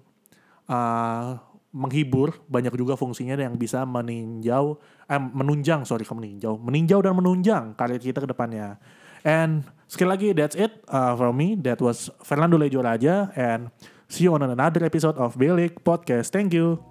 uh, 0.72 1.38
menghibur 1.72 2.36
banyak 2.51 2.76
juga 2.76 2.99
fungsinya 2.99 3.39
yang 3.39 3.55
bisa 3.55 3.88
meninjau 3.88 4.76
eh, 5.07 5.15
menunjang 5.19 5.88
sorry 5.88 6.03
kamu 6.03 6.19
meninjau 6.28 6.59
meninjau 6.59 6.99
dan 6.99 7.15
menunjang 7.15 7.63
karir 7.80 7.99
kita 7.99 8.19
ke 8.19 8.28
depannya. 8.28 8.76
And 9.24 9.63
sekali 9.88 10.09
lagi 10.11 10.28
that's 10.36 10.57
it 10.57 10.84
uh, 10.91 11.15
from 11.15 11.38
me. 11.38 11.55
That 11.63 11.80
was 11.80 12.11
Fernando 12.26 12.59
Lejo 12.59 12.84
Raja 12.84 13.32
and 13.38 13.72
see 14.11 14.28
you 14.28 14.36
on 14.36 14.43
another 14.43 14.84
episode 14.84 15.15
of 15.15 15.39
Bilik 15.39 15.80
Podcast. 15.86 16.36
Thank 16.36 16.51
you 16.57 16.90